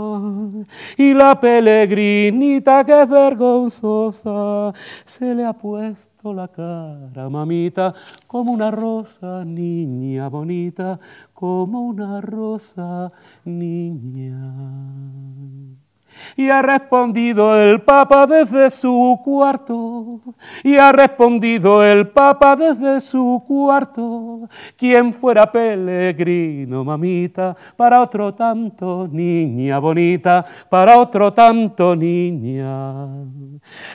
y 0.97 1.12
la 1.12 1.39
peregrinita 1.39 2.83
que 2.83 3.03
es 3.03 3.09
vergonzosa, 3.11 4.73
se 5.05 5.35
le 5.35 5.45
ha 5.45 5.53
puesto 5.53 6.33
la 6.33 6.49
cara, 6.49 7.28
mamita, 7.28 7.93
como 8.27 8.53
una 8.53 8.70
rosa, 8.70 9.45
niña 9.45 10.31
bonita, 10.31 10.99
como 11.35 11.83
una 11.83 12.23
rosa, 12.23 13.12
niña. 13.45 14.55
Y 16.36 16.48
ha 16.48 16.62
respondido 16.62 17.56
el 17.56 17.80
Papa 17.80 18.26
desde 18.26 18.70
su 18.70 19.20
cuarto. 19.24 20.20
Y 20.62 20.76
ha 20.76 20.93
respondido 20.93 21.84
el 21.84 22.09
Papa 22.09 22.56
desde 22.56 23.01
su 23.01 23.43
cuarto. 23.47 24.48
Quien 24.76 25.12
fuera 25.12 25.51
peregrino, 25.51 26.84
mamita, 26.84 27.56
para 27.76 28.01
otro 28.01 28.34
tanto, 28.34 29.09
niña 29.10 29.78
bonita, 29.78 30.44
para 30.68 30.98
otro 30.98 31.32
tanto, 31.32 31.94
niña. 31.97 33.06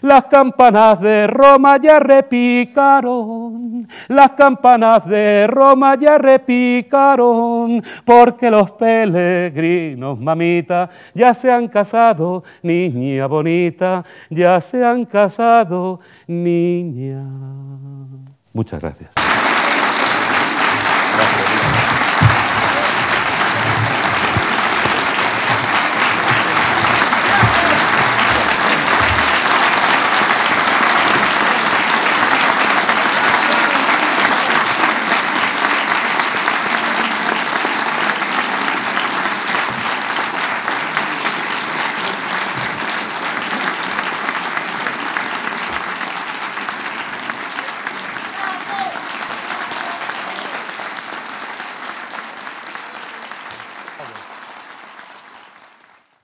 Las 0.02 0.26
campanas 0.26 1.00
de 1.02 1.28
Roma 1.28 1.78
ya 1.78 2.00
repicaron, 2.00 3.88
las 4.08 4.32
campanas 4.32 5.06
de 5.06 5.48
Roma 5.48 5.96
ya 5.96 6.18
repicaron, 6.18 7.84
porque 8.06 8.50
los 8.50 8.72
peregrinos, 8.72 10.20
mamita, 10.20 10.90
ya 11.14 11.34
se 11.34 11.52
han 11.52 11.68
niña 12.62 13.28
bonita, 13.28 14.04
ya 14.30 14.60
se 14.62 14.84
han 14.84 15.06
casado, 15.06 16.00
niña. 16.28 17.24
Muchas 18.54 18.82
gracias. 18.82 19.14
gracias. 21.16 21.51